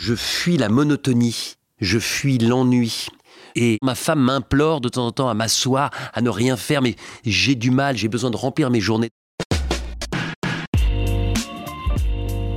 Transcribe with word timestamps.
Je 0.00 0.14
fuis 0.14 0.56
la 0.56 0.68
monotonie, 0.68 1.56
je 1.80 1.98
fuis 1.98 2.38
l'ennui. 2.38 3.08
Et 3.56 3.78
ma 3.82 3.96
femme 3.96 4.20
m'implore 4.20 4.80
de 4.80 4.88
temps 4.88 5.08
en 5.08 5.10
temps 5.10 5.28
à 5.28 5.34
m'asseoir, 5.34 5.90
à 6.14 6.20
ne 6.20 6.30
rien 6.30 6.56
faire, 6.56 6.82
mais 6.82 6.94
j'ai 7.24 7.56
du 7.56 7.72
mal, 7.72 7.96
j'ai 7.96 8.06
besoin 8.06 8.30
de 8.30 8.36
remplir 8.36 8.70
mes 8.70 8.80
journées. 8.80 9.08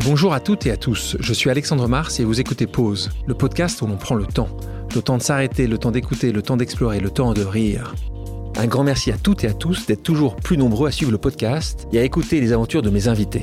Bonjour 0.06 0.34
à 0.34 0.40
toutes 0.40 0.68
et 0.68 0.72
à 0.72 0.78
tous, 0.78 1.18
je 1.20 1.34
suis 1.34 1.50
Alexandre 1.50 1.88
Mars 1.88 2.20
et 2.20 2.26
vous 2.26 2.40
écoutez 2.40 2.68
Pause, 2.68 3.10
le 3.26 3.34
podcast 3.34 3.82
où 3.82 3.88
l'on 3.88 3.98
prend 3.98 4.14
le 4.14 4.28
temps. 4.28 4.56
Le 4.94 5.02
temps 5.02 5.18
de 5.18 5.24
s'arrêter, 5.24 5.66
le 5.66 5.80
temps 5.80 5.92
d'écouter, 5.92 6.32
le 6.32 6.44
temps 6.44 6.58
d'explorer, 6.58 7.00
le 7.00 7.10
temps 7.10 7.34
de 7.34 7.42
rire. 7.42 7.96
Un 8.56 8.68
grand 8.68 8.84
merci 8.84 9.12
à 9.12 9.18
toutes 9.18 9.44
et 9.46 9.48
à 9.48 9.54
tous 9.56 9.88
d'être 9.88 10.04
toujours 10.04 10.36
plus 10.36 10.58
nombreux 10.58 10.90
à 10.90 10.92
suivre 10.92 11.12
le 11.12 11.18
podcast 11.18 11.88
et 11.92 11.98
à 11.98 12.04
écouter 12.04 12.40
les 12.40 12.54
aventures 12.54 12.84
de 12.84 12.92
mes 12.92 13.08
invités. 13.08 13.42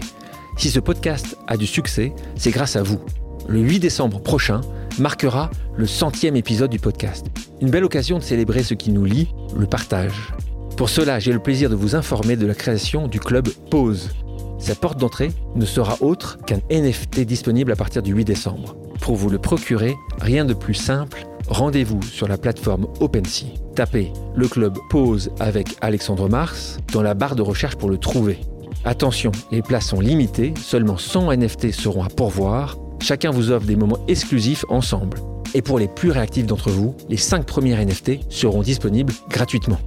Si 0.57 0.71
ce 0.71 0.79
podcast 0.79 1.37
a 1.49 1.57
du 1.57 1.67
succès, 1.67 2.13
c'est 2.37 2.53
grâce 2.53 2.77
à 2.77 2.85
vous. 2.85 3.01
Le 3.49 3.61
8 3.61 3.81
décembre 3.81 4.21
prochain 4.21 4.61
marquera 4.99 5.51
le 5.75 5.87
centième 5.87 6.37
épisode 6.37 6.71
du 6.71 6.79
podcast. 6.79 7.25
Une 7.63 7.71
belle 7.71 7.85
occasion 7.85 8.19
de 8.19 8.23
célébrer 8.23 8.63
ce 8.63 8.75
qui 8.75 8.93
nous 8.93 9.07
lie, 9.07 9.29
le 9.57 9.67
partage. 9.67 10.35
Pour 10.77 10.91
cela, 10.91 11.19
j'ai 11.19 11.33
le 11.33 11.39
plaisir 11.39 11.71
de 11.71 11.75
vous 11.75 11.97
informer 11.97 12.37
de 12.37 12.47
la 12.47 12.55
création 12.55 13.09
du 13.09 13.21
club 13.21 13.49
Pause. 13.71 14.11
Sa 14.59 14.75
porte 14.75 15.01
d'entrée 15.01 15.31
ne 15.55 15.65
sera 15.65 15.97
autre 16.03 16.37
qu'un 16.45 16.61
NFT 16.71 17.21
disponible 17.21 17.73
à 17.73 17.77
partir 17.77 18.03
du 18.03 18.13
8 18.13 18.27
décembre. 18.27 18.77
Pour 19.01 19.17
vous 19.17 19.31
le 19.31 19.39
procurer, 19.39 19.95
rien 20.21 20.45
de 20.45 20.53
plus 20.53 20.75
simple, 20.75 21.27
rendez-vous 21.49 22.03
sur 22.03 22.29
la 22.29 22.37
plateforme 22.37 22.87
OpenSea. 23.01 23.55
Tapez 23.75 24.13
le 24.37 24.47
club 24.47 24.77
Pause 24.91 25.31
avec 25.41 25.75
Alexandre 25.81 26.29
Mars 26.29 26.77
dans 26.93 27.03
la 27.03 27.15
barre 27.15 27.35
de 27.35 27.43
recherche 27.43 27.77
pour 27.77 27.89
le 27.89 27.97
trouver. 27.97 28.41
Attention, 28.85 29.33
les 29.51 29.63
places 29.63 29.87
sont 29.87 30.01
limitées, 30.01 30.53
seulement 30.63 30.99
100 30.99 31.33
NFT 31.33 31.73
seront 31.73 32.05
à 32.05 32.09
pourvoir. 32.09 32.77
Chacun 33.01 33.31
vous 33.31 33.51
offre 33.51 33.67
des 33.67 33.77
moments 33.77 33.99
exclusifs 34.09 34.65
ensemble. 34.69 35.19
Et 35.55 35.63
pour 35.63 35.79
les 35.79 35.89
plus 35.89 36.11
réactifs 36.11 36.47
d'entre 36.47 36.71
vous, 36.71 36.95
les 37.09 37.17
5 37.17 37.47
premiers 37.47 37.75
NFT 37.75 38.31
seront 38.31 38.63
disponibles 38.63 39.13
gratuitement. 39.31 39.79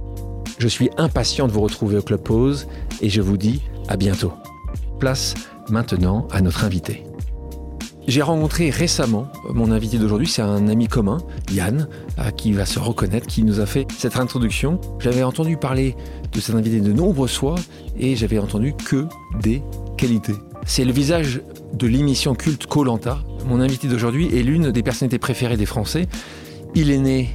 Je 0.58 0.68
suis 0.68 0.90
impatient 0.96 1.46
de 1.46 1.52
vous 1.52 1.60
retrouver 1.60 1.98
au 1.98 2.02
Club 2.02 2.22
Pause 2.22 2.66
et 3.00 3.08
je 3.08 3.20
vous 3.20 3.36
dis 3.36 3.62
à 3.88 3.96
bientôt. 3.96 4.32
Place 4.98 5.34
maintenant 5.68 6.26
à 6.30 6.40
notre 6.40 6.64
invité. 6.64 7.04
J'ai 8.08 8.22
rencontré 8.22 8.70
récemment 8.70 9.28
mon 9.50 9.70
invité 9.70 9.96
d'aujourd'hui, 9.96 10.26
c'est 10.26 10.42
un 10.42 10.66
ami 10.66 10.88
commun, 10.88 11.18
Yann, 11.52 11.86
qui 12.36 12.52
va 12.52 12.66
se 12.66 12.80
reconnaître, 12.80 13.28
qui 13.28 13.44
nous 13.44 13.60
a 13.60 13.66
fait 13.66 13.86
cette 13.96 14.16
introduction. 14.16 14.80
J'avais 14.98 15.22
entendu 15.22 15.56
parler 15.56 15.94
de 16.32 16.40
cet 16.40 16.56
invité 16.56 16.80
de 16.80 16.92
nombreuses 16.92 17.36
fois 17.36 17.54
et 17.96 18.16
j'avais 18.16 18.40
entendu 18.40 18.74
que 18.74 19.06
des 19.40 19.62
qualités. 19.96 20.34
C'est 20.66 20.84
le 20.84 20.92
visage 20.92 21.40
de 21.72 21.86
l'émission 21.86 22.34
culte 22.34 22.66
Colanta. 22.66 23.18
Mon 23.46 23.60
invité 23.60 23.88
d'aujourd'hui 23.88 24.36
est 24.36 24.42
l'une 24.42 24.70
des 24.70 24.82
personnalités 24.82 25.18
préférées 25.18 25.56
des 25.56 25.66
Français. 25.66 26.06
Il 26.74 26.90
est 26.90 26.98
né 26.98 27.30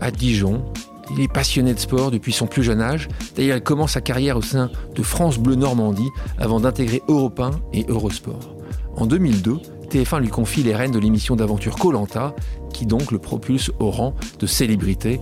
à 0.00 0.10
Dijon. 0.10 0.64
Il 1.10 1.20
est 1.20 1.32
passionné 1.32 1.74
de 1.74 1.78
sport 1.78 2.10
depuis 2.10 2.32
son 2.32 2.46
plus 2.46 2.62
jeune 2.62 2.80
âge. 2.80 3.08
D'ailleurs, 3.36 3.58
il 3.58 3.62
commence 3.62 3.92
sa 3.92 4.00
carrière 4.00 4.36
au 4.36 4.42
sein 4.42 4.70
de 4.94 5.02
France 5.02 5.38
Bleu 5.38 5.56
Normandie 5.56 6.08
avant 6.38 6.60
d'intégrer 6.60 7.02
Europe 7.08 7.40
1 7.40 7.50
et 7.72 7.84
Eurosport. 7.88 8.56
En 8.96 9.06
2002, 9.06 9.58
TF1 9.90 10.20
lui 10.20 10.28
confie 10.28 10.62
les 10.62 10.74
rênes 10.74 10.92
de 10.92 10.98
l'émission 10.98 11.36
d'aventure 11.36 11.76
Colanta, 11.76 12.34
qui 12.72 12.86
donc 12.86 13.12
le 13.12 13.18
propulse 13.18 13.70
au 13.78 13.90
rang 13.90 14.14
de 14.38 14.46
célébrité. 14.46 15.20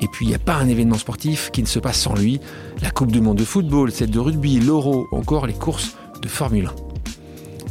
Et 0.00 0.06
puis 0.06 0.26
il 0.26 0.28
n'y 0.28 0.34
a 0.34 0.40
pas 0.40 0.54
un 0.54 0.68
événement 0.68 0.98
sportif 0.98 1.50
qui 1.52 1.62
ne 1.62 1.66
se 1.66 1.78
passe 1.78 1.98
sans 1.98 2.14
lui. 2.14 2.40
La 2.82 2.90
Coupe 2.90 3.10
du 3.10 3.20
Monde 3.20 3.38
de 3.38 3.44
football, 3.44 3.90
celle 3.90 4.10
de 4.10 4.18
rugby, 4.20 4.60
l'Euro, 4.60 5.06
encore 5.12 5.46
les 5.46 5.54
courses 5.54 5.96
de 6.20 6.28
Formule 6.28 6.66
1. 6.66 6.91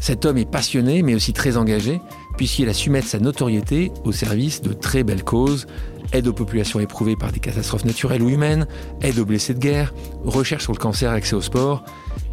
Cet 0.02 0.26
homme 0.26 0.40
est 0.40 0.50
passionné 0.50 1.04
mais 1.04 1.14
aussi 1.14 1.32
très 1.32 1.58
engagé, 1.58 2.02
puisqu'il 2.36 2.68
a 2.70 2.74
su 2.74 2.90
mettre 2.90 3.08
sa 3.08 3.20
notoriété 3.20 3.92
au 4.04 4.12
service 4.12 4.62
de 4.62 4.74
très 4.74 5.04
belles 5.04 5.24
causes, 5.24 5.68
aide 6.12 6.28
aux 6.28 6.34
populations 6.34 6.80
éprouvées 6.80 7.16
par 7.16 7.32
des 7.32 7.40
catastrophes 7.40 7.86
naturelles 7.86 8.24
ou 8.24 8.30
humaines, 8.30 8.68
aide 9.02 9.20
aux 9.20 9.26
blessés 9.26 9.54
de 9.54 9.60
guerre, 9.60 9.94
recherche 10.26 10.64
sur 10.64 10.74
le 10.74 10.80
cancer, 10.80 11.12
accès 11.12 11.36
au 11.36 11.42
sport. 11.42 11.84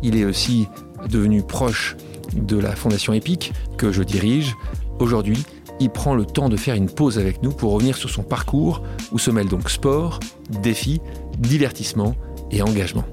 Il 0.03 0.17
est 0.17 0.25
aussi 0.25 0.67
devenu 1.11 1.43
proche 1.43 1.95
de 2.35 2.57
la 2.57 2.75
Fondation 2.75 3.13
EPIC 3.13 3.53
que 3.77 3.93
je 3.93 4.03
dirige. 4.03 4.57
Aujourd'hui, 4.99 5.45
il 5.79 5.91
prend 5.91 6.15
le 6.15 6.25
temps 6.25 6.49
de 6.49 6.57
faire 6.57 6.75
une 6.75 6.89
pause 6.89 7.19
avec 7.19 7.43
nous 7.43 7.53
pour 7.53 7.73
revenir 7.73 7.99
sur 7.99 8.09
son 8.09 8.23
parcours 8.23 8.83
où 9.13 9.19
se 9.19 9.31
mêlent 9.31 9.49
donc 9.49 9.69
sport, 9.69 10.21
défis, 10.63 11.03
divertissement 11.39 12.17
et 12.51 12.63
engagement. 12.63 13.05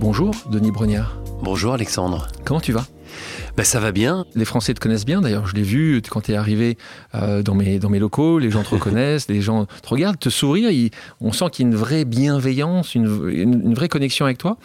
Bonjour 0.00 0.32
Denis 0.50 0.70
Brognard. 0.70 1.18
Bonjour 1.42 1.72
Alexandre. 1.72 2.28
Comment 2.44 2.60
tu 2.60 2.72
vas? 2.72 2.84
Ben, 3.56 3.64
ça 3.64 3.80
va 3.80 3.92
bien. 3.92 4.24
Les 4.34 4.44
Français 4.44 4.74
te 4.74 4.80
connaissent 4.80 5.04
bien, 5.04 5.20
d'ailleurs, 5.20 5.46
je 5.46 5.54
l'ai 5.54 5.62
vu 5.62 6.00
quand 6.08 6.22
tu 6.22 6.32
es 6.32 6.36
arrivé 6.36 6.78
euh, 7.14 7.42
dans, 7.42 7.54
mes, 7.54 7.78
dans 7.78 7.90
mes 7.90 7.98
locaux, 7.98 8.38
les 8.38 8.50
gens 8.50 8.62
te 8.62 8.70
reconnaissent, 8.74 9.28
les 9.28 9.42
gens 9.42 9.66
te 9.66 9.88
regardent, 9.88 10.18
te 10.18 10.30
sourient, 10.30 10.90
on 11.20 11.32
sent 11.32 11.46
qu'il 11.52 11.64
y 11.64 11.68
a 11.68 11.70
une 11.70 11.76
vraie 11.76 12.04
bienveillance, 12.04 12.94
une, 12.94 13.28
une, 13.30 13.74
vraie 13.74 13.88
connexion 13.88 14.24
avec 14.24 14.38
toi. 14.38 14.56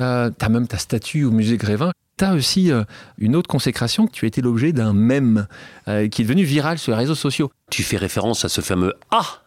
Euh, 0.00 0.30
tu 0.36 0.44
as 0.44 0.48
même 0.48 0.66
ta 0.66 0.78
statue 0.78 1.24
au 1.24 1.30
musée 1.30 1.56
Grévin 1.56 1.92
tu 2.18 2.24
as 2.24 2.34
aussi 2.34 2.72
euh, 2.72 2.84
une 3.18 3.36
autre 3.36 3.48
consécration 3.48 4.06
que 4.06 4.12
tu 4.12 4.24
as 4.24 4.28
été 4.28 4.40
l'objet 4.40 4.72
d'un 4.72 4.92
mème 4.92 5.46
euh, 5.88 6.08
qui 6.08 6.22
est 6.22 6.24
devenu 6.24 6.44
viral 6.44 6.78
sur 6.78 6.92
les 6.92 6.98
réseaux 6.98 7.14
sociaux. 7.14 7.50
Tu 7.70 7.82
fais 7.82 7.96
référence 7.96 8.44
à 8.44 8.48
ce 8.48 8.60
fameux 8.60 8.94
A. 9.10 9.42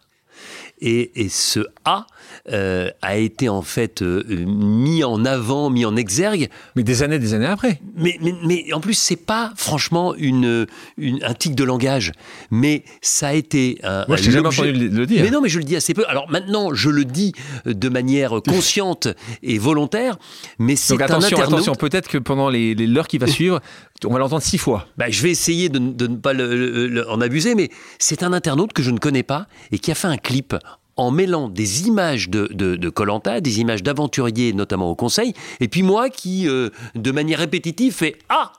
Et, 0.80 1.20
et 1.20 1.28
ce 1.28 1.60
A, 1.84 2.06
euh, 2.52 2.90
a 3.02 3.16
été 3.16 3.48
en 3.48 3.62
fait 3.62 4.02
euh, 4.02 4.24
mis 4.46 5.04
en 5.04 5.24
avant, 5.24 5.70
mis 5.70 5.84
en 5.84 5.96
exergue. 5.96 6.48
Mais 6.76 6.82
des 6.82 7.02
années, 7.02 7.18
des 7.18 7.34
années 7.34 7.46
après. 7.46 7.80
Mais, 7.96 8.18
mais, 8.20 8.34
mais 8.44 8.72
en 8.72 8.80
plus, 8.80 8.94
c'est 8.94 9.16
pas 9.16 9.52
franchement 9.56 10.14
une, 10.14 10.66
une, 10.96 11.22
un 11.22 11.34
tic 11.34 11.54
de 11.54 11.64
langage, 11.64 12.12
mais 12.50 12.84
ça 13.02 13.28
a 13.28 13.32
été 13.34 13.78
un. 13.82 14.04
Moi, 14.08 14.16
je 14.16 14.24
t'ai 14.24 14.30
jamais 14.30 14.48
entendu 14.48 14.72
le 14.72 15.06
dire. 15.06 15.22
Mais 15.22 15.30
non, 15.30 15.40
mais 15.40 15.48
je 15.48 15.58
le 15.58 15.64
dis 15.64 15.76
assez 15.76 15.94
peu. 15.94 16.04
Alors 16.08 16.30
maintenant, 16.30 16.74
je 16.74 16.90
le 16.90 17.04
dis 17.04 17.32
de 17.66 17.88
manière 17.88 18.40
consciente 18.46 19.08
et 19.42 19.58
volontaire, 19.58 20.18
mais 20.58 20.76
c'est 20.76 20.94
un 20.94 21.00
attention, 21.00 21.38
internaute... 21.38 21.60
attention. 21.60 21.74
Peut-être 21.74 22.08
que 22.08 22.18
pendant 22.18 22.48
les, 22.48 22.74
l'heure 22.74 23.08
qui 23.08 23.18
va 23.18 23.26
suivre, 23.28 23.60
on 24.04 24.12
va 24.12 24.18
l'entendre 24.18 24.42
six 24.42 24.58
fois. 24.58 24.86
Bah, 24.96 25.06
je 25.08 25.22
vais 25.22 25.30
essayer 25.30 25.68
de, 25.68 25.78
de 25.78 26.06
ne 26.06 26.16
pas 26.16 26.32
le, 26.32 26.86
le, 26.86 27.08
en 27.10 27.20
abuser, 27.20 27.54
mais 27.54 27.70
c'est 27.98 28.22
un 28.22 28.32
internaute 28.32 28.72
que 28.72 28.82
je 28.82 28.90
ne 28.90 28.98
connais 28.98 29.22
pas 29.22 29.46
et 29.72 29.78
qui 29.78 29.90
a 29.90 29.94
fait 29.94 30.08
un 30.08 30.16
clip 30.16 30.54
en 31.00 31.10
mêlant 31.10 31.48
des 31.48 31.86
images 31.88 32.28
de 32.28 32.88
Colanta, 32.90 33.36
de, 33.36 33.40
des 33.40 33.60
images 33.60 33.82
d'aventuriers, 33.82 34.52
notamment 34.52 34.90
au 34.90 34.94
conseil, 34.94 35.32
et 35.58 35.66
puis 35.66 35.82
moi 35.82 36.10
qui, 36.10 36.46
euh, 36.46 36.68
de 36.94 37.10
manière 37.10 37.38
répétitive, 37.38 37.94
fais 37.94 38.18
Ah 38.28 38.52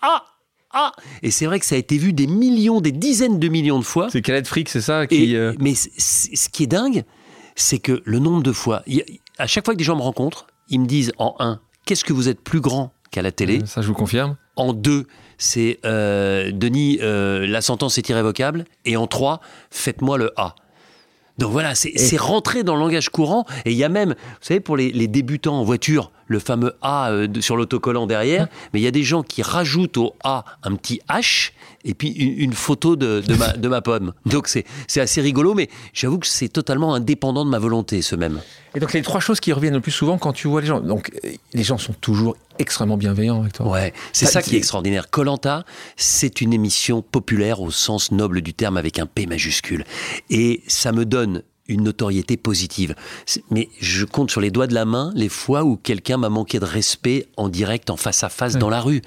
Ah 0.00 0.24
ah 0.72 0.92
Et 1.24 1.32
c'est 1.32 1.46
vrai 1.46 1.58
que 1.58 1.66
ça 1.66 1.74
a 1.74 1.78
été 1.78 1.98
vu 1.98 2.12
des 2.12 2.28
millions, 2.28 2.80
des 2.80 2.92
dizaines 2.92 3.40
de 3.40 3.48
millions 3.48 3.80
de 3.80 3.84
fois. 3.84 4.08
C'est 4.12 4.22
Calette 4.22 4.46
Frick, 4.46 4.68
c'est 4.68 4.80
ça 4.80 5.08
qui, 5.08 5.34
euh, 5.34 5.52
Mais 5.58 5.74
ce 5.74 6.48
qui 6.50 6.62
est 6.62 6.68
dingue, 6.68 7.02
c'est 7.56 7.80
que 7.80 8.00
le 8.04 8.20
nombre 8.20 8.44
de 8.44 8.52
fois, 8.52 8.84
à 9.38 9.48
chaque 9.48 9.64
fois 9.64 9.74
que 9.74 9.78
des 9.78 9.84
gens 9.84 9.96
me 9.96 10.02
rencontrent, 10.02 10.46
ils 10.68 10.78
me 10.78 10.86
disent 10.86 11.12
en 11.18 11.34
un, 11.40 11.58
qu'est-ce 11.84 12.04
que 12.04 12.12
vous 12.12 12.28
êtes 12.28 12.40
plus 12.40 12.60
grand 12.60 12.92
qu'à 13.10 13.22
la 13.22 13.32
télé? 13.32 13.60
Ça, 13.66 13.82
je 13.82 13.88
vous 13.88 13.94
confirme. 13.94 14.36
En 14.54 14.72
deux, 14.72 15.06
c'est 15.36 15.80
euh, 15.84 16.52
Denis, 16.52 16.98
la 17.00 17.60
sentence 17.60 17.98
est 17.98 18.08
irrévocable. 18.08 18.66
Et 18.84 18.96
en 18.96 19.08
trois, 19.08 19.40
faites-moi 19.72 20.16
le 20.16 20.32
A. 20.36 20.54
Donc 21.38 21.52
voilà, 21.52 21.74
c'est 21.74 22.16
rentré 22.16 22.64
dans 22.64 22.74
le 22.74 22.80
langage 22.80 23.10
courant. 23.10 23.44
Et 23.64 23.70
il 23.70 23.76
y 23.76 23.84
a 23.84 23.88
même, 23.88 24.10
vous 24.10 24.36
savez, 24.40 24.60
pour 24.60 24.76
les, 24.76 25.08
débutants 25.08 25.60
en 25.60 25.64
voiture, 25.64 26.10
le 26.28 26.38
fameux 26.38 26.74
A 26.82 27.10
euh, 27.10 27.26
sur 27.40 27.56
l'autocollant 27.56 28.06
derrière, 28.06 28.46
mais 28.72 28.80
il 28.80 28.82
y 28.82 28.86
a 28.86 28.92
des 28.92 29.02
gens 29.02 29.22
qui 29.22 29.42
rajoutent 29.42 29.96
au 29.96 30.14
A 30.22 30.44
un 30.62 30.76
petit 30.76 31.00
H 31.08 31.50
et 31.84 31.94
puis 31.94 32.08
une, 32.10 32.52
photo 32.52 32.96
de, 32.96 33.22
ma, 33.36 33.52
de 33.52 33.68
ma 33.68 33.80
pomme. 33.80 34.12
Donc 34.26 34.48
c'est 34.48 34.64
assez 35.00 35.20
rigolo, 35.20 35.54
mais 35.54 35.68
j'avoue 35.92 36.18
que 36.18 36.26
c'est 36.26 36.48
totalement 36.48 36.94
indépendant 36.94 37.44
de 37.44 37.50
ma 37.50 37.58
volonté, 37.58 38.02
ce 38.02 38.14
même. 38.14 38.40
Et 38.74 38.80
donc 38.80 38.92
les 38.92 39.02
trois 39.02 39.20
choses 39.20 39.40
qui 39.40 39.52
reviennent 39.52 39.74
le 39.74 39.80
plus 39.80 39.92
souvent 39.92 40.18
quand 40.18 40.32
tu 40.32 40.48
vois 40.48 40.60
les 40.60 40.66
gens. 40.66 40.80
Donc 40.80 41.10
les 41.54 41.62
gens 41.62 41.78
sont 41.78 41.94
toujours 41.94 42.36
extrêmement 42.58 42.96
bienveillants 42.96 43.40
avec 43.40 43.54
toi. 43.54 43.68
Ouais, 43.68 43.92
c'est 44.12 44.26
ça, 44.26 44.42
qui 44.42 44.54
est 44.54 44.58
extraordinaire. 44.58 45.10
Colanta, 45.10 45.64
c'est 45.96 46.40
une 46.40 46.52
émission 46.52 47.02
populaire 47.02 47.60
au 47.60 47.70
sens 47.70 48.12
noble 48.12 48.42
du 48.42 48.54
terme 48.54 48.76
avec 48.76 48.98
un 48.98 49.06
P 49.06 49.26
majuscule. 49.26 49.84
Et 50.30 50.62
ça 50.66 50.92
me 50.92 51.04
donne 51.04 51.42
une 51.68 51.82
notoriété 51.82 52.36
positive. 52.36 52.94
Mais 53.50 53.68
je 53.78 54.04
compte 54.04 54.30
sur 54.30 54.40
les 54.40 54.50
doigts 54.50 54.66
de 54.66 54.74
la 54.74 54.84
main 54.84 55.12
les 55.14 55.28
fois 55.28 55.64
où 55.64 55.76
quelqu'un 55.76 56.16
m'a 56.16 56.30
manqué 56.30 56.58
de 56.58 56.64
respect 56.64 57.28
en 57.36 57.48
direct, 57.48 57.90
en 57.90 57.96
face 57.96 58.24
à 58.24 58.28
face 58.28 58.56
dans 58.56 58.70
la 58.70 58.80
rue. 58.80 59.02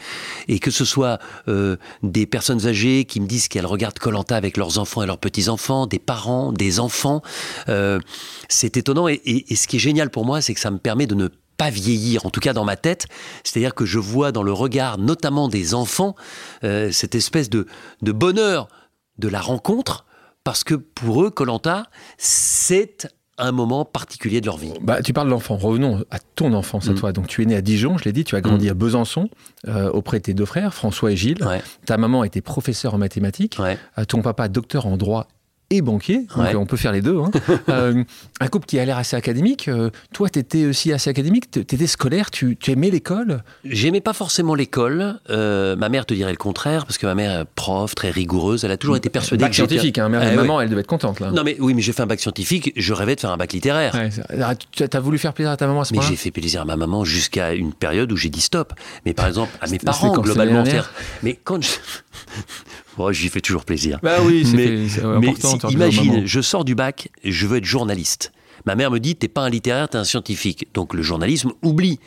Et 0.47 0.59
que 0.59 0.71
ce 0.71 0.85
soit 0.85 1.19
euh, 1.47 1.77
des 2.03 2.25
personnes 2.25 2.67
âgées 2.67 3.05
qui 3.05 3.19
me 3.19 3.27
disent 3.27 3.47
qu'elles 3.47 3.65
regardent 3.65 3.99
Colanta 3.99 4.35
avec 4.35 4.57
leurs 4.57 4.77
enfants 4.77 5.01
et 5.01 5.07
leurs 5.07 5.17
petits-enfants, 5.17 5.87
des 5.87 5.99
parents, 5.99 6.51
des 6.53 6.79
enfants. 6.79 7.21
Euh, 7.67 7.99
c'est 8.47 8.77
étonnant. 8.77 9.07
Et, 9.07 9.21
et, 9.25 9.55
ce 9.55 9.67
qui 9.67 9.77
est 9.77 9.79
génial 9.79 10.09
pour 10.11 10.25
moi, 10.25 10.41
c'est 10.41 10.53
que 10.53 10.59
ça 10.59 10.71
me 10.71 10.77
permet 10.77 11.07
de 11.07 11.15
ne 11.15 11.29
pas 11.57 11.69
vieillir, 11.69 12.25
en 12.25 12.29
tout 12.29 12.39
cas 12.39 12.53
dans 12.53 12.65
ma 12.65 12.75
tête. 12.75 13.07
C'est-à-dire 13.43 13.73
que 13.73 13.85
je 13.85 13.99
vois 13.99 14.31
dans 14.31 14.43
le 14.43 14.53
regard, 14.53 14.97
notamment 14.97 15.47
des 15.47 15.73
enfants, 15.73 16.15
euh, 16.63 16.91
cette 16.91 17.15
espèce 17.15 17.49
de, 17.49 17.65
de 18.01 18.11
bonheur 18.11 18.67
de 19.17 19.27
la 19.27 19.41
rencontre 19.41 20.05
parce 20.43 20.63
que 20.63 20.75
pour 20.75 21.23
eux, 21.23 21.29
Colanta, 21.29 21.83
c'est 22.17 23.07
un 23.37 23.51
moment 23.51 23.85
particulier 23.85 24.39
de 24.39 24.45
leur 24.45 24.57
vie. 24.57 24.73
Bah, 24.81 25.01
tu 25.01 25.13
parles 25.13 25.27
de 25.27 25.31
l'enfant. 25.31 25.57
Revenons 25.57 26.03
à 26.11 26.19
ton 26.19 26.53
enfance 26.53 26.89
à 26.89 26.91
Mm. 26.91 26.95
toi. 26.95 27.11
Donc, 27.11 27.27
tu 27.27 27.41
es 27.41 27.45
né 27.45 27.55
à 27.55 27.61
Dijon, 27.61 27.97
je 27.97 28.03
l'ai 28.03 28.11
dit. 28.11 28.23
Tu 28.23 28.35
as 28.35 28.41
grandi 28.41 28.67
Mm. 28.67 28.71
à 28.71 28.73
Besançon 28.75 29.29
euh, 29.67 29.89
auprès 29.89 30.19
de 30.19 30.23
tes 30.23 30.33
deux 30.35 30.45
frères, 30.45 30.73
François 30.75 31.11
et 31.11 31.15
Gilles. 31.15 31.43
Ouais, 31.43 31.61
Ta 31.85 31.97
maman 31.97 32.23
était 32.23 32.41
professeure 32.41 32.93
en 32.93 32.97
mathématiques. 32.99 33.57
ouais. 33.59 33.79
Euh, 33.97 34.05
ton 34.05 34.21
papa 34.21 34.47
docteur 34.47 34.85
en 34.85 34.95
droit 34.97 35.27
et 35.71 35.81
banquier. 35.81 36.27
Donc, 36.35 36.37
Ouais. 36.37 36.53
euh, 36.53 36.59
on 36.59 36.65
peut 36.67 36.77
faire 36.77 36.91
les 36.91 37.01
deux. 37.01 37.17
hein. 37.17 37.31
Euh, 37.69 38.03
un 38.39 38.47
couple 38.47 38.65
qui 38.65 38.77
a 38.79 38.85
l'air 38.85 38.97
assez 38.97 39.15
académique. 39.15 39.67
Euh, 39.67 39.89
toi, 40.13 40.29
tu 40.29 40.39
étais 40.39 40.65
aussi 40.65 40.91
assez 40.91 41.09
académique. 41.09 41.49
Tu 41.51 41.59
étais 41.61 41.87
scolaire. 41.87 42.29
Tu, 42.29 42.57
tu 42.57 42.71
aimais 42.71 42.89
l'école? 42.89 43.43
J'aimais 43.63 44.01
pas 44.01 44.13
forcément 44.13 44.53
l'école. 44.55 45.19
Euh, 45.29 45.75
ma 45.75 45.89
mère 45.89 46.05
te 46.05 46.13
dirait 46.13 46.31
le 46.31 46.37
contraire, 46.37 46.85
parce 46.85 46.97
que 46.97 47.05
ma 47.05 47.15
mère 47.15 47.41
est 47.41 47.45
prof, 47.55 47.95
très 47.95 48.09
rigoureuse. 48.11 48.63
Elle 48.65 48.71
a 48.71 48.77
toujours 48.77 48.97
été 48.97 49.09
persuadée 49.09 49.41
Bac 49.43 49.51
que 49.51 49.55
scientifique. 49.55 49.97
Hein. 49.99 50.09
Mère- 50.09 50.21
Ah, 50.23 50.29
ouais. 50.29 50.35
maman, 50.35 50.59
elle 50.61 50.69
devait 50.69 50.81
être 50.81 50.87
contente. 50.87 51.19
Là. 51.19 51.31
Non 51.31 51.43
mais 51.43 51.55
oui, 51.59 51.73
mais 51.73 51.81
j'ai 51.81 51.93
fait 51.93 52.01
un 52.01 52.07
bac 52.07 52.19
scientifique. 52.19 52.73
Je 52.75 52.93
rêvais 52.93 53.15
de 53.15 53.21
faire 53.21 53.31
un 53.31 53.37
bac 53.37 53.53
littéraire. 53.53 53.93
Ouais, 53.95 54.09
ah, 54.41 54.55
tu 54.55 54.83
as 54.91 54.99
voulu 54.99 55.17
faire 55.17 55.33
plaisir 55.33 55.51
à 55.51 55.57
ta 55.57 55.67
maman 55.67 55.81
à 55.81 55.85
ce 55.85 55.93
Mais 55.93 55.97
moment-là 55.97 56.09
j'ai 56.11 56.17
fait 56.17 56.31
plaisir 56.31 56.61
à 56.61 56.65
ma 56.65 56.75
maman 56.75 57.05
jusqu'à 57.05 57.53
une 57.53 57.73
période 57.73 58.11
où 58.11 58.17
j'ai 58.17 58.29
dit 58.29 58.41
stop. 58.41 58.73
Mais 59.05 59.13
par 59.13 59.27
exemple, 59.27 59.51
à 59.61 59.67
mes 59.67 59.77
parents, 59.79 60.11
globalement. 60.19 60.63
Mais 61.23 61.39
quand 61.43 61.61
je. 61.63 61.69
Moi, 62.97 63.13
j'y 63.13 63.29
fais 63.29 63.41
toujours 63.41 63.65
plaisir. 63.65 63.99
Bah 64.03 64.17
oui, 64.23 64.45
mais, 64.53 64.87
si- 64.87 64.99
imagine, 65.69 66.25
je 66.25 66.41
sors 66.41 66.65
du 66.65 66.75
bac, 66.75 67.09
je 67.23 67.47
veux 67.47 67.57
être 67.57 67.65
journaliste. 67.65 68.31
Ma 68.65 68.75
mère 68.75 68.91
me 68.91 68.99
dit, 68.99 69.15
t'es 69.15 69.27
pas 69.27 69.41
un 69.41 69.49
littéraire, 69.49 69.89
t'es 69.89 69.97
un 69.97 70.03
scientifique. 70.03 70.67
Donc 70.73 70.93
le 70.93 71.01
journalisme, 71.01 71.51
oublie. 71.63 71.99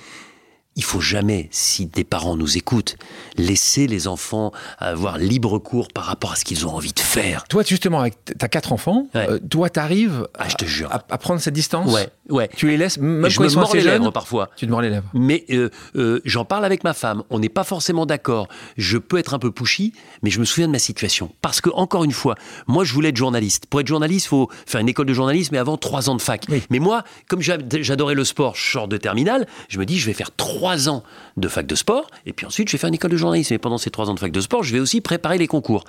Il 0.77 0.83
faut 0.83 1.01
jamais, 1.01 1.49
si 1.53 1.87
des 1.87 2.03
parents 2.03 2.37
nous 2.37 2.57
écoutent, 2.57 2.97
laisser 3.37 3.87
les 3.87 4.09
enfants 4.09 4.51
avoir 4.79 5.19
libre 5.19 5.61
cours 5.61 5.87
par 5.87 6.03
rapport 6.05 6.33
à 6.33 6.37
ce 6.37 6.45
qu'ils 6.45 6.67
ont 6.67 6.71
envie 6.75 6.93
de 6.93 6.99
faire. 6.99 7.45
Toi, 7.49 7.63
justement, 7.65 8.01
avec 8.01 8.15
quatre 8.51 8.73
enfants, 8.73 9.07
Ouais. 9.15 9.31
euh, 9.31 9.39
toi, 9.39 9.71
t'arrives 9.71 10.27
Ah, 10.37 10.49
à, 10.91 11.05
à 11.11 11.19
prendre 11.19 11.41
cette 11.41 11.55
distance? 11.55 11.93
Ouais, 11.93 12.09
ouais. 12.31 12.49
Tu 12.57 12.67
les 12.69 12.77
laisses, 12.77 12.99
même 12.99 13.29
je 13.29 13.37
quand 13.37 13.43
me 13.43 13.49
ils 13.49 13.53
sont 13.53 13.61
mords 13.61 13.69
assez 13.69 13.79
les 13.79 13.85
lèvres 13.85 14.05
jeunes, 14.05 14.13
parfois. 14.13 14.51
tu 14.57 14.67
te 14.67 14.71
mords 14.71 14.83
les 14.83 14.91
lèvres. 14.91 15.07
Mais 15.15 15.45
euh, 15.51 15.69
euh, 15.97 16.21
j'en 16.25 16.45
parle 16.45 16.65
avec 16.65 16.85
ma 16.85 16.93
femme. 16.95 17.23
On 17.31 17.39
n'est 17.39 17.49
pas 17.49 17.65
forcément 17.65 18.07
d'accord. 18.07 18.49
Je 18.77 18.99
peux 18.99 19.19
être 19.19 19.35
un 19.35 19.39
peu 19.39 19.51
pushy, 19.51 19.93
mais 20.23 20.31
je 20.31 20.41
me 20.41 20.45
souviens 20.45 20.67
de 20.67 20.73
ma 20.73 20.79
situation. 20.79 21.31
Parce 21.43 21.61
que, 21.61 21.71
encore 21.71 22.05
une 22.05 22.13
fois, 22.13 22.35
moi, 22.67 22.85
je 22.85 22.93
voulais 22.93 23.11
être 23.11 23.17
journaliste. 23.17 23.67
Pour 23.67 23.81
être 23.81 23.87
journaliste, 23.89 24.27
il 24.27 24.29
faut 24.29 24.49
faire 24.67 24.81
une 24.81 24.89
école 24.89 25.07
de 25.07 25.15
journalisme, 25.15 25.51
mais 25.53 25.59
avant 25.59 25.77
trois 25.77 26.09
ans 26.11 26.15
de 26.15 26.23
fac. 26.23 26.45
Oui. 26.49 26.63
Mais 26.71 26.79
moi, 26.79 27.05
comme 27.29 27.41
j'ad- 27.41 27.79
j'adorais 27.81 28.15
le 28.15 28.25
sport, 28.25 28.55
je 28.57 28.71
sors 28.71 28.89
de 28.89 28.97
terminale, 28.97 29.47
je 29.69 29.79
me 29.79 29.87
dis, 29.87 29.99
je 29.99 30.07
vais 30.07 30.13
faire 30.15 30.31
trois 30.35 30.89
ans 30.89 31.03
de 31.37 31.49
fac 31.49 31.67
de 31.67 31.75
sport, 31.75 32.09
et 32.27 32.33
puis 32.33 32.47
ensuite, 32.47 32.69
je 32.69 32.73
vais 32.73 32.79
faire 32.79 32.89
une 32.89 32.95
école 32.95 33.11
de 33.11 33.17
journalisme. 33.17 33.53
Et 33.55 33.59
pendant 33.59 33.79
ces 33.79 33.91
trois 33.91 34.09
ans 34.11 34.15
de 34.15 34.21
fac 34.21 34.33
de 34.33 34.41
sport, 34.41 34.63
je 34.63 34.73
vais 34.73 34.81
aussi 34.81 35.01
préparer 35.01 35.39
les 35.39 35.47
concours. 35.47 35.85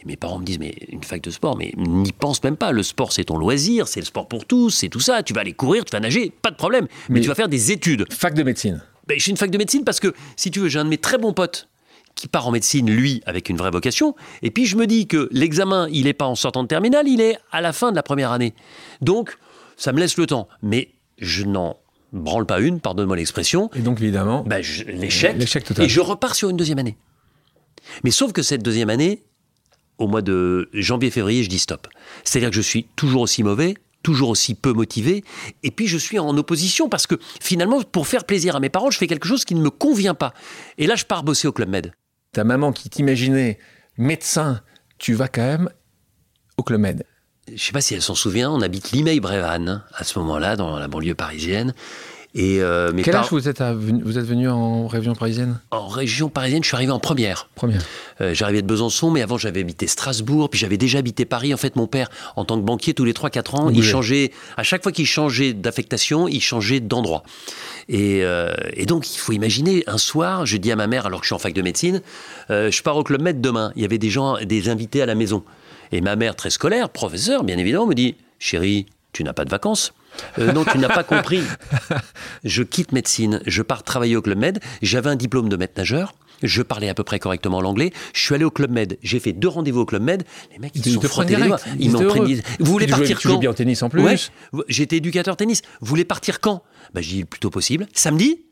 Et 0.00 0.06
mes 0.06 0.16
parents 0.16 0.38
me 0.38 0.44
disent, 0.44 0.58
mais 0.60 0.74
une 0.88 1.02
fac 1.02 1.20
de 1.20 1.30
sport, 1.30 1.56
mais 1.56 1.72
n'y 1.76 2.12
pense 2.12 2.42
même 2.44 2.56
pas. 2.56 2.70
Le 2.70 2.82
sport, 2.84 3.12
c'est 3.12 3.24
ton 3.24 3.36
loisir, 3.36 3.88
c'est 3.88 4.00
le 4.00 4.06
sport 4.06 4.28
pour 4.28 4.44
tous, 4.46 4.70
c'est 4.70 4.88
tout 4.88 5.00
ça. 5.00 5.22
Tu 5.24 5.32
vas 5.32 5.40
aller 5.40 5.52
courir, 5.54 5.84
tu 5.84 5.90
vas 5.90 6.00
nager, 6.00 6.30
pas 6.42 6.50
de 6.50 6.56
problème. 6.56 6.86
mais 7.08 7.14
Mais- 7.16 7.20
tu 7.20 7.28
vas 7.28 7.34
faire 7.34 7.48
des 7.48 7.72
études. 7.72 8.06
Fac 8.12 8.34
de 8.34 8.42
médecine. 8.44 8.80
Ben, 9.08 9.16
je 9.18 9.22
suis 9.22 9.30
une 9.32 9.36
fac 9.36 9.50
de 9.50 9.58
médecine 9.58 9.82
parce 9.84 9.98
que, 10.00 10.14
si 10.36 10.50
tu 10.50 10.60
veux, 10.60 10.68
j'ai 10.68 10.78
un 10.78 10.84
de 10.84 10.90
mes 10.90 10.98
très 10.98 11.18
bons 11.18 11.32
potes 11.32 11.68
qui 12.14 12.28
part 12.28 12.46
en 12.46 12.50
médecine, 12.52 12.90
lui, 12.90 13.22
avec 13.26 13.48
une 13.48 13.56
vraie 13.56 13.70
vocation. 13.70 14.14
Et 14.42 14.50
puis, 14.50 14.66
je 14.66 14.76
me 14.76 14.86
dis 14.86 15.06
que 15.06 15.28
l'examen, 15.32 15.88
il 15.90 16.04
n'est 16.04 16.12
pas 16.12 16.26
en 16.26 16.34
sortant 16.34 16.62
de 16.62 16.68
terminale, 16.68 17.08
il 17.08 17.20
est 17.20 17.38
à 17.52 17.60
la 17.60 17.72
fin 17.72 17.90
de 17.90 17.96
la 17.96 18.02
première 18.02 18.30
année. 18.32 18.54
Donc, 19.00 19.36
ça 19.76 19.92
me 19.92 19.98
laisse 20.00 20.16
le 20.16 20.26
temps. 20.26 20.48
Mais 20.62 20.90
je 21.18 21.44
n'en 21.44 21.76
branle 22.12 22.44
pas 22.46 22.60
une, 22.60 22.80
pardonne-moi 22.80 23.16
l'expression. 23.16 23.70
Et 23.74 23.80
donc, 23.80 24.00
évidemment, 24.00 24.42
Ben, 24.46 24.62
l'échec. 24.88 25.36
L'échec 25.38 25.64
total. 25.64 25.84
Et 25.84 25.88
je 25.88 26.00
repars 26.00 26.34
sur 26.34 26.50
une 26.50 26.56
deuxième 26.56 26.78
année. 26.78 26.96
Mais 28.04 28.10
sauf 28.10 28.32
que 28.32 28.42
cette 28.42 28.62
deuxième 28.62 28.90
année, 28.90 29.22
au 29.98 30.06
mois 30.06 30.22
de 30.22 30.68
janvier-février, 30.72 31.42
je 31.42 31.48
dis 31.48 31.58
stop. 31.58 31.88
C'est-à-dire 32.24 32.50
que 32.50 32.56
je 32.56 32.62
suis 32.62 32.84
toujours 32.96 33.22
aussi 33.22 33.42
mauvais, 33.42 33.74
toujours 34.02 34.30
aussi 34.30 34.54
peu 34.54 34.72
motivé, 34.72 35.24
et 35.62 35.70
puis 35.70 35.86
je 35.86 35.98
suis 35.98 36.18
en 36.18 36.36
opposition 36.36 36.88
parce 36.88 37.06
que 37.06 37.16
finalement, 37.40 37.82
pour 37.82 38.06
faire 38.06 38.24
plaisir 38.24 38.56
à 38.56 38.60
mes 38.60 38.68
parents, 38.68 38.90
je 38.90 38.98
fais 38.98 39.06
quelque 39.06 39.26
chose 39.26 39.44
qui 39.44 39.54
ne 39.54 39.60
me 39.60 39.70
convient 39.70 40.14
pas. 40.14 40.32
Et 40.78 40.86
là, 40.86 40.94
je 40.94 41.04
pars 41.04 41.24
bosser 41.24 41.48
au 41.48 41.52
Club 41.52 41.68
Med. 41.68 41.92
ta 42.32 42.44
maman 42.44 42.72
qui 42.72 42.88
t'imaginait 42.88 43.58
médecin, 43.96 44.60
tu 44.98 45.14
vas 45.14 45.28
quand 45.28 45.42
même 45.42 45.70
au 46.56 46.62
Club 46.62 46.80
Med. 46.80 47.04
Je 47.52 47.62
sais 47.62 47.72
pas 47.72 47.80
si 47.80 47.94
elle 47.94 48.02
s'en 48.02 48.14
souvient, 48.14 48.50
on 48.50 48.60
habite 48.60 48.92
Limay-Brévannes 48.92 49.82
à 49.94 50.04
ce 50.04 50.18
moment-là, 50.18 50.56
dans 50.56 50.78
la 50.78 50.86
banlieue 50.86 51.14
parisienne. 51.14 51.74
Et 52.34 52.60
euh, 52.60 52.92
mes 52.92 53.02
Quel 53.02 53.16
âge 53.16 53.28
vous 53.30 53.48
êtes, 53.48 53.60
à- 53.62 53.72
vous 53.74 54.18
êtes 54.18 54.24
venu 54.26 54.48
en 54.50 54.86
région 54.86 55.14
parisienne 55.14 55.60
en 55.70 55.88
région 55.88 56.28
parisienne, 56.28 56.62
je 56.62 56.68
suis 56.68 56.76
arrivé 56.76 56.92
en 56.92 56.98
première. 57.00 57.48
Première. 57.54 57.82
Euh, 58.20 58.34
J'arrivais 58.34 58.60
de 58.62 58.66
Besançon, 58.66 59.10
mais 59.10 59.22
avant 59.22 59.38
j'avais 59.38 59.60
habité 59.60 59.86
Strasbourg, 59.86 60.50
puis 60.50 60.58
j'avais 60.60 60.76
déjà 60.76 60.98
habité 60.98 61.24
Paris. 61.24 61.54
En 61.54 61.56
fait, 61.56 61.74
mon 61.76 61.86
père, 61.86 62.10
en 62.36 62.44
tant 62.44 62.56
que 62.58 62.64
banquier, 62.64 62.92
tous 62.92 63.04
les 63.04 63.14
3-4 63.14 63.54
ans, 63.56 63.70
il 63.70 63.82
changeait. 63.82 64.30
À 64.58 64.62
chaque 64.62 64.82
fois 64.82 64.92
qu'il 64.92 65.06
changeait 65.06 65.54
d'affectation, 65.54 66.28
il 66.28 66.40
changeait 66.42 66.80
d'endroit. 66.80 67.22
Et, 67.88 68.20
euh, 68.22 68.52
et 68.74 68.84
donc, 68.84 69.14
il 69.14 69.18
faut 69.18 69.32
imaginer, 69.32 69.82
un 69.86 69.98
soir, 69.98 70.44
je 70.44 70.58
dis 70.58 70.70
à 70.70 70.76
ma 70.76 70.86
mère, 70.86 71.06
alors 71.06 71.20
que 71.20 71.24
je 71.24 71.28
suis 71.28 71.34
en 71.34 71.38
fac 71.38 71.54
de 71.54 71.62
médecine, 71.62 72.02
je 72.50 72.82
pars 72.82 72.96
au 72.96 73.04
Club 73.04 73.22
Med 73.22 73.40
demain. 73.40 73.72
Il 73.74 73.82
y 73.82 73.84
avait 73.86 73.98
des 73.98 74.10
gens, 74.10 74.36
des 74.44 74.68
invités 74.68 75.00
à 75.02 75.06
la 75.06 75.14
maison. 75.14 75.44
Et 75.92 76.02
ma 76.02 76.14
mère, 76.16 76.36
très 76.36 76.50
scolaire, 76.50 76.90
professeur, 76.90 77.42
bien 77.44 77.56
évidemment, 77.56 77.86
me 77.86 77.94
dit 77.94 78.16
Chérie, 78.38 78.84
tu 79.14 79.24
n'as 79.24 79.32
pas 79.32 79.46
de 79.46 79.50
vacances 79.50 79.94
Euh, 80.38 80.52
non, 80.52 80.64
tu 80.64 80.78
n'as 80.78 80.88
pas 80.88 81.04
compris. 81.04 81.42
Je 82.44 82.62
quitte 82.62 82.92
médecine, 82.92 83.40
je 83.46 83.62
pars 83.62 83.82
travailler 83.82 84.16
au 84.16 84.22
Club 84.22 84.38
Med. 84.38 84.60
J'avais 84.82 85.10
un 85.10 85.16
diplôme 85.16 85.48
de 85.48 85.56
maître 85.56 85.74
nageur. 85.76 86.14
Je 86.42 86.62
parlais 86.62 86.88
à 86.88 86.94
peu 86.94 87.02
près 87.02 87.18
correctement 87.18 87.60
l'anglais. 87.60 87.92
Je 88.14 88.20
suis 88.20 88.34
allé 88.34 88.44
au 88.44 88.50
Club 88.50 88.70
Med. 88.70 88.96
J'ai 89.02 89.18
fait 89.18 89.32
deux 89.32 89.48
rendez-vous 89.48 89.80
au 89.80 89.86
Club 89.86 90.02
Med. 90.02 90.24
Les 90.52 90.58
mecs, 90.58 90.72
ils, 90.76 90.86
Ils 90.86 90.94
se 90.94 91.00
sont 91.00 91.08
frottés 91.08 91.36
les 91.36 91.46
doigts. 91.46 91.58
Ils 91.78 91.86
Ils 91.86 91.90
m'ont. 91.92 92.00
Vous 92.60 92.72
voulez 92.72 92.86
Tu 92.86 92.92
partir 92.92 93.18
tu 93.18 93.28
joues 93.28 93.34
quand 93.34 93.40
bien 93.40 93.50
au 93.50 93.54
tennis 93.54 93.82
en 93.82 93.88
plus. 93.88 94.02
Ouais. 94.02 94.16
J'étais 94.68 94.98
éducateur 94.98 95.36
tennis. 95.36 95.62
Vous 95.80 95.86
voulez 95.88 96.04
partir 96.04 96.40
quand? 96.40 96.62
Bah, 96.94 97.00
Je 97.00 97.08
dis 97.08 97.20
le 97.20 97.26
plus 97.26 97.40
tôt 97.40 97.50
possible. 97.50 97.86
Samedi? 97.92 98.44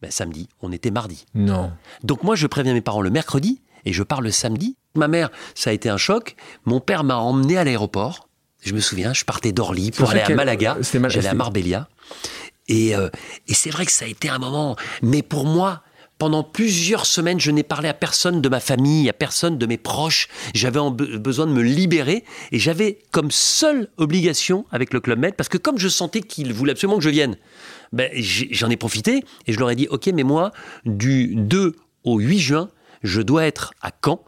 Bah, 0.00 0.08
Samedi. 0.10 0.48
On 0.62 0.72
était 0.72 0.90
mardi. 0.90 1.26
Non. 1.34 1.70
Donc 2.02 2.22
moi, 2.22 2.34
je 2.34 2.46
préviens 2.46 2.72
mes 2.72 2.80
parents 2.80 3.02
le 3.02 3.10
mercredi 3.10 3.60
et 3.84 3.92
je 3.92 4.02
pars 4.02 4.22
le 4.22 4.30
samedi. 4.30 4.76
Ma 4.96 5.08
mère, 5.08 5.30
ça 5.54 5.70
a 5.70 5.72
été 5.74 5.88
un 5.90 5.96
choc. 5.98 6.36
Mon 6.64 6.80
père 6.80 7.04
m'a 7.04 7.16
emmené 7.16 7.58
à 7.58 7.64
l'aéroport. 7.64 8.28
Je 8.64 8.72
me 8.74 8.80
souviens, 8.80 9.12
je 9.12 9.24
partais 9.24 9.52
d'Orly 9.52 9.90
pour 9.90 10.10
aller 10.10 10.20
à 10.20 10.36
Malaga. 10.36 10.74
Mal- 10.74 11.10
J'allais 11.10 11.28
à 11.28 11.34
Marbella. 11.38 11.88
Et, 12.68 12.96
euh, 12.96 13.10
et 13.46 13.54
c'est 13.54 13.70
vrai 13.70 13.84
que 13.84 13.92
ça 13.92 14.06
a 14.06 14.08
été 14.08 14.28
un 14.28 14.38
moment. 14.38 14.74
Mais 15.02 15.22
pour 15.22 15.44
moi, 15.44 15.82
pendant 16.16 16.42
plusieurs 16.42 17.04
semaines, 17.04 17.38
je 17.40 17.50
n'ai 17.50 17.62
parlé 17.64 17.88
à 17.88 17.94
personne 17.94 18.40
de 18.40 18.48
ma 18.48 18.60
famille, 18.60 19.08
à 19.10 19.12
personne 19.12 19.58
de 19.58 19.66
mes 19.66 19.76
proches. 19.76 20.28
J'avais 20.54 20.80
besoin 21.18 21.46
de 21.46 21.52
me 21.52 21.62
libérer 21.62 22.24
et 22.52 22.58
j'avais 22.58 23.00
comme 23.10 23.30
seule 23.30 23.88
obligation 23.98 24.64
avec 24.70 24.94
le 24.94 25.00
Club 25.00 25.18
Med, 25.18 25.34
parce 25.34 25.48
que 25.50 25.58
comme 25.58 25.78
je 25.78 25.88
sentais 25.88 26.20
qu'il 26.22 26.52
voulait 26.54 26.72
absolument 26.72 26.96
que 26.98 27.04
je 27.04 27.10
vienne, 27.10 27.36
ben, 27.92 28.10
j'en 28.14 28.70
ai 28.70 28.76
profité 28.76 29.22
et 29.46 29.52
je 29.52 29.58
leur 29.58 29.70
ai 29.70 29.76
dit 29.76 29.88
Ok, 29.90 30.06
mais 30.14 30.22
moi, 30.22 30.52
du 30.86 31.34
2 31.34 31.74
au 32.04 32.18
8 32.18 32.38
juin, 32.38 32.70
je 33.02 33.20
dois 33.20 33.44
être 33.44 33.74
à 33.82 33.90
Caen 34.02 34.24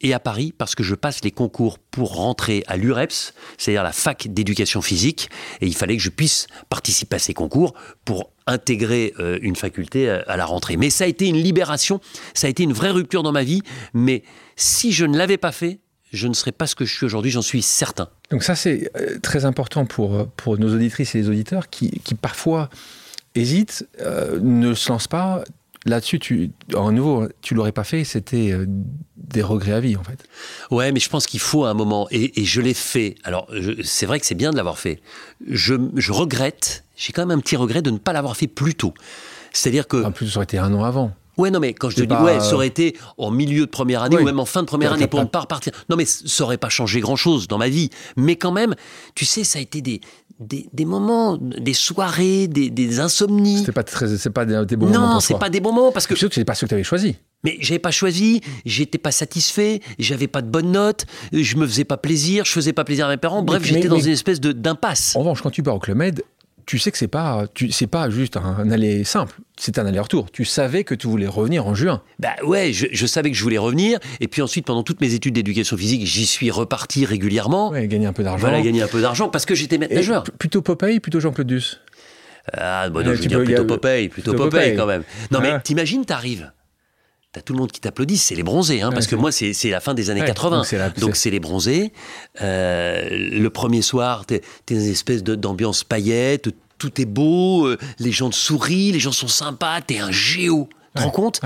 et 0.00 0.14
à 0.14 0.20
Paris 0.20 0.54
parce 0.56 0.74
que 0.74 0.82
je 0.82 0.94
passe 0.94 1.22
les 1.24 1.30
concours 1.30 1.78
pour 1.78 2.14
rentrer 2.14 2.64
à 2.66 2.76
l'UREPS, 2.76 3.34
c'est-à-dire 3.56 3.82
la 3.82 3.92
fac 3.92 4.28
d'éducation 4.28 4.82
physique, 4.82 5.30
et 5.60 5.66
il 5.66 5.74
fallait 5.74 5.96
que 5.96 6.02
je 6.02 6.10
puisse 6.10 6.46
participer 6.68 7.16
à 7.16 7.18
ces 7.18 7.34
concours 7.34 7.74
pour 8.04 8.30
intégrer 8.46 9.14
euh, 9.18 9.38
une 9.42 9.56
faculté 9.56 10.08
à, 10.08 10.20
à 10.20 10.36
la 10.36 10.46
rentrée. 10.46 10.76
Mais 10.76 10.90
ça 10.90 11.04
a 11.04 11.06
été 11.06 11.26
une 11.26 11.36
libération, 11.36 12.00
ça 12.34 12.46
a 12.46 12.50
été 12.50 12.62
une 12.62 12.72
vraie 12.72 12.90
rupture 12.90 13.22
dans 13.22 13.32
ma 13.32 13.44
vie, 13.44 13.62
mais 13.94 14.22
si 14.56 14.92
je 14.92 15.04
ne 15.04 15.16
l'avais 15.16 15.38
pas 15.38 15.52
fait, 15.52 15.80
je 16.12 16.26
ne 16.26 16.34
serais 16.34 16.52
pas 16.52 16.66
ce 16.66 16.74
que 16.74 16.84
je 16.84 16.94
suis 16.94 17.06
aujourd'hui, 17.06 17.30
j'en 17.30 17.42
suis 17.42 17.62
certain. 17.62 18.08
Donc 18.30 18.42
ça, 18.42 18.54
c'est 18.54 18.90
euh, 18.96 19.18
très 19.20 19.44
important 19.44 19.84
pour, 19.84 20.14
euh, 20.14 20.24
pour 20.36 20.58
nos 20.58 20.74
auditrices 20.74 21.14
et 21.14 21.18
les 21.18 21.28
auditeurs 21.28 21.68
qui, 21.68 21.90
qui 22.04 22.14
parfois 22.14 22.70
hésitent, 23.34 23.86
euh, 24.00 24.38
ne 24.40 24.74
se 24.74 24.88
lancent 24.90 25.08
pas. 25.08 25.44
Là-dessus, 25.88 26.18
tu, 26.18 26.52
en 26.74 26.92
nouveau, 26.92 27.28
tu 27.40 27.54
l'aurais 27.54 27.72
pas 27.72 27.84
fait, 27.84 28.04
c'était 28.04 28.52
euh, 28.52 28.66
des 29.16 29.42
regrets 29.42 29.72
à 29.72 29.80
vie, 29.80 29.96
en 29.96 30.04
fait. 30.04 30.24
Ouais, 30.70 30.92
mais 30.92 31.00
je 31.00 31.08
pense 31.08 31.26
qu'il 31.26 31.40
faut 31.40 31.64
un 31.64 31.74
moment, 31.74 32.06
et, 32.10 32.40
et 32.40 32.44
je 32.44 32.60
l'ai 32.60 32.74
fait. 32.74 33.16
Alors, 33.24 33.48
c'est 33.82 34.06
vrai 34.06 34.20
que 34.20 34.26
c'est 34.26 34.34
bien 34.34 34.50
de 34.50 34.56
l'avoir 34.56 34.78
fait. 34.78 35.00
Je, 35.48 35.74
je 35.96 36.12
regrette, 36.12 36.84
j'ai 36.96 37.12
quand 37.12 37.24
même 37.24 37.38
un 37.38 37.40
petit 37.40 37.56
regret 37.56 37.82
de 37.82 37.90
ne 37.90 37.98
pas 37.98 38.12
l'avoir 38.12 38.36
fait 38.36 38.48
plus 38.48 38.74
tôt. 38.74 38.92
C'est-à-dire 39.52 39.88
que... 39.88 40.04
En 40.04 40.12
plus, 40.12 40.28
ça 40.28 40.36
aurait 40.38 40.44
été 40.44 40.58
un 40.58 40.72
an 40.74 40.84
avant. 40.84 41.12
Ouais, 41.38 41.50
non, 41.50 41.60
mais 41.60 41.72
quand 41.72 41.88
je 41.90 41.96
te 41.96 42.00
dis, 42.02 42.06
pas, 42.08 42.22
ouais, 42.22 42.36
euh, 42.36 42.40
ça 42.40 42.54
aurait 42.54 42.66
été 42.66 42.96
en 43.16 43.30
milieu 43.30 43.64
de 43.64 43.70
première 43.70 44.02
année 44.02 44.16
Oui. 44.16 44.22
ou 44.22 44.26
même 44.26 44.40
en 44.40 44.44
fin 44.44 44.60
de 44.62 44.66
première 44.66 44.92
année 44.92 45.06
pour 45.06 45.20
ne 45.20 45.24
pas 45.26 45.40
repartir. 45.40 45.72
Non, 45.88 45.96
mais 45.96 46.04
ça 46.04 46.44
aurait 46.44 46.58
pas 46.58 46.68
changé 46.68 47.00
grand-chose 47.00 47.48
dans 47.48 47.58
ma 47.58 47.68
vie. 47.68 47.90
Mais 48.16 48.36
quand 48.36 48.52
même, 48.52 48.74
tu 49.14 49.24
sais, 49.24 49.44
ça 49.44 49.58
a 49.58 49.62
été 49.62 49.80
des, 49.80 50.00
des, 50.40 50.68
des 50.72 50.84
moments, 50.84 51.38
des 51.40 51.74
soirées, 51.74 52.48
des, 52.48 52.70
des 52.70 53.00
insomnies. 53.00 53.58
C'était 53.60 53.72
pas 53.72 53.84
très, 53.84 54.16
c'est 54.16 54.30
pas 54.30 54.44
des, 54.44 54.64
des 54.66 54.76
bons 54.76 54.86
moments 54.88 55.14
Non, 55.14 55.20
c'est 55.20 55.38
pas 55.38 55.48
des 55.50 55.60
bons 55.60 55.72
moments 55.72 55.92
parce 55.92 56.06
que 56.06 56.14
C'est 56.14 56.20
sûr 56.20 56.28
que 56.28 56.34
c'est 56.34 56.44
pas 56.44 56.54
ceux 56.54 56.66
que 56.66 56.70
tu 56.70 56.74
avais 56.74 56.84
choisi. 56.84 57.16
mais 57.44 57.56
j'avais 57.60 57.78
pas 57.78 57.90
choisi, 57.92 58.40
j'étais 58.64 58.98
pas 58.98 59.12
satisfait, 59.12 59.80
j'avais 60.00 60.26
pas 60.28 60.42
de 60.42 60.48
bonnes 60.48 60.72
notes, 60.72 61.06
je 61.32 61.56
me 61.56 61.66
faisais 61.66 61.84
pas 61.84 61.96
plaisir, 61.96 62.44
je 62.44 62.50
faisais 62.52 62.72
pas 62.72 62.82
plaisir 62.84 63.06
à 63.06 63.10
mes 63.10 63.16
parents. 63.16 63.42
Bref, 63.42 63.62
j'étais 63.64 63.86
dans 63.88 63.96
mais- 63.96 64.02
une 64.04 64.10
espèce 64.10 64.40
de 64.40 64.50
d'impasse. 64.52 65.14
En 65.14 65.20
revanche, 65.20 65.40
quand 65.42 65.50
tu 65.50 65.62
pars 65.62 65.76
au 65.76 65.78
Club 65.78 65.96
Med, 65.98 66.22
tu 66.68 66.78
sais 66.78 66.92
que 66.92 66.98
c'est 66.98 67.08
pas, 67.08 67.46
c'est 67.70 67.86
pas 67.86 68.10
juste 68.10 68.36
un, 68.36 68.70
aller 68.70 69.02
simple, 69.02 69.34
c'est 69.56 69.78
un 69.78 69.86
aller-retour. 69.86 70.30
Tu 70.30 70.44
savais 70.44 70.84
que 70.84 70.94
tu 70.94 71.06
voulais 71.06 71.26
revenir 71.26 71.66
en 71.66 71.74
juin. 71.74 72.02
Bah 72.18 72.34
ouais, 72.44 72.74
je, 72.74 73.06
savais 73.06 73.30
que 73.30 73.36
je 73.38 73.42
voulais 73.42 73.56
revenir. 73.56 73.98
Et 74.20 74.28
puis 74.28 74.42
ensuite, 74.42 74.66
pendant 74.66 74.82
toutes 74.82 75.00
mes 75.00 75.14
études 75.14 75.32
d'éducation 75.32 75.78
physique, 75.78 76.04
j'y 76.04 76.26
suis 76.26 76.50
reparti 76.50 77.06
régulièrement. 77.06 77.70
Ouais, 77.70 77.88
gagner 77.88 78.04
un 78.04 78.12
peu 78.12 78.22
d'argent. 78.22 78.46
Voilà, 78.46 78.60
gagner 78.60 78.82
un 78.82 78.86
peu 78.86 79.00
d'argent 79.00 79.30
parce 79.30 79.46
que 79.46 79.54
j'étais 79.54 79.78
maître 79.78 79.94
nageur. 79.94 80.24
Plutôt 80.24 80.60
Popeye, 80.60 81.00
plutôt 81.00 81.20
Jean-Claude 81.20 81.46
Duss? 81.46 81.80
Ah, 82.52 82.90
bon, 82.90 83.02
non, 83.02 83.14
je 83.14 83.22
veux 83.22 83.28
dire 83.28 83.44
plutôt 83.44 83.64
Popeye, 83.64 84.10
plutôt 84.10 84.34
Popeye, 84.34 84.76
quand 84.76 84.86
même. 84.86 85.04
Non, 85.30 85.40
mais 85.40 85.58
t'imagines, 85.60 86.04
t'arrives. 86.04 86.52
T'as 87.38 87.42
tout 87.42 87.52
le 87.52 87.60
monde 87.60 87.70
qui 87.70 87.80
t'applaudit, 87.80 88.16
c'est 88.16 88.34
les 88.34 88.42
bronzés, 88.42 88.82
hein, 88.82 88.90
parce 88.90 89.06
que 89.06 89.14
moi, 89.14 89.30
c'est 89.30 89.70
la 89.70 89.78
fin 89.78 89.94
des 89.94 90.10
années 90.10 90.24
80. 90.24 90.62
Donc, 90.98 91.14
c'est 91.14 91.30
les 91.30 91.38
bronzés. 91.38 91.92
Euh, 92.40 93.08
le 93.10 93.48
premier 93.48 93.80
soir, 93.80 94.26
t'es 94.26 94.42
es 94.68 94.74
une 94.74 94.80
espèce 94.80 95.22
d'ambiance 95.22 95.84
paillette, 95.84 96.48
tout 96.78 97.00
est 97.00 97.04
beau, 97.04 97.68
euh, 97.68 97.78
les 98.00 98.10
gens 98.10 98.28
te 98.30 98.34
sourient, 98.34 98.90
les 98.90 98.98
gens 98.98 99.12
sont 99.12 99.28
sympas, 99.28 99.80
t'es 99.82 100.00
un 100.00 100.10
géo. 100.10 100.68
Tu 100.96 101.02
te 101.02 101.04
rends 101.04 101.10
compte 101.10 101.40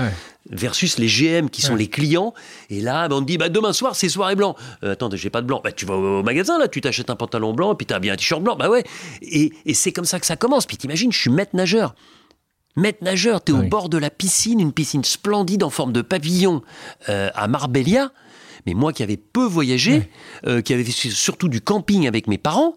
Versus 0.49 0.97
les 0.97 1.05
GM 1.05 1.47
qui 1.51 1.61
sont 1.61 1.75
les 1.75 1.87
clients. 1.87 2.33
Et 2.71 2.81
là, 2.81 3.07
bah, 3.07 3.17
on 3.17 3.21
te 3.21 3.27
dit 3.27 3.37
bah, 3.37 3.49
demain 3.49 3.71
soir, 3.71 3.95
c'est 3.95 4.09
soirée 4.09 4.35
blanc. 4.35 4.55
Euh, 4.83 4.93
attends, 4.93 5.11
j'ai 5.13 5.29
pas 5.29 5.41
de 5.41 5.45
blanc. 5.45 5.61
Bah, 5.63 5.71
tu 5.71 5.85
vas 5.85 5.93
au 5.93 6.23
magasin, 6.23 6.57
là, 6.57 6.67
tu 6.67 6.81
t'achètes 6.81 7.11
un 7.11 7.15
pantalon 7.15 7.53
blanc, 7.53 7.75
puis 7.75 7.85
t'as 7.85 7.99
bien 7.99 8.13
un 8.13 8.15
t-shirt 8.15 8.41
blanc. 8.41 8.55
Bah 8.55 8.67
ouais. 8.67 8.83
Et, 9.21 9.51
et 9.67 9.75
c'est 9.75 9.91
comme 9.91 10.05
ça 10.05 10.19
que 10.19 10.25
ça 10.25 10.37
commence. 10.37 10.65
Puis 10.65 10.77
t'imagines, 10.77 11.11
je 11.11 11.19
suis 11.19 11.29
maître 11.29 11.55
nageur. 11.55 11.93
Maître 12.75 13.03
nageur, 13.03 13.43
tu 13.43 13.51
es 13.51 13.55
au 13.55 13.63
bord 13.63 13.89
de 13.89 13.97
la 13.97 14.09
piscine, 14.09 14.59
une 14.59 14.73
piscine 14.73 15.03
splendide 15.03 15.63
en 15.63 15.69
forme 15.69 15.93
de 15.93 16.01
pavillon 16.01 16.63
euh, 17.07 17.29
à 17.35 17.47
Marbella. 17.47 18.11
Mais 18.65 18.73
moi 18.73 18.93
qui 18.93 19.03
avais 19.03 19.17
peu 19.17 19.45
voyagé, 19.45 20.09
euh, 20.47 20.61
qui 20.61 20.73
avais 20.73 20.83
fait 20.83 21.09
surtout 21.09 21.49
du 21.49 21.61
camping 21.61 22.07
avec 22.07 22.27
mes 22.27 22.37
parents, 22.37 22.75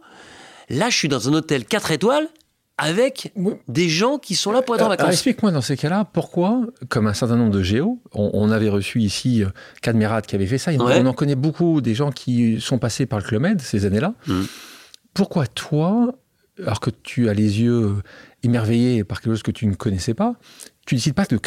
là 0.68 0.90
je 0.90 0.96
suis 0.96 1.08
dans 1.08 1.28
un 1.28 1.34
hôtel 1.34 1.64
4 1.64 1.92
étoiles 1.92 2.28
avec 2.78 3.32
des 3.68 3.88
gens 3.88 4.18
qui 4.18 4.34
sont 4.34 4.52
là 4.52 4.60
pour 4.60 4.74
être 4.74 4.82
en 4.82 4.86
euh, 4.86 4.90
vacances. 4.90 5.12
Explique-moi 5.12 5.50
dans 5.50 5.62
ces 5.62 5.78
cas-là, 5.78 6.04
pourquoi, 6.12 6.60
comme 6.90 7.06
un 7.06 7.14
certain 7.14 7.36
nombre 7.36 7.52
de 7.52 7.62
géos, 7.62 8.02
on, 8.12 8.50
avait 8.50 8.68
reçu 8.68 9.00
ici 9.00 9.44
Cadmerat 9.80 10.20
qui 10.22 10.34
avait 10.34 10.46
fait 10.46 10.58
ça, 10.58 10.72
on 10.72 11.06
en 11.06 11.12
connaît 11.14 11.36
beaucoup 11.36 11.80
des 11.80 11.94
gens 11.94 12.10
qui 12.10 12.60
sont 12.60 12.78
passés 12.78 13.06
par 13.06 13.20
le 13.20 13.24
Club 13.24 13.40
Med 13.40 13.62
ces 13.62 13.86
années-là. 13.86 14.12
Mmh. 14.26 14.42
Pourquoi 15.14 15.46
toi, 15.46 16.14
alors 16.58 16.80
que 16.80 16.90
tu 16.90 17.30
as 17.30 17.34
les 17.34 17.62
yeux 17.62 18.02
émerveillé 18.46 19.04
par 19.04 19.20
quelque 19.20 19.32
chose 19.32 19.42
que 19.42 19.50
tu 19.50 19.66
ne 19.66 19.74
connaissais 19.74 20.14
pas, 20.14 20.34
tu 20.86 20.94
décides 20.94 21.14
pas 21.14 21.24
de, 21.24 21.38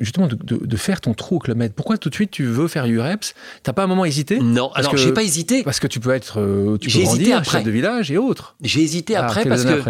justement 0.00 0.26
de, 0.26 0.76
faire 0.76 1.00
ton 1.02 1.12
trou 1.12 1.36
au 1.36 1.38
Club 1.38 1.58
Med. 1.58 1.74
Pourquoi 1.74 1.98
tout 1.98 2.08
de 2.08 2.14
suite 2.14 2.30
tu 2.30 2.44
veux 2.44 2.66
faire 2.66 2.86
UREPS? 2.86 3.34
T'as 3.62 3.74
pas 3.74 3.84
un 3.84 3.86
moment 3.86 4.06
hésité? 4.06 4.38
Non, 4.38 4.72
alors 4.72 4.90
alors 4.90 4.96
j'ai 4.96 5.12
pas 5.12 5.22
hésité. 5.22 5.62
Parce 5.62 5.80
que 5.80 5.86
tu 5.86 6.00
peux 6.00 6.10
être, 6.10 6.40
euh, 6.40 6.78
tu 6.78 6.90
peux 6.90 6.98
hésité 6.98 7.34
après. 7.34 7.58
chef 7.58 7.64
de 7.64 7.70
village 7.70 8.10
et 8.10 8.16
autres. 8.16 8.56
J'ai 8.62 8.80
hésité 8.80 9.14
ah, 9.14 9.26
après 9.26 9.44
parce 9.44 9.64
que 9.64 9.82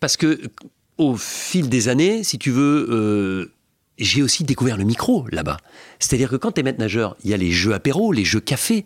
parce 0.00 0.16
que 0.16 0.40
au 0.96 1.16
fil 1.16 1.68
des 1.68 1.88
années, 1.88 2.24
si 2.24 2.38
tu 2.38 2.50
veux, 2.50 2.86
euh, 2.90 3.52
j'ai 3.98 4.22
aussi 4.22 4.44
découvert 4.44 4.76
le 4.76 4.84
micro 4.84 5.26
là-bas. 5.30 5.58
C'est-à-dire 5.98 6.30
que 6.30 6.36
quand 6.36 6.52
tu 6.52 6.60
es 6.60 6.62
maître 6.62 6.80
nageur, 6.80 7.16
il 7.22 7.30
y 7.30 7.34
a 7.34 7.36
les 7.36 7.50
jeux 7.50 7.74
apéro, 7.74 8.12
les 8.12 8.24
jeux 8.24 8.40
café. 8.40 8.84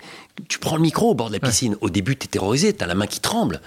Tu 0.48 0.58
prends 0.58 0.76
le 0.76 0.82
micro 0.82 1.10
au 1.10 1.14
bord 1.14 1.28
de 1.28 1.34
la 1.34 1.40
piscine. 1.40 1.76
Au 1.80 1.90
début, 1.90 2.16
tu 2.16 2.24
es 2.24 2.28
terrorisé, 2.28 2.72
tu 2.72 2.82
as 2.82 2.86
la 2.86 2.94
main 2.94 3.06
qui 3.06 3.20
tremble. 3.20 3.60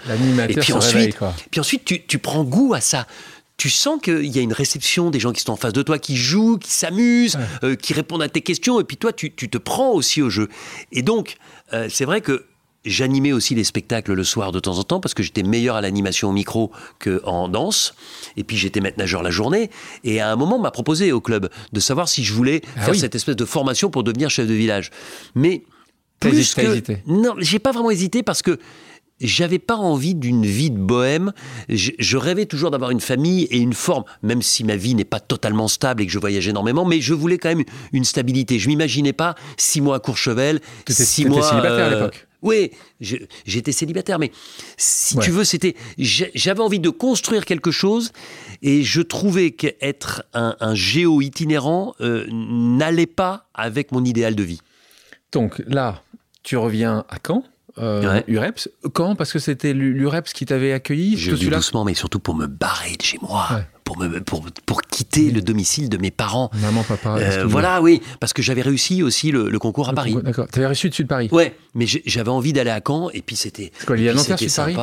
Et 0.48 0.54
puis 0.54 0.72
ensuite, 0.72 1.16
puis 1.50 1.60
ensuite 1.60 1.84
tu, 1.84 2.04
tu, 2.04 2.18
prends 2.18 2.44
goût 2.44 2.74
à 2.74 2.80
ça 2.80 3.06
tu 3.56 3.70
sens 3.70 4.00
qu'il 4.02 4.26
y 4.26 4.38
a 4.38 4.42
une 4.42 4.52
réception 4.52 5.10
des 5.10 5.20
gens 5.20 5.32
qui 5.32 5.42
sont 5.42 5.52
en 5.52 5.56
face 5.56 5.72
de 5.72 5.82
toi, 5.82 5.98
qui 5.98 6.16
jouent, 6.16 6.58
qui 6.58 6.70
s'amusent, 6.70 7.38
euh, 7.62 7.76
qui 7.76 7.92
répondent 7.92 8.22
à 8.22 8.28
tes 8.28 8.40
questions, 8.40 8.80
et 8.80 8.84
puis 8.84 8.96
toi, 8.96 9.12
tu, 9.12 9.30
te 9.32 9.58
prends 9.58 9.90
aussi 9.90 10.22
au 10.22 10.30
jeu. 10.30 10.48
Et 10.90 11.02
donc, 11.02 11.36
euh, 11.72 11.88
c'est 11.90 12.04
vrai 12.04 12.20
que 12.20 12.44
J'animais 12.84 13.30
aussi 13.30 13.54
les 13.54 13.62
spectacles 13.62 14.12
le 14.12 14.24
soir 14.24 14.50
de 14.50 14.58
temps 14.58 14.78
en 14.78 14.82
temps 14.82 14.98
parce 14.98 15.14
que 15.14 15.22
j'étais 15.22 15.44
meilleur 15.44 15.76
à 15.76 15.80
l'animation 15.80 16.30
au 16.30 16.32
micro 16.32 16.72
qu'en 16.98 17.48
danse. 17.48 17.94
Et 18.36 18.42
puis 18.42 18.56
j'étais 18.56 18.80
maître 18.80 18.98
nageur 18.98 19.22
la 19.22 19.30
journée. 19.30 19.70
Et 20.02 20.20
à 20.20 20.32
un 20.32 20.34
moment, 20.34 20.56
on 20.56 20.60
m'a 20.60 20.72
proposé 20.72 21.12
au 21.12 21.20
club 21.20 21.48
de 21.72 21.80
savoir 21.80 22.08
si 22.08 22.24
je 22.24 22.32
voulais 22.32 22.60
ah 22.76 22.80
faire 22.80 22.96
cette 22.96 23.14
espèce 23.14 23.36
de 23.36 23.44
formation 23.44 23.88
pour 23.88 24.02
devenir 24.02 24.30
chef 24.30 24.48
de 24.48 24.54
village. 24.54 24.90
Mais 25.36 25.62
plus 26.18 26.54
que... 26.54 26.60
hésité 26.62 26.98
Non, 27.06 27.34
j'ai 27.38 27.60
pas 27.60 27.70
vraiment 27.70 27.92
hésité 27.92 28.24
parce 28.24 28.42
que 28.42 28.58
j'avais 29.22 29.58
pas 29.58 29.76
envie 29.76 30.14
d'une 30.14 30.44
vie 30.44 30.70
de 30.70 30.78
bohème. 30.78 31.32
Je, 31.68 32.16
rêvais 32.16 32.46
toujours 32.46 32.70
d'avoir 32.70 32.90
une 32.90 33.00
famille 33.00 33.44
et 33.44 33.58
une 33.58 33.72
forme, 33.72 34.04
même 34.22 34.42
si 34.42 34.64
ma 34.64 34.76
vie 34.76 34.94
n'est 34.94 35.04
pas 35.04 35.20
totalement 35.20 35.68
stable 35.68 36.02
et 36.02 36.06
que 36.06 36.12
je 36.12 36.18
voyage 36.18 36.48
énormément, 36.48 36.84
mais 36.84 37.00
je 37.00 37.14
voulais 37.14 37.38
quand 37.38 37.48
même 37.48 37.64
une 37.92 38.04
stabilité. 38.04 38.58
Je 38.58 38.68
m'imaginais 38.68 39.12
pas 39.12 39.34
six 39.56 39.80
mois 39.80 39.96
à 39.96 40.00
Courchevel, 40.00 40.60
six 40.88 41.24
mois. 41.24 41.42
célibataire 41.42 41.86
à 41.86 41.88
euh, 41.88 41.94
l'époque. 41.94 42.26
Oui, 42.42 42.72
j'étais 43.00 43.70
célibataire, 43.70 44.18
mais 44.18 44.32
si 44.76 45.16
tu 45.18 45.30
veux, 45.30 45.44
c'était, 45.44 45.76
j'avais 45.96 46.60
envie 46.60 46.80
de 46.80 46.90
construire 46.90 47.44
quelque 47.44 47.70
chose 47.70 48.10
et 48.62 48.82
je 48.82 49.00
trouvais 49.00 49.52
qu'être 49.52 50.24
un, 50.34 50.56
un 50.58 50.74
géo 50.74 51.20
itinérant 51.20 51.94
euh, 52.00 52.26
n'allait 52.30 53.06
pas 53.06 53.48
avec 53.54 53.92
mon 53.92 54.04
idéal 54.04 54.34
de 54.34 54.42
vie. 54.42 54.60
Donc 55.30 55.62
là, 55.68 56.02
tu 56.42 56.56
reviens 56.56 57.04
à 57.08 57.18
Caen 57.24 57.44
euh, 57.78 58.20
UREPS. 58.26 58.68
Quand? 58.92 59.14
Parce 59.14 59.32
que 59.32 59.38
c'était 59.38 59.72
l'UREPS 59.72 60.32
qui 60.32 60.46
t'avait 60.46 60.72
accueilli 60.72 61.16
Je 61.16 61.32
dis 61.32 61.48
doucement, 61.48 61.84
mais 61.84 61.94
surtout 61.94 62.18
pour 62.18 62.34
me 62.34 62.46
barrer 62.46 62.96
de 62.96 63.02
chez 63.02 63.18
moi. 63.22 63.48
Pour, 63.84 63.98
me, 63.98 64.20
pour, 64.20 64.44
pour, 64.64 64.82
quitter 64.82 65.30
le 65.30 65.42
domicile 65.42 65.88
de 65.88 65.96
mes 65.98 66.10
parents. 66.10 66.50
Maman, 66.60 66.82
papa. 66.84 67.16
Euh, 67.18 67.44
voilà, 67.46 67.82
oui, 67.82 68.00
parce 68.20 68.32
que 68.32 68.40
j'avais 68.40 68.62
réussi 68.62 69.02
aussi 69.02 69.32
le, 69.32 69.58
concours 69.58 69.88
à 69.88 69.92
Paris. 69.92 70.16
D'accord. 70.22 70.46
Tu 70.52 70.58
avais 70.60 70.66
réussi 70.66 70.88
dessus 70.88 71.02
de 71.02 71.08
Paris 71.08 71.28
Ouais, 71.32 71.56
mais 71.74 71.86
j'avais 71.86 72.30
envie 72.30 72.52
d'aller 72.52 72.70
à 72.70 72.80
Caen, 72.86 73.10
et 73.10 73.22
puis 73.22 73.36
c'était. 73.36 73.72
Quoi, 73.86 73.98
il 73.98 74.04
y 74.04 74.08
a 74.08 74.14
Nanterre, 74.14 74.38
Paris? 74.54 74.76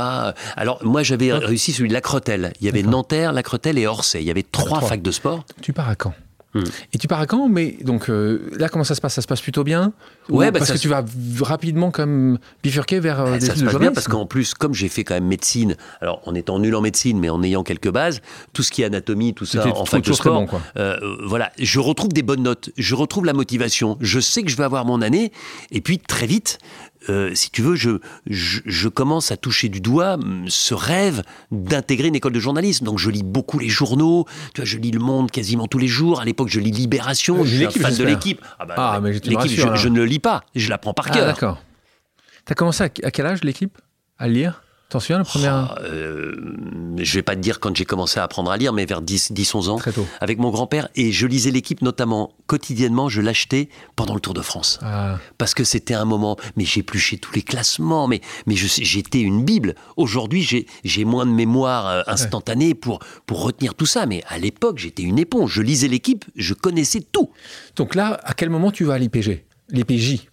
Alors, 0.57 0.83
moi, 0.83 1.01
j'avais 1.01 1.31
réussi 1.33 1.71
celui 1.71 1.89
de 1.89 1.93
La 1.93 2.01
Crotelle. 2.01 2.53
Il 2.59 2.65
y 2.65 2.69
avait 2.69 2.83
Nanterre, 2.83 3.31
La 3.33 3.41
Crotelle 3.41 3.77
et 3.77 3.87
Orsay. 3.87 4.21
Il 4.21 4.27
y 4.27 4.31
avait 4.31 4.43
trois, 4.43 4.81
facs 4.81 5.01
de 5.01 5.11
sport. 5.11 5.45
Tu 5.61 5.73
pars 5.73 5.89
à 5.89 5.95
Caen? 6.01 6.13
Hmm. 6.55 6.63
Et 6.93 6.97
tu 6.97 7.07
pars 7.07 7.19
à 7.19 7.27
quand? 7.27 7.47
Mais 7.47 7.77
donc 7.81 8.09
euh, 8.09 8.49
là, 8.57 8.69
comment 8.69 8.83
ça 8.83 8.95
se 8.95 9.01
passe? 9.01 9.13
Ça 9.13 9.21
se 9.21 9.27
passe 9.27 9.41
plutôt 9.41 9.63
bien? 9.63 9.93
Ouais, 10.29 10.49
bah, 10.51 10.57
parce 10.59 10.71
que 10.71 10.77
tu 10.77 10.87
vas 10.87 11.05
rapidement 11.41 11.91
comme 11.91 12.39
bifurquer 12.63 12.99
vers 12.99 13.19
euh, 13.19 13.37
des 13.37 13.45
ça 13.45 13.55
se 13.55 13.63
passe 13.63 13.75
bien 13.75 13.91
parce 13.91 14.07
qu'en 14.07 14.25
plus, 14.25 14.55
comme 14.55 14.73
j'ai 14.73 14.89
fait 14.89 15.03
quand 15.03 15.13
même 15.13 15.27
médecine, 15.27 15.75
alors 16.01 16.21
en 16.25 16.33
étant 16.33 16.57
nul 16.57 16.73
en 16.75 16.81
médecine, 16.81 17.19
mais 17.19 17.29
en 17.29 17.43
ayant 17.43 17.63
quelques 17.63 17.91
bases, 17.91 18.21
tout 18.53 18.63
ce 18.63 18.71
qui 18.71 18.81
est 18.81 18.85
anatomie, 18.85 19.35
tout 19.35 19.45
ça 19.45 19.67
en 19.67 19.85
fac 19.85 20.03
de 20.03 20.13
sport, 20.13 20.45
euh, 20.77 20.97
voilà, 21.23 21.51
je 21.59 21.79
retrouve 21.79 22.09
des 22.09 22.23
bonnes 22.23 22.43
notes, 22.43 22.71
je 22.77 22.95
retrouve 22.95 23.25
la 23.25 23.33
motivation, 23.33 23.97
je 24.01 24.19
sais 24.19 24.41
que 24.41 24.49
je 24.49 24.57
vais 24.57 24.63
avoir 24.63 24.85
mon 24.85 25.03
année, 25.03 25.31
et 25.71 25.81
puis 25.81 25.99
très 25.99 26.25
vite, 26.25 26.57
euh, 27.07 27.33
si 27.33 27.49
tu 27.49 27.61
veux, 27.61 27.75
je, 27.75 27.91
je, 28.27 28.89
commence 28.89 29.31
à 29.31 29.37
toucher 29.37 29.69
du 29.69 29.79
doigt 29.79 30.15
hum, 30.15 30.45
ce 30.49 30.73
rêve 30.73 31.23
d'intégrer 31.51 32.09
une 32.09 32.15
école 32.15 32.33
de 32.33 32.39
journalisme. 32.39 32.85
Donc 32.85 32.99
je 32.99 33.09
lis 33.09 33.23
beaucoup 33.23 33.57
les 33.57 33.69
journaux, 33.69 34.25
tu 34.53 34.61
vois, 34.61 34.65
je 34.65 34.77
lis 34.77 34.91
Le 34.91 34.99
Monde 34.99 35.31
quasiment 35.31 35.67
tous 35.67 35.77
les 35.77 35.87
jours. 35.87 36.19
À 36.19 36.25
l'époque, 36.25 36.49
je 36.49 36.59
lis 36.59 36.71
Libération, 36.71 37.45
je 37.45 37.69
suis 37.69 37.79
fan 37.79 37.95
de 37.95 38.03
l'équipe. 38.03 38.41
Ah, 38.59 38.65
bah, 38.65 38.75
ah 38.77 38.99
mais 39.01 39.13
l'équipe, 39.13 39.51
je, 39.51 39.75
je, 39.75 39.87
ne 39.87 39.99
le 39.99 40.05
lis 40.05 40.19
pas, 40.19 40.43
je 40.55 40.69
l'apprends 40.69 40.93
par 40.93 41.07
ah, 41.09 41.13
cœur. 41.13 41.27
D'accord. 41.27 41.63
T'as 42.45 42.55
commencé 42.55 42.83
à 42.83 42.89
quel 42.89 43.25
âge 43.25 43.43
l'équipe? 43.43 43.77
À 44.17 44.27
lire? 44.27 44.61
T'en 44.89 44.99
souviens 44.99 45.19
la 45.19 45.23
première 45.23 45.75
oh, 45.77 45.83
euh, 45.83 46.55
Je 46.97 47.13
vais 47.13 47.21
pas 47.21 47.35
te 47.35 47.41
dire 47.41 47.59
quand 47.59 47.75
j'ai 47.75 47.85
commencé 47.85 48.19
à 48.19 48.23
apprendre 48.23 48.49
à 48.49 48.57
lire, 48.57 48.73
mais 48.73 48.85
vers 48.85 49.03
10-11 49.03 49.69
ans, 49.69 49.77
Très 49.77 49.91
tôt. 49.91 50.07
avec 50.19 50.39
mon 50.39 50.49
grand-père. 50.49 50.89
Et 50.95 51.11
je 51.11 51.27
lisais 51.27 51.51
l'équipe 51.51 51.83
notamment 51.83 52.33
quotidiennement, 52.47 53.07
je 53.07 53.21
l'achetais 53.21 53.69
pendant 53.95 54.15
le 54.15 54.19
Tour 54.19 54.33
de 54.33 54.41
France. 54.41 54.79
Ah. 54.81 55.19
Parce 55.37 55.53
que 55.53 55.63
c'était 55.63 55.93
un 55.93 56.05
moment, 56.05 56.37
mais 56.55 56.65
j'ai 56.65 56.79
épluché 56.79 57.19
tous 57.19 57.35
les 57.35 57.43
classements, 57.43 58.07
mais, 58.07 58.21
mais 58.47 58.55
j'étais 58.55 59.21
une 59.21 59.45
Bible. 59.45 59.75
Aujourd'hui, 59.95 60.65
j'ai 60.83 61.05
moins 61.05 61.27
de 61.27 61.31
mémoire 61.31 61.87
euh, 61.87 62.01
instantanée 62.07 62.73
pour, 62.73 62.97
pour 63.27 63.43
retenir 63.43 63.75
tout 63.75 63.85
ça, 63.85 64.07
mais 64.07 64.23
à 64.27 64.39
l'époque, 64.39 64.79
j'étais 64.79 65.03
une 65.03 65.19
éponge. 65.19 65.51
Je 65.53 65.61
lisais 65.61 65.87
l'équipe, 65.87 66.25
je 66.35 66.55
connaissais 66.55 67.01
tout. 67.01 67.29
Donc 67.75 67.93
là, 67.93 68.19
à 68.23 68.33
quel 68.33 68.49
moment 68.49 68.71
tu 68.71 68.85
vas 68.85 68.95
à 68.95 68.97
l'IPG 68.97 69.45
L'IPJ 69.69 70.25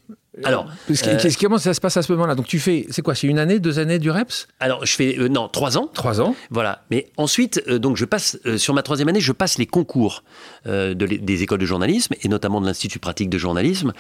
alors, 0.45 0.67
euh, 0.91 1.31
comment 1.41 1.59
ça 1.59 1.73
se 1.73 1.81
passe 1.81 1.97
à 1.97 2.03
ce 2.03 2.13
moment-là? 2.13 2.35
Donc 2.35 2.47
tu 2.47 2.59
fais, 2.59 2.87
c'est 2.91 3.03
quoi 3.03 3.15
C'est 3.15 3.27
une 3.27 3.39
année, 3.39 3.59
deux 3.59 3.79
années 3.79 3.99
du 3.99 4.11
REPS? 4.11 4.49
Alors 4.61 4.85
je 4.85 4.93
fais 4.95 5.19
euh, 5.19 5.29
non 5.29 5.49
trois 5.49 5.79
ans. 5.79 5.89
Trois 5.93 6.21
ans. 6.21 6.35
Voilà. 6.51 6.85
Mais 6.91 7.11
ensuite, 7.17 7.63
euh, 7.69 7.79
donc 7.79 7.97
je 7.97 8.05
passe 8.05 8.39
sur 8.57 8.75
ma 8.75 8.83
troisième 8.83 9.09
année, 9.09 9.21
je 9.21 9.33
passe 9.33 9.59
les 9.59 9.67
concours 9.67 10.23
de, 10.67 10.93
des 10.95 11.43
écoles 11.43 11.61
de 11.61 11.67
journalisme 11.67 12.15
et 12.23 12.29
notamment 12.29 12.61
de 12.61 12.67
l'institut 12.67 12.99
pratique 12.99 13.31
de 13.31 13.39
journalisme, 13.39 13.93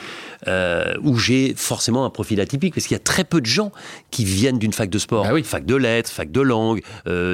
où 1.02 1.18
j'ai 1.18 1.54
forcément 1.56 2.04
un 2.04 2.10
profil 2.10 2.40
atypique 2.40 2.74
parce 2.74 2.86
qu'il 2.86 2.94
y 2.94 3.00
a 3.00 3.02
très 3.02 3.24
peu 3.24 3.40
de 3.40 3.46
gens 3.46 3.72
qui 4.10 4.24
viennent 4.24 4.58
d'une 4.58 4.72
fac 4.72 4.90
de 4.90 4.98
sport, 4.98 5.26
ah 5.28 5.34
oui. 5.34 5.42
fac 5.42 5.64
de 5.64 5.76
lettres, 5.76 6.10
fac 6.10 6.30
de 6.30 6.40
langue, 6.40 6.82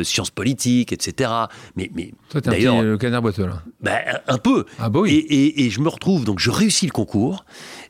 sciences 0.02 0.30
politiques, 0.30 0.92
etc. 0.92 1.30
Mais, 1.76 1.90
mais 1.94 2.12
d'ailleurs, 2.44 2.82
le 2.82 2.99
canard 2.99 3.23
boiteux 3.23 3.47
là. 3.47 3.62
Ben, 3.80 3.99
un 4.28 4.38
peu. 4.38 4.66
Ah 4.78 4.88
bah 4.88 5.00
oui. 5.00 5.12
et, 5.12 5.35
et, 5.35 5.66
et 5.66 5.71
je 5.71 5.80
me 5.80 5.88
retrouve 5.88 6.25
donc 6.25 6.38
je 6.38 6.50
réussis 6.50 6.87
le 6.87 6.92
concours 6.92 7.44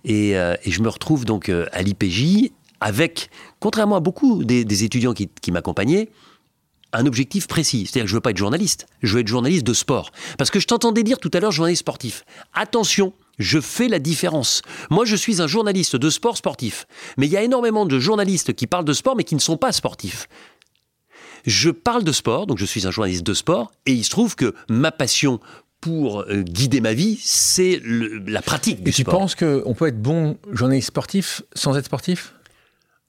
et, 0.05 0.31
et 0.31 0.71
je 0.71 0.83
me 0.83 0.89
retrouve 0.89 1.03
trouve 1.03 1.25
donc 1.25 1.49
euh, 1.49 1.67
à 1.73 1.83
l'IPJ 1.83 2.51
avec, 2.81 3.29
contrairement 3.61 3.97
à 3.97 4.01
beaucoup 4.01 4.45
des, 4.45 4.85
étudiants 4.85 5.15
qui, 5.15 5.29
m'accompagnaient, 5.51 6.09
un 6.93 7.07
objectif 7.07 7.47
précis. 7.47 7.87
C'est-à-dire 7.87 8.05
que 8.05 8.11
je 8.11 8.15
veux 8.15 8.21
pas 8.21 8.31
être 8.31 8.39
journaliste, 8.39 8.87
je 9.03 9.15
veux 9.15 9.21
être 9.21 9.29
journaliste 9.29 9.65
de 9.65 9.75
sport. 9.75 10.11
Parce 10.37 10.51
que 10.51 10.59
je 10.59 10.67
t'entendais 10.67 11.03
dire 11.03 11.19
tout 11.19 11.31
à 11.33 11.41
l'heure 11.41 11.53
journaliste 11.53 11.81
sportif. 11.81 12.25
Attention, 12.55 13.13
je 13.39 13.61
fais 13.61 13.89
la 13.89 13.99
différence. 13.99 14.63
Moi, 14.91 15.05
je 15.05 15.17
suis 15.17 15.41
un 15.41 15.47
journaliste 15.47 15.97
de 15.97 16.11
sport 16.11 16.37
sportif. 16.37 16.87
Mais 17.19 17.27
il 17.27 17.33
y 17.33 17.37
a 17.37 17.43
énormément 17.43 17.87
de 17.87 17.99
journalistes 17.99 18.53
qui 18.53 18.67
parlent 18.67 18.85
de 18.85 18.93
sport 18.93 19.17
mais 19.17 19.25
qui 19.25 19.35
ne 19.35 19.41
sont 19.41 19.57
pas 19.57 19.73
sportifs. 19.73 20.29
je 21.47 21.71
parle 21.71 22.05
de 22.05 22.13
sport, 22.13 22.47
donc 22.47 22.59
je 22.59 22.65
suis 22.65 22.87
un 22.87 22.91
journaliste 22.91 23.25
de 23.25 23.35
sport, 23.35 23.73
et 23.87 23.93
il 23.93 24.05
se 24.05 24.11
trouve 24.11 24.35
que 24.37 24.55
ma 24.69 24.93
passion 24.93 25.41
pour 25.83 26.21
euh, 26.21 26.43
guider 26.43 26.81
ma 26.81 26.95
vie, 26.95 27.19
c'est 27.21 27.83
la 27.85 28.41
pratique 28.41 28.83
du 28.83 28.91
et 28.91 28.93
tu 28.93 29.05
penses 29.05 29.35
qu'on 29.35 29.75
peut 29.75 29.89
être 29.89 30.01
bon 30.01 30.39
journaliste 30.51 30.87
sportif 30.89 31.43
sans 31.55 31.77
être 31.77 31.85
sportif? 31.85 32.35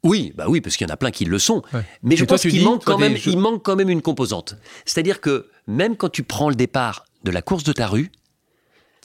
Oui, 0.02 0.34
bah 0.36 0.48
oui, 0.50 0.60
parce 0.60 0.76
qu'il 0.76 0.86
y 0.86 0.92
en 0.92 0.94
a 0.94 0.98
plein 0.98 1.12
qui 1.12 1.24
le 1.24 1.40
sont. 1.40 1.62
Mais 2.02 2.18
je 2.18 2.26
pense 2.26 2.42
qu'il 2.42 2.64
manque, 2.64 2.84
quand 2.84 2.98
même, 2.98 3.16
il 3.26 3.38
manque 3.38 3.64
quand 3.64 3.78
même 3.78 3.90
une 3.90 4.02
composante. 4.02 4.58
C'est-à-dire 4.86 5.22
que 5.22 5.48
même 5.68 5.96
quand 5.96 6.10
tu 6.10 6.24
prends 6.24 6.50
le 6.50 6.56
départ 6.56 7.06
de 7.24 7.32
la 7.32 7.42
course 7.42 7.64
de 7.64 7.72
ta 7.72 7.88
rue, 7.88 8.12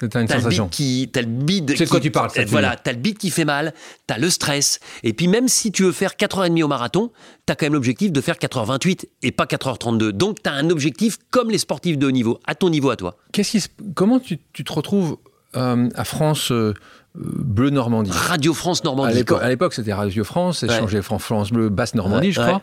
T'as 0.07 0.21
une 0.21 0.29
sensation. 0.29 0.65
Le 0.65 0.71
qui, 0.71 1.11
t'as 1.13 1.23
le 1.23 1.27
bide. 1.27 1.75
C'est 1.77 1.85
de 1.85 1.91
quoi 1.91 2.01
tu 2.01 2.11
parles. 2.11 2.31
voilà, 2.47 2.77
t'as 2.77 2.93
le 2.93 2.99
bide 2.99 3.19
qui 3.19 3.31
fait 3.31 3.45
mal, 3.45 3.75
t'as 4.07 4.19
le 4.19 4.31
stress. 4.31 4.81
Et 5.03 5.13
puis 5.13 5.29
même 5.29 5.49
si 5.49 5.73
tu 5.73 5.85
veux 5.85 5.93
faire 5.93 6.13
4h30 6.13 6.63
au 6.63 6.69
marathon, 6.69 7.11
t'as 7.47 7.55
quand 7.55 7.67
même 7.67 7.75
l'objectif 7.75 8.13
de 8.13 8.21
faire 8.21 8.37
4h28 8.37 9.07
et 9.23 9.33
pas 9.33 9.45
4h32. 9.45 10.11
Donc 10.11 10.43
t'as 10.43 10.53
un 10.53 10.71
objectif 10.71 11.19
comme 11.31 11.51
les 11.51 11.59
sportifs 11.59 11.99
de 11.99 12.07
haut 12.07 12.13
niveau, 12.13 12.39
à 12.47 12.55
ton 12.55 12.71
niveau 12.71 12.91
à 12.91 12.97
toi. 12.97 13.17
Qu'est-ce 13.33 13.51
qui, 13.51 13.65
comment 13.95 14.21
tu, 14.21 14.39
tu 14.53 14.65
te 14.65 14.73
retrouves 14.73 15.19
euh, 15.57 15.89
à 15.95 16.05
France 16.05 16.53
euh, 16.53 16.75
Bleu 17.15 17.71
Normandie? 17.71 18.11
Radio 18.13 18.55
France 18.55 18.85
Normandie. 18.85 19.25
À 19.41 19.49
l'époque, 19.49 19.75
c'était 19.75 19.93
Radio 19.93 20.25
France, 20.25 20.59
c'est 20.59 20.69
changé 20.71 21.03
France 21.03 21.51
Bleu 21.51 21.69
Basse 21.69 21.95
Normandie, 21.95 22.33
je 22.33 22.41
crois. 22.41 22.63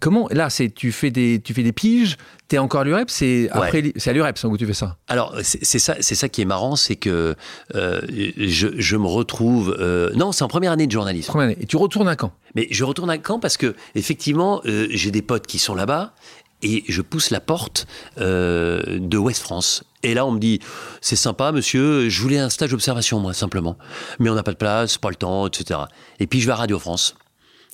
Comment 0.00 0.28
là, 0.30 0.50
c'est 0.50 0.70
tu 0.70 0.92
fais 0.92 1.10
des 1.10 1.40
tu 1.42 1.54
fais 1.54 1.62
des 1.62 1.72
piges, 1.72 2.16
t'es 2.48 2.58
encore 2.58 2.82
à 2.82 2.84
l'UREP, 2.84 3.10
c'est 3.10 3.48
après 3.50 3.92
c'est 3.96 4.10
à 4.10 4.12
l'UREP 4.12 4.38
où 4.44 4.56
tu 4.56 4.66
fais 4.66 4.74
ça. 4.74 4.96
Alors 5.08 5.34
c'est 5.42 5.78
ça 5.78 5.96
c'est 6.00 6.14
ça 6.14 6.28
qui 6.28 6.42
est 6.42 6.46
marrant, 6.46 6.76
c'est 6.76 6.96
que 6.96 7.34
euh, 7.74 8.00
je, 8.36 8.68
je, 8.76 8.96
me 8.96 9.06
retrouve 9.06 9.76
euh, 9.78 10.10
non 10.14 10.32
c'est 10.32 10.44
en 10.44 10.48
première 10.48 10.72
année 10.72 10.86
de 10.86 10.92
journalisme. 10.92 11.28
Première 11.28 11.48
année. 11.48 11.58
Et 11.60 11.66
tu 11.66 11.76
retournes 11.76 12.08
à 12.08 12.16
Caen. 12.20 12.32
Mais 12.54 12.66
je 12.70 12.84
retourne 12.84 13.10
à 13.10 13.16
Caen 13.24 13.38
parce 13.38 13.56
que 13.56 13.74
effectivement 13.94 14.60
euh, 14.66 14.86
j'ai 14.90 15.10
des 15.10 15.22
potes 15.22 15.46
qui 15.46 15.58
sont 15.58 15.74
là-bas 15.74 16.12
et 16.62 16.82
je 16.88 17.02
pousse 17.02 17.30
la 17.30 17.40
porte 17.40 17.86
de 18.16 19.16
Ouest 19.18 19.42
France. 19.42 19.84
Et 20.02 20.14
là, 20.14 20.24
on 20.24 20.30
me 20.30 20.38
dit, 20.38 20.60
c'est 21.02 21.16
sympa, 21.16 21.52
monsieur, 21.52 22.08
je 22.08 22.22
voulais 22.22 22.38
un 22.38 22.48
stage 22.48 22.70
d'observation, 22.70 23.20
moi, 23.20 23.34
simplement. 23.34 23.76
Mais 24.18 24.30
on 24.30 24.34
n'a 24.34 24.42
pas 24.42 24.52
de 24.52 24.56
place, 24.56 24.96
pas 24.96 25.10
le 25.10 25.14
temps, 25.14 25.46
etc. 25.46 25.80
Et 26.20 26.26
puis, 26.26 26.40
je 26.40 26.46
vais 26.46 26.52
à 26.52 26.56
Radio 26.56 26.78
France 26.78 27.16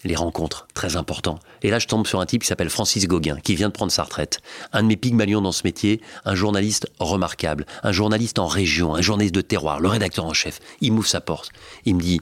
les 0.04 0.14
rencontres, 0.16 0.66
très 0.74 0.96
important. 0.96 1.38
Et 1.62 1.70
là, 1.70 1.78
je 1.78 1.86
tombe 1.86 2.06
sur 2.06 2.20
un 2.20 2.26
type 2.26 2.42
qui 2.42 2.48
s'appelle 2.48 2.70
Francis 2.70 3.06
Gauguin, 3.06 3.36
qui 3.42 3.54
vient 3.54 3.68
de 3.68 3.72
prendre 3.72 3.92
sa 3.92 4.02
retraite. 4.02 4.40
Un 4.72 4.82
de 4.82 4.88
mes 4.88 4.96
pygmalions 4.96 5.40
dans 5.42 5.52
ce 5.52 5.62
métier, 5.64 6.00
un 6.24 6.34
journaliste 6.34 6.88
remarquable, 6.98 7.66
un 7.82 7.92
journaliste 7.92 8.38
en 8.38 8.46
région, 8.46 8.94
un 8.94 9.02
journaliste 9.02 9.34
de 9.34 9.42
terroir, 9.42 9.80
le 9.80 9.88
rédacteur 9.88 10.24
en 10.24 10.32
chef. 10.32 10.60
Il 10.80 10.92
m'ouvre 10.92 11.08
sa 11.08 11.20
porte. 11.20 11.50
Il 11.84 11.96
me 11.96 12.00
dit, 12.00 12.20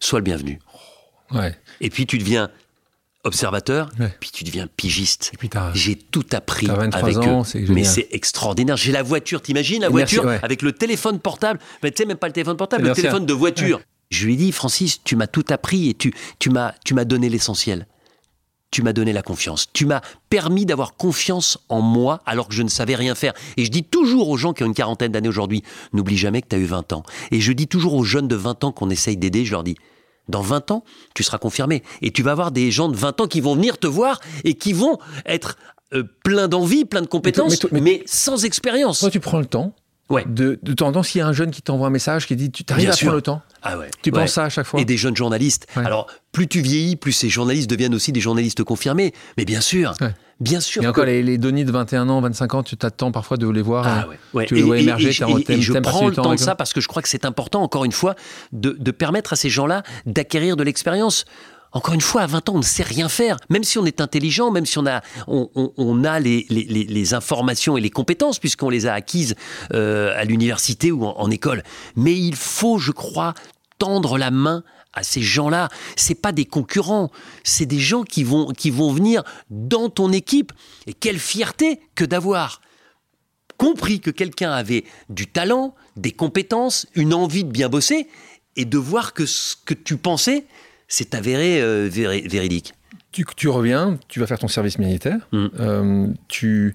sois 0.00 0.20
le 0.20 0.24
bienvenu. 0.24 0.58
Ouais. 1.32 1.54
Et 1.80 1.90
puis 1.90 2.06
tu 2.06 2.18
deviens 2.18 2.50
observateur, 3.24 3.90
puis 4.20 4.30
tu 4.30 4.44
deviens 4.44 4.66
pigiste. 4.66 5.32
J'ai 5.74 5.96
tout 5.96 6.24
appris 6.32 6.68
avec 6.70 7.16
ans, 7.18 7.42
eux. 7.54 7.66
Mais 7.68 7.84
c'est 7.84 8.08
extraordinaire. 8.12 8.76
J'ai 8.76 8.92
la 8.92 9.02
voiture, 9.02 9.42
t'imagines 9.42 9.82
la 9.82 9.90
voiture 9.90 10.26
avec 10.42 10.62
le 10.62 10.72
téléphone 10.72 11.18
portable, 11.18 11.60
mais 11.82 11.90
tu 11.90 11.98
sais 11.98 12.06
même 12.06 12.16
pas 12.16 12.28
le 12.28 12.32
téléphone 12.32 12.56
portable, 12.56 12.84
le 12.84 12.94
téléphone 12.94 13.26
de 13.26 13.34
voiture. 13.34 13.80
Je 14.10 14.26
lui 14.26 14.34
ai 14.34 14.36
dit, 14.36 14.52
Francis, 14.52 15.02
tu 15.04 15.16
m'as 15.16 15.26
tout 15.26 15.44
appris 15.50 15.88
et 15.88 15.94
tu, 15.94 16.14
tu 16.38 16.50
m'as, 16.50 16.72
tu 16.84 16.94
m'as 16.94 17.04
donné 17.04 17.28
l'essentiel. 17.28 17.86
Tu 18.70 18.82
m'as 18.82 18.92
donné 18.92 19.14
la 19.14 19.22
confiance. 19.22 19.68
Tu 19.72 19.86
m'as 19.86 20.02
permis 20.28 20.66
d'avoir 20.66 20.94
confiance 20.94 21.58
en 21.70 21.80
moi 21.80 22.20
alors 22.26 22.48
que 22.48 22.54
je 22.54 22.62
ne 22.62 22.68
savais 22.68 22.94
rien 22.94 23.14
faire. 23.14 23.32
Et 23.56 23.64
je 23.64 23.70
dis 23.70 23.82
toujours 23.84 24.28
aux 24.28 24.36
gens 24.36 24.52
qui 24.52 24.62
ont 24.62 24.66
une 24.66 24.74
quarantaine 24.74 25.12
d'années 25.12 25.28
aujourd'hui, 25.28 25.62
n'oublie 25.94 26.18
jamais 26.18 26.42
que 26.42 26.48
tu 26.48 26.56
as 26.56 26.58
eu 26.58 26.66
20 26.66 26.92
ans. 26.92 27.02
Et 27.30 27.40
je 27.40 27.52
dis 27.52 27.66
toujours 27.66 27.94
aux 27.94 28.04
jeunes 28.04 28.28
de 28.28 28.36
20 28.36 28.64
ans 28.64 28.72
qu'on 28.72 28.90
essaye 28.90 29.16
d'aider, 29.16 29.46
je 29.46 29.52
leur 29.52 29.64
dis, 29.64 29.76
dans 30.28 30.42
20 30.42 30.70
ans, 30.70 30.84
tu 31.14 31.22
seras 31.22 31.38
confirmé. 31.38 31.82
Et 32.02 32.10
tu 32.10 32.22
vas 32.22 32.32
avoir 32.32 32.52
des 32.52 32.70
gens 32.70 32.90
de 32.90 32.96
20 32.96 33.22
ans 33.22 33.26
qui 33.26 33.40
vont 33.40 33.54
venir 33.54 33.78
te 33.78 33.86
voir 33.86 34.20
et 34.44 34.54
qui 34.54 34.74
vont 34.74 34.98
être 35.24 35.56
euh, 35.94 36.04
pleins 36.22 36.48
d'envie, 36.48 36.84
pleins 36.84 37.00
de 37.00 37.06
compétences, 37.06 37.66
mais, 37.72 38.02
sans 38.04 38.44
expérience. 38.44 39.00
Toi, 39.00 39.10
tu 39.10 39.20
prends 39.20 39.38
le 39.38 39.46
temps 39.46 39.74
Ouais. 40.10 40.24
De, 40.26 40.58
de 40.62 40.72
temps 40.72 40.88
en 40.88 40.92
temps, 40.92 41.02
s'il 41.02 41.18
y 41.18 41.22
a 41.22 41.26
un 41.26 41.32
jeune 41.32 41.50
qui 41.50 41.60
t'envoie 41.60 41.88
un 41.88 41.90
message 41.90 42.26
qui 42.26 42.34
dit 42.34 42.50
Tu 42.50 42.64
arrives 42.70 42.90
à 42.90 42.96
prendre 42.96 43.14
le 43.14 43.22
temps 43.22 43.42
ah 43.62 43.76
ouais. 43.76 43.90
Tu 44.02 44.10
penses 44.10 44.32
ça 44.32 44.44
à 44.44 44.48
chaque 44.48 44.66
fois 44.66 44.80
Et 44.80 44.84
des 44.84 44.96
jeunes 44.96 45.16
journalistes. 45.16 45.66
Alors, 45.76 46.06
plus 46.32 46.46
tu 46.46 46.60
vieillis, 46.60 46.96
plus 46.96 47.12
ces 47.12 47.28
journalistes 47.28 47.68
deviennent 47.68 47.94
aussi 47.94 48.12
des 48.12 48.20
journalistes 48.20 48.62
confirmés. 48.62 49.12
Mais 49.36 49.44
bien 49.44 49.60
sûr. 49.60 49.94
Bien 50.40 50.60
sûr. 50.60 50.84
Et 50.84 50.86
encore, 50.86 51.04
les, 51.04 51.22
les 51.22 51.36
Denis 51.36 51.64
de 51.64 51.72
21 51.72 52.08
ans, 52.08 52.20
25 52.20 52.54
ans, 52.54 52.62
tu 52.62 52.76
t'attends 52.76 53.10
parfois 53.10 53.36
de 53.36 53.48
les 53.48 53.62
voir. 53.62 53.86
Ah 53.86 54.06
ouais. 54.34 54.46
Tu 54.46 54.54
les 54.54 54.62
vois 54.62 54.78
émerger. 54.78 55.08
Et, 55.08 55.52
et, 55.52 55.60
je 55.60 55.72
prends 55.74 56.08
le 56.08 56.14
temps 56.14 56.32
de 56.32 56.38
ça 56.38 56.54
parce 56.54 56.72
que 56.72 56.80
je 56.80 56.86
crois 56.86 57.02
que 57.02 57.08
c'est 57.08 57.24
important, 57.24 57.62
encore 57.62 57.84
une 57.84 57.92
fois, 57.92 58.14
de, 58.52 58.76
de 58.78 58.90
permettre 58.92 59.32
à 59.32 59.36
ces 59.36 59.50
gens-là 59.50 59.82
d'acquérir 60.06 60.56
de 60.56 60.62
l'expérience. 60.62 61.24
Encore 61.72 61.94
une 61.94 62.00
fois, 62.00 62.22
à 62.22 62.26
20 62.26 62.48
ans, 62.48 62.54
on 62.54 62.58
ne 62.58 62.62
sait 62.62 62.82
rien 62.82 63.08
faire. 63.08 63.36
Même 63.50 63.64
si 63.64 63.78
on 63.78 63.84
est 63.84 64.00
intelligent, 64.00 64.50
même 64.50 64.66
si 64.66 64.78
on 64.78 64.86
a, 64.86 65.02
on, 65.26 66.04
a 66.04 66.18
les, 66.18 66.46
les, 66.48 67.14
informations 67.14 67.76
et 67.76 67.80
les 67.80 67.90
compétences, 67.90 68.38
puisqu'on 68.38 68.70
les 68.70 68.86
a 68.86 68.94
acquises 68.94 69.34
euh, 69.74 70.18
à 70.18 70.24
l'université 70.24 70.90
ou 70.90 71.04
en, 71.04 71.30
école. 71.30 71.62
Mais 71.96 72.18
il 72.18 72.36
faut, 72.36 72.78
je 72.78 72.92
crois, 72.92 73.34
tendre 73.78 74.16
la 74.16 74.30
main 74.30 74.64
à 74.94 75.02
ces 75.02 75.20
gens-là. 75.20 75.68
C'est 75.96 76.14
pas 76.14 76.32
des 76.32 76.46
concurrents, 76.46 77.10
c'est 77.44 77.66
des 77.66 77.78
gens 77.78 78.02
qui 78.02 78.24
vont, 78.24 78.52
qui 78.52 78.70
vont 78.70 78.92
venir 78.92 79.22
dans 79.50 79.90
ton 79.90 80.10
équipe. 80.12 80.52
Et 80.86 80.94
quelle 80.94 81.18
fierté 81.18 81.80
que 81.94 82.04
d'avoir 82.04 82.62
compris 83.58 84.00
que 84.00 84.10
quelqu'un 84.10 84.52
avait 84.52 84.84
du 85.10 85.26
talent, 85.26 85.74
des 85.96 86.12
compétences, 86.12 86.86
une 86.94 87.12
envie 87.12 87.44
de 87.44 87.50
bien 87.50 87.68
bosser, 87.68 88.08
et 88.56 88.64
de 88.64 88.78
voir 88.78 89.12
que 89.12 89.26
ce 89.26 89.54
que 89.64 89.74
tu 89.74 89.96
pensais, 89.96 90.44
c'est 90.88 91.14
avéré 91.14 91.60
euh, 91.60 91.88
véridique. 91.92 92.72
Tu, 93.12 93.24
tu, 93.36 93.48
reviens, 93.48 93.98
tu 94.08 94.20
vas 94.20 94.26
faire 94.26 94.38
ton 94.38 94.48
service 94.48 94.78
militaire, 94.78 95.18
mm. 95.32 95.46
euh, 95.60 96.06
tu 96.28 96.74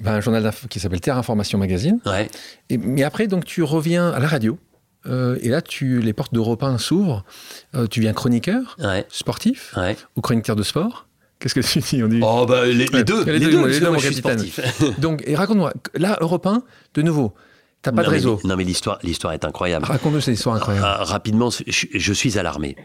vas 0.00 0.14
un 0.14 0.20
journal 0.20 0.50
qui 0.68 0.80
s'appelle 0.80 1.00
Terre 1.00 1.16
Information 1.16 1.58
Magazine. 1.58 2.00
Ouais. 2.04 2.28
Et, 2.68 2.78
mais 2.78 3.02
après, 3.02 3.26
donc, 3.26 3.44
tu 3.44 3.62
reviens 3.62 4.10
à 4.10 4.18
la 4.18 4.26
radio. 4.26 4.58
Euh, 5.06 5.38
et 5.40 5.48
là, 5.48 5.62
tu, 5.62 6.00
les 6.00 6.12
portes 6.12 6.34
d'Europe 6.34 6.62
1 6.62 6.78
s'ouvrent. 6.78 7.24
tu 7.90 8.00
viens 8.00 8.12
chroniqueur, 8.12 8.76
sportif, 9.08 9.74
ou 10.16 10.20
chroniqueur 10.20 10.56
de 10.56 10.62
sport. 10.62 11.06
Qu'est-ce 11.38 11.54
que 11.54 11.60
tu 11.60 11.80
dis, 11.80 12.02
on 12.02 12.08
dit 12.08 12.20
Oh, 12.22 12.46
bah, 12.48 12.64
les, 12.64 12.86
deux, 12.86 13.24
les, 13.24 13.38
deux, 13.38 13.66
les 13.66 13.80
deux, 13.80 13.90
mon 13.90 13.98
capitaine. 13.98 14.42
Donc, 14.98 15.22
et 15.26 15.36
raconte-moi, 15.36 15.72
là, 15.94 16.16
Europe 16.20 16.46
1, 16.46 16.62
de 16.94 17.02
nouveau, 17.02 17.34
T'as 17.82 17.92
pas 17.92 18.02
de 18.02 18.08
réseau. 18.08 18.40
non, 18.44 18.56
mais 18.56 18.64
l'histoire, 18.64 18.98
l'histoire 19.02 19.32
est 19.32 19.44
incroyable. 19.44 19.84
Raconte-nous 19.84 20.20
cette 20.20 20.34
histoire 20.34 20.56
incroyable. 20.56 20.86
Ah, 20.88 21.04
rapidement, 21.04 21.50
je, 21.50 22.12
suis 22.12 22.38
à 22.38 22.42
l'armée. 22.42 22.76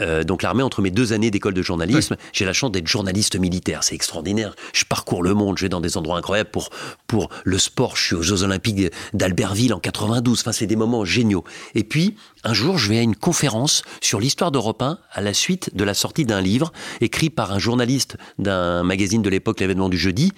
Euh, 0.00 0.24
donc 0.24 0.42
l'armée, 0.42 0.62
entre 0.62 0.80
mes 0.80 0.90
deux 0.90 1.12
années 1.12 1.30
d'école 1.30 1.52
de 1.52 1.62
journalisme, 1.62 2.16
j'ai 2.32 2.46
la 2.46 2.54
chance 2.54 2.72
d'être 2.72 2.86
journaliste 2.86 3.38
militaire. 3.38 3.84
C'est 3.84 3.94
extraordinaire. 3.94 4.54
Je 4.72 4.84
parcours 4.84 5.22
le 5.22 5.34
monde, 5.34 5.58
je 5.58 5.64
vais 5.64 5.68
dans 5.68 5.80
des 5.80 5.96
endroits 5.98 6.16
incroyables 6.16 6.50
pour 6.50 6.70
pour 7.06 7.28
le 7.44 7.58
sport. 7.58 7.96
Je 7.96 8.02
suis 8.02 8.14
aux 8.14 8.22
Jeux 8.22 8.42
Olympiques 8.44 8.92
d'Albertville 9.12 9.74
en 9.74 9.78
92. 9.78 10.40
Enfin, 10.40 10.52
c'est 10.52 10.66
des 10.66 10.76
moments 10.76 11.04
géniaux. 11.04 11.44
Et 11.74 11.84
puis 11.84 12.16
un 12.46 12.54
jour, 12.54 12.78
je 12.78 12.88
vais 12.88 12.98
à 12.98 13.02
une 13.02 13.16
conférence 13.16 13.82
sur 14.00 14.20
l'histoire 14.20 14.52
d'Europe 14.52 14.80
1 14.80 14.98
à 15.10 15.20
la 15.20 15.34
suite 15.34 15.74
de 15.74 15.82
la 15.82 15.94
sortie 15.94 16.24
d'un 16.24 16.40
livre 16.40 16.72
écrit 17.00 17.28
par 17.28 17.52
un 17.52 17.58
journaliste 17.58 18.16
d'un 18.38 18.84
magazine 18.84 19.20
de 19.20 19.28
l'époque, 19.28 19.58
l'événement 19.58 19.88
du 19.88 19.98
jeudi. 19.98 20.32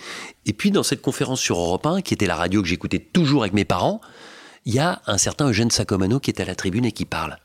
Et 0.46 0.54
puis, 0.54 0.70
dans 0.70 0.82
cette 0.82 1.02
conférence 1.02 1.38
sur 1.38 1.58
Europe 1.58 1.86
1, 1.86 2.00
qui 2.00 2.14
était 2.14 2.26
la 2.26 2.36
radio 2.36 2.62
que 2.62 2.68
j'écoutais 2.68 2.98
toujours 2.98 3.42
avec 3.42 3.52
mes 3.52 3.66
parents, 3.66 4.00
il 4.64 4.74
y 4.74 4.78
a 4.78 5.02
un 5.06 5.18
certain 5.18 5.48
Eugène 5.48 5.70
Sacomano 5.70 6.18
qui 6.18 6.30
est 6.30 6.40
à 6.40 6.46
la 6.46 6.54
tribune 6.54 6.86
et 6.86 6.92
qui 6.92 7.04
parle. 7.04 7.36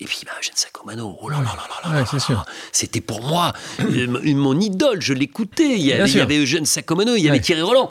Et 0.00 0.04
puis, 0.04 0.20
bah, 0.24 0.30
Eugène 0.40 0.54
Sacomano, 0.54 1.18
oh 1.20 1.28
là 1.28 1.38
là 1.38 1.56
là 1.56 1.90
là 1.90 2.00
là, 2.00 2.44
c'était 2.70 3.00
pour 3.00 3.20
moi 3.20 3.52
mon 3.80 4.60
idole, 4.60 5.02
je 5.02 5.12
l'écoutais. 5.12 5.76
Il, 5.76 5.86
y 5.86 5.92
avait 5.92 6.38
Eugène 6.38 6.66
Sacomano, 6.66 7.16
il 7.16 7.24
y 7.24 7.28
avait 7.28 7.40
Thierry 7.40 7.62
Roland. 7.62 7.90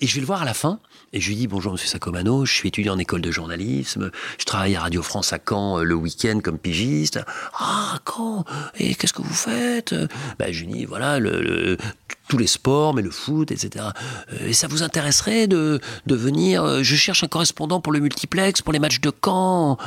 Et 0.00 0.06
je 0.06 0.14
vais 0.14 0.20
le 0.20 0.26
voir 0.28 0.42
à 0.42 0.44
la 0.44 0.54
fin, 0.54 0.78
et 1.12 1.20
je 1.20 1.28
lui 1.28 1.34
dis 1.34 1.48
bonjour 1.48 1.72
Monsieur 1.72 1.88
Sacomano, 1.88 2.44
je 2.44 2.52
suis 2.54 2.68
étudiant 2.68 2.94
en 2.94 2.98
école 2.98 3.20
de 3.20 3.32
journalisme, 3.32 4.12
je 4.38 4.44
travaille 4.44 4.76
à 4.76 4.82
Radio 4.82 5.02
France 5.02 5.32
à 5.32 5.40
Caen 5.44 5.80
euh, 5.80 5.82
le 5.82 5.96
week-end 5.96 6.38
comme 6.40 6.56
pigiste. 6.56 7.18
Ah 7.58 7.98
Caen, 8.06 8.44
et 8.78 8.94
qu'est-ce 8.94 9.12
que 9.12 9.22
vous 9.22 9.34
faites? 9.34 9.96
Ben, 10.38 10.52
Je 10.52 10.64
lui 10.64 10.72
dis 10.72 10.84
voilà 10.84 11.18
le, 11.18 11.76
tous 12.28 12.38
les 12.38 12.46
sports, 12.46 12.94
mais 12.94 13.02
le 13.02 13.10
foot, 13.10 13.50
etc. 13.50 13.86
Euh, 14.34 14.46
et 14.46 14.52
ça 14.52 14.68
vous 14.68 14.84
intéresserait 14.84 15.48
de, 15.48 15.80
de 16.06 16.14
venir 16.14 16.62
euh, 16.62 16.84
Je 16.84 16.94
cherche 16.94 17.24
un 17.24 17.28
correspondant 17.28 17.80
pour 17.80 17.92
le 17.92 17.98
multiplex, 17.98 18.62
pour 18.62 18.72
les 18.72 18.78
matchs 18.78 19.00
de 19.00 19.10
Caen. 19.24 19.78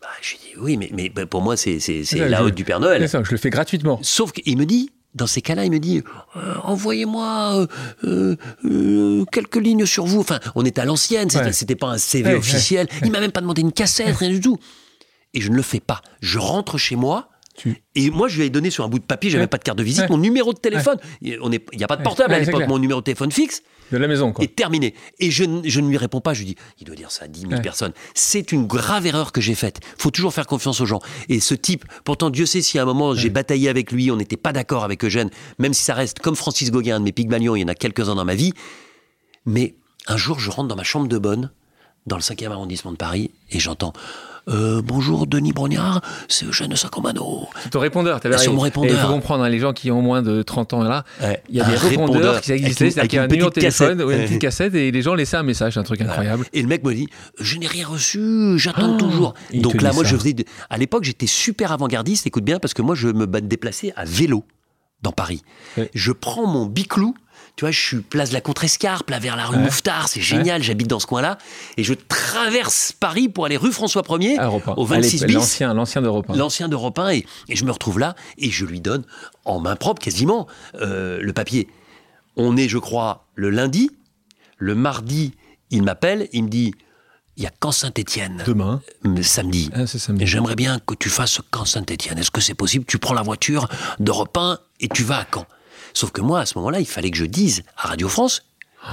Bah, 0.00 0.06
je 0.20 0.30
lui 0.34 0.38
dis 0.38 0.52
oui, 0.56 0.76
mais, 0.76 0.90
mais 0.94 1.08
bah, 1.08 1.26
pour 1.26 1.42
moi 1.42 1.56
c'est 1.56 1.80
la 2.14 2.44
haute 2.44 2.54
du 2.54 2.62
Père 2.62 2.78
Noël. 2.78 3.08
Ça, 3.08 3.20
je 3.24 3.30
le 3.32 3.38
fais 3.38 3.50
gratuitement. 3.50 3.98
Sauf 4.02 4.30
qu'il 4.30 4.56
me 4.56 4.66
dit 4.66 4.92
dans 5.14 5.26
ces 5.26 5.42
cas-là, 5.42 5.64
il 5.64 5.70
me 5.70 5.78
dit 5.78 6.02
euh, 6.36 6.54
envoyez-moi 6.62 7.66
euh, 8.04 8.36
euh, 8.64 9.24
quelques 9.30 9.56
lignes 9.56 9.86
sur 9.86 10.06
vous. 10.06 10.20
Enfin, 10.20 10.40
on 10.54 10.64
est 10.64 10.78
à 10.78 10.84
l'ancienne, 10.84 11.28
c'était 11.52 11.76
pas 11.76 11.88
un 11.88 11.98
CV 11.98 12.34
officiel. 12.34 12.88
Il 13.04 13.10
m'a 13.12 13.20
même 13.20 13.32
pas 13.32 13.40
demandé 13.40 13.60
une 13.62 13.72
cassette, 13.72 14.16
rien 14.16 14.30
du 14.30 14.40
tout. 14.40 14.58
Et 15.34 15.40
je 15.40 15.50
ne 15.50 15.56
le 15.56 15.62
fais 15.62 15.80
pas. 15.80 16.02
Je 16.20 16.38
rentre 16.38 16.78
chez 16.78 16.96
moi. 16.96 17.28
Et 17.94 18.10
moi, 18.10 18.28
je 18.28 18.38
lui 18.38 18.46
ai 18.46 18.50
donné 18.50 18.70
sur 18.70 18.84
un 18.84 18.88
bout 18.88 18.98
de 18.98 19.04
papier, 19.04 19.30
j'avais 19.30 19.44
Ouais. 19.44 19.48
pas 19.48 19.58
de 19.58 19.62
carte 19.62 19.78
de 19.78 19.82
visite, 19.82 20.02
Ouais. 20.02 20.08
mon 20.10 20.18
numéro 20.18 20.52
de 20.52 20.58
téléphone. 20.58 20.98
Il 21.20 21.38
n'y 21.38 21.84
a 21.84 21.86
pas 21.86 21.96
de 21.96 22.02
portable 22.02 22.34
à 22.34 22.38
l'époque, 22.38 22.66
mon 22.68 22.78
numéro 22.78 23.00
de 23.00 23.04
téléphone 23.04 23.30
fixe 23.32 23.62
De 23.90 23.98
la 23.98 24.08
maison, 24.08 24.32
quoi. 24.32 24.44
est 24.44 24.56
terminé. 24.56 24.94
Et 25.20 25.30
je, 25.30 25.44
ne- 25.44 25.68
je 25.68 25.80
ne 25.80 25.88
lui 25.88 25.96
réponds 25.96 26.20
pas, 26.20 26.32
je 26.34 26.40
lui 26.40 26.46
dis, 26.46 26.56
il 26.80 26.84
doit 26.86 26.96
dire 26.96 27.10
ça 27.10 27.26
à 27.26 27.28
10 27.28 27.40
000 27.42 27.52
Ouais. 27.52 27.60
personnes. 27.62 27.92
C'est 28.14 28.52
une 28.52 28.66
grave 28.66 29.06
erreur 29.06 29.32
que 29.32 29.40
j'ai 29.40 29.54
faite. 29.54 29.80
faut 29.98 30.10
toujours 30.10 30.32
faire 30.34 30.46
confiance 30.46 30.80
aux 30.80 30.86
gens. 30.86 31.00
Et 31.28 31.38
ce 31.40 31.54
type, 31.54 31.84
pourtant, 32.04 32.30
Dieu 32.30 32.46
sait 32.46 32.62
si 32.62 32.78
à 32.78 32.82
un 32.82 32.86
moment 32.86 33.14
j'ai 33.14 33.30
bataillé 33.30 33.68
avec 33.68 33.92
lui, 33.92 34.10
on 34.10 34.16
n'était 34.16 34.36
pas 34.36 34.52
d'accord 34.52 34.82
avec 34.84 35.04
Eugène, 35.04 35.30
même 35.58 35.74
si 35.74 35.84
ça 35.84 35.94
reste 35.94 36.18
comme 36.20 36.34
Francis 36.36 36.70
Gauguin, 36.70 36.96
un 36.96 37.00
de 37.00 37.04
mes 37.04 37.12
Pygmalions, 37.12 37.54
il 37.56 37.60
y 37.60 37.64
en 37.64 37.68
a 37.68 37.74
quelques-uns 37.74 38.14
dans 38.16 38.24
ma 38.24 38.34
vie. 38.34 38.52
Mais 39.46 39.74
un 40.06 40.16
jour, 40.16 40.38
je 40.40 40.50
rentre 40.50 40.68
dans 40.68 40.76
ma 40.76 40.82
chambre 40.84 41.06
de 41.08 41.18
bonne, 41.18 41.50
dans 42.06 42.16
le 42.16 42.22
5e 42.22 42.50
arrondissement 42.50 42.90
de 42.92 42.96
Paris, 42.96 43.30
et 43.50 43.60
j'entends 43.60 43.92
Euh, 44.48 44.82
Bonjour 44.84 45.26
Denis 45.28 45.52
Brognard, 45.52 46.00
c'est 46.28 46.44
Eugène 46.46 46.74
Sacomano. 46.74 47.46
Ton 47.70 47.78
répondeur, 47.78 48.18
t'avais 48.18 48.34
Sur 48.36 48.40
raison. 48.50 48.54
mon 48.54 48.60
répondeur. 48.62 48.90
Il 48.98 49.00
faut 49.00 49.12
comprendre, 49.12 49.44
hein, 49.44 49.48
les 49.48 49.60
gens 49.60 49.72
qui 49.72 49.90
ont 49.92 50.02
moins 50.02 50.20
de 50.22 50.42
30 50.42 50.72
ans 50.72 50.82
là, 50.82 51.04
Ouais, 51.22 51.40
il 51.48 51.56
y 51.56 51.60
a 51.60 51.64
des 51.64 51.76
répondeurs, 51.76 52.14
répondeur 52.14 52.40
qui 52.40 52.50
existaient, 52.52 52.90
c'est-à-dire 52.90 53.08
qu'il 53.08 53.16
y 53.18 53.20
a 53.20 53.22
un 53.22 53.28
numéro 53.28 53.50
de 53.50 53.54
téléphone 53.54 54.02
ou 54.02 54.10
une 54.10 54.24
petite 54.24 54.40
cassette 54.40 54.74
et 54.74 54.90
les 54.90 55.02
gens 55.02 55.14
laissaient 55.14 55.36
un 55.36 55.44
message, 55.44 55.78
un 55.78 55.84
truc 55.84 56.00
incroyable. 56.00 56.44
Et 56.52 56.60
le 56.60 56.66
mec 56.68 56.82
me 56.82 56.92
dit, 56.92 57.08
je 57.38 57.56
n'ai 57.58 57.68
rien 57.68 57.86
reçu, 57.86 58.58
j'attends 58.58 58.94
Oh, 58.94 58.98
toujours. 58.98 59.34
Donc 59.54 59.80
là, 59.80 59.92
moi, 59.92 60.02
ça. 60.02 60.10
je 60.10 60.16
faisais. 60.16 60.32
de- 60.32 60.44
À 60.70 60.76
l'époque, 60.76 61.04
j'étais 61.04 61.26
super 61.28 61.70
avant-gardiste. 61.70 62.26
Écoute 62.26 62.44
bien, 62.44 62.58
parce 62.58 62.74
que 62.74 62.82
moi, 62.82 62.96
je 62.96 63.08
me 63.08 63.26
déplaçais 63.26 63.92
à 63.96 64.04
vélo 64.04 64.44
dans 65.02 65.12
Paris. 65.12 65.42
Ouais. 65.76 65.88
Je 65.94 66.10
prends 66.12 66.46
mon 66.48 66.66
biclou. 66.66 67.14
Tu 67.56 67.64
vois, 67.64 67.70
je 67.70 67.78
suis 67.80 67.98
place 68.00 68.30
de 68.30 68.34
la 68.34 68.40
Contrescarpe, 68.40 69.10
là, 69.10 69.18
vers 69.18 69.36
la 69.36 69.44
rue 69.46 69.56
Ouais. 69.56 69.62
Mouffetard, 69.64 70.08
c'est 70.08 70.22
génial, 70.22 70.62
j'habite 70.62 70.88
dans 70.88 70.98
ce 71.00 71.06
coin-là. 71.06 71.36
Et 71.76 71.84
je 71.84 71.92
traverse 71.94 72.92
Paris 72.98 73.28
pour 73.28 73.44
aller 73.44 73.56
rue 73.58 73.72
François 73.72 74.02
1er, 74.02 74.38
À 74.38 74.46
Europe 74.46 74.68
un. 74.68 74.72
au 74.74 74.84
26 74.86 75.22
Allez, 75.24 75.26
bis, 75.26 75.34
L'ancien, 75.34 75.74
l'ancien 75.74 76.00
d'Europe 76.02 76.30
un. 76.30 76.34
l'ancien 76.36 76.68
d'Europe 76.68 76.98
1, 76.98 77.10
et, 77.10 77.26
et 77.48 77.56
je 77.56 77.64
me 77.64 77.70
retrouve 77.70 77.98
là, 77.98 78.14
et 78.38 78.50
je 78.50 78.64
lui 78.64 78.80
donne, 78.80 79.04
en 79.44 79.60
main 79.60 79.76
propre 79.76 80.02
quasiment, 80.02 80.46
euh, 80.80 81.18
le 81.20 81.32
papier. 81.34 81.68
On 82.36 82.56
est, 82.56 82.68
je 82.68 82.78
crois, 82.78 83.26
le 83.34 83.50
lundi. 83.50 83.90
Le 84.56 84.74
mardi, 84.74 85.34
il 85.70 85.82
m'appelle, 85.82 86.28
il 86.32 86.44
me 86.44 86.48
dit, 86.48 86.72
il 87.36 87.42
y 87.42 87.46
a 87.46 87.50
Camp 87.50 87.72
Saint-Étienne, 87.72 88.42
Demain. 88.46 88.80
samedi. 89.22 89.70
Ah, 89.74 89.86
samedi. 89.86 90.26
j'aimerais 90.26 90.54
bien 90.54 90.78
que 90.78 90.94
tu 90.94 91.08
fasses 91.10 91.40
Camp 91.50 91.64
Saint-Étienne. 91.64 92.16
Est-ce 92.18 92.30
que 92.30 92.40
c'est 92.40 92.54
possible? 92.54 92.84
Tu 92.86 92.98
prends 92.98 93.14
la 93.14 93.22
voiture 93.22 93.68
d'Europe 93.98 94.36
1 94.38 94.58
et 94.80 94.88
tu 94.88 95.02
vas 95.02 95.18
à 95.18 95.26
Caen. 95.34 95.46
Sauf 95.94 96.10
que 96.10 96.20
moi, 96.20 96.40
à 96.40 96.46
ce 96.46 96.56
moment-là, 96.58 96.80
il 96.80 96.86
fallait 96.86 97.10
que 97.10 97.16
je 97.18 97.24
dise 97.24 97.62
à 97.76 97.88
Radio 97.88 98.08
France, 98.08 98.44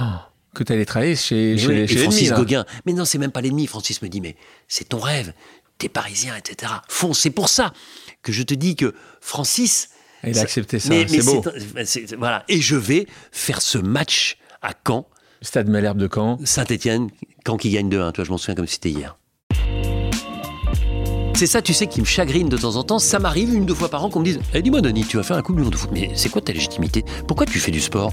Que 0.54 0.64
tu 0.64 0.72
allais 0.72 0.84
travailler 0.84 1.14
chez, 1.14 1.56
chez, 1.56 1.66
oui, 1.68 1.86
chez 1.88 1.98
Francis. 1.98 2.32
Gauguin. 2.32 2.64
Mais 2.84 2.92
non, 2.92 3.04
c'est 3.04 3.18
même 3.18 3.30
pas 3.30 3.40
l'ennemi. 3.40 3.68
Francis 3.68 4.02
me 4.02 4.08
dit, 4.08 4.20
mais 4.20 4.34
c'est 4.66 4.88
ton 4.88 4.98
rêve, 4.98 5.32
t'es 5.78 5.88
parisien, 5.88 6.34
etc. 6.36 6.72
Fonce, 6.88 7.20
c'est 7.20 7.30
pour 7.30 7.48
ça 7.48 7.72
que 8.22 8.32
je 8.32 8.42
te 8.42 8.54
dis 8.54 8.74
que 8.74 8.92
Francis. 9.20 9.90
Il 10.24 10.36
a 10.36 10.42
accepté 10.42 10.80
ça, 10.80 10.88
mais- 10.90 11.06
c'est 11.06 11.22
beau. 11.22 11.44
voilà. 12.18 12.44
Et 12.48 12.60
je 12.60 12.74
vais 12.74 13.06
faire 13.30 13.62
ce 13.62 13.78
match 13.78 14.38
à 14.60 14.72
Caen, 14.86 15.06
Stade 15.40 15.68
Malherbe 15.68 15.98
de 15.98 16.08
Caen. 16.12 16.38
Saint-Etienne, 16.44 17.10
Caen 17.46 17.56
qui 17.56 17.70
gagne 17.70 17.88
2-1. 17.88 18.10
Toi, 18.12 18.24
je 18.24 18.30
m'en 18.30 18.36
souviens 18.36 18.56
comme 18.56 18.66
si 18.66 18.74
c'était 18.74 18.90
hier. 18.90 19.16
C'est 21.40 21.46
ça, 21.46 21.62
tu 21.62 21.72
sais, 21.72 21.86
qui 21.86 22.02
me 22.02 22.04
chagrine 22.04 22.50
de 22.50 22.56
temps 22.58 22.76
en 22.76 22.82
temps. 22.82 22.98
Ça 22.98 23.18
m'arrive 23.18 23.54
une, 23.54 23.64
deux 23.64 23.72
fois 23.72 23.88
par 23.88 24.04
an 24.04 24.10
qu'on 24.10 24.20
me 24.20 24.26
dise 24.26 24.40
Eh, 24.52 24.60
Dis-moi, 24.60 24.82
Denis, 24.82 25.06
tu 25.06 25.16
vas 25.16 25.22
faire 25.22 25.38
un 25.38 25.40
coup 25.40 25.54
de 25.54 25.62
monde 25.62 25.72
de 25.72 25.76
foot. 25.78 25.88
Mais 25.90 26.10
c'est 26.12 26.28
quoi 26.28 26.42
ta 26.42 26.52
légitimité? 26.52 27.02
Pourquoi 27.26 27.46
tu 27.46 27.58
fais 27.58 27.70
du 27.70 27.80
sport? 27.80 28.12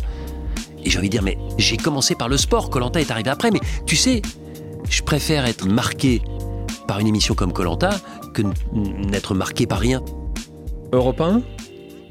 Et 0.85 0.89
j'ai 0.89 0.97
envie 0.97 1.09
de 1.09 1.11
dire 1.11 1.23
Mais 1.23 1.37
j'ai 1.57 1.75
commencé 1.75 2.15
par 2.15 2.29
le 2.29 2.37
sport. 2.37 2.69
Colanta 2.69 3.01
est 3.01 3.11
arrivé 3.11 3.29
après. 3.29 3.51
Mais 3.51 3.59
tu 3.85 3.97
sais, 3.97 4.21
je 4.89 5.03
préfère 5.03 5.45
être 5.45 5.67
marqué 5.67 6.21
par 6.87 6.99
une 6.99 7.07
émission 7.07 7.35
comme 7.35 7.51
Colanta 7.51 7.99
que 8.33 8.43
n'être 9.11 9.33
marqué 9.33 9.67
par 9.67 9.79
rien. 9.79 10.01
Europe 10.93 11.19
1. 11.19 11.41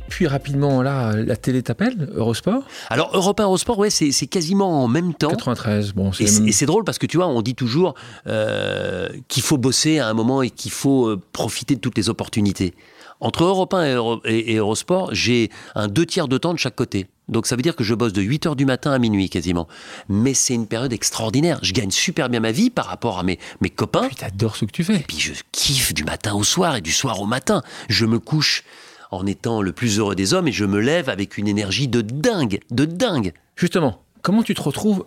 Puis 0.08 0.26
rapidement, 0.26 0.82
là, 0.82 1.12
la 1.14 1.36
télé 1.36 1.62
t'appelle, 1.62 2.10
Eurosport. 2.14 2.62
Alors, 2.90 3.10
Europe 3.14 3.40
1 3.40 3.44
Eurosport, 3.44 3.78
ouais, 3.78 3.90
c'est 3.90 4.26
quasiment 4.26 4.82
en 4.84 4.88
même 4.88 5.14
temps. 5.14 5.28
93. 5.30 5.92
Bon, 5.92 6.12
c'est 6.12 6.24
Et 6.24 6.26
c'est 6.26 6.40
même- 6.40 6.48
et 6.48 6.52
c'est 6.52 6.66
drôle 6.66 6.84
parce 6.84 6.98
que 6.98 7.06
tu 7.06 7.16
vois, 7.16 7.26
on 7.26 7.42
dit 7.42 7.54
toujours 7.54 7.94
euh, 8.26 9.08
qu'il 9.28 9.42
faut 9.42 9.58
bosser 9.58 9.98
à 9.98 10.08
un 10.08 10.14
moment 10.14 10.42
et 10.42 10.50
qu'il 10.50 10.70
faut 10.70 11.06
euh, 11.08 11.20
profiter 11.32 11.74
de 11.74 11.80
toutes 11.80 11.96
les 11.96 12.08
opportunités. 12.08 12.74
Entre 13.20 13.44
Europe 13.44 13.72
1 13.72 13.84
et, 13.84 13.92
Euro- 13.94 14.20
et- 14.26 14.52
et 14.52 14.56
Eurosport, 14.56 15.10
j'ai 15.14 15.50
un 15.74 15.88
deux 15.88 16.04
tiers 16.04 16.28
de 16.28 16.36
temps 16.38 16.52
de 16.52 16.58
chaque 16.58 16.76
côté. 16.76 17.06
Donc 17.28 17.46
ça 17.46 17.56
veut 17.56 17.62
dire 17.62 17.74
que 17.74 17.82
je 17.82 17.94
bosse 17.94 18.12
de 18.12 18.20
8 18.22 18.46
heures 18.46 18.56
du 18.56 18.66
matin 18.66 18.92
à 18.92 18.98
minuit 18.98 19.28
quasiment. 19.30 19.66
Mais 20.08 20.34
c'est 20.34 20.54
une 20.54 20.66
période 20.66 20.92
extraordinaire. 20.92 21.58
Je 21.62 21.72
gagne 21.72 21.90
super 21.90 22.28
bien 22.28 22.40
ma 22.40 22.52
vie 22.52 22.70
par 22.70 22.84
rapport 22.86 23.18
à 23.18 23.22
mes, 23.22 23.38
mes 23.62 23.70
copains. 23.70 24.06
Puis 24.06 24.16
t'adores 24.16 24.54
ce 24.56 24.64
que 24.66 24.70
tu 24.70 24.84
fais. 24.84 24.98
Puis 25.08 25.18
je 25.18 25.32
kiffe 25.50 25.92
du 25.94 26.04
matin 26.04 26.34
au 26.34 26.44
soir 26.44 26.76
et 26.76 26.80
du 26.82 26.92
soir 26.92 27.20
au 27.20 27.26
matin. 27.26 27.62
Je 27.88 28.04
me 28.06 28.18
couche 28.20 28.62
en 29.10 29.26
étant 29.26 29.62
le 29.62 29.72
plus 29.72 29.98
heureux 29.98 30.14
des 30.14 30.34
hommes 30.34 30.48
et 30.48 30.52
je 30.52 30.64
me 30.64 30.80
lève 30.80 31.08
avec 31.08 31.38
une 31.38 31.48
énergie 31.48 31.88
de 31.88 32.00
dingue, 32.00 32.60
de 32.70 32.84
dingue. 32.84 33.32
Justement, 33.56 34.02
comment 34.22 34.42
tu 34.42 34.54
te 34.54 34.62
retrouves 34.62 35.06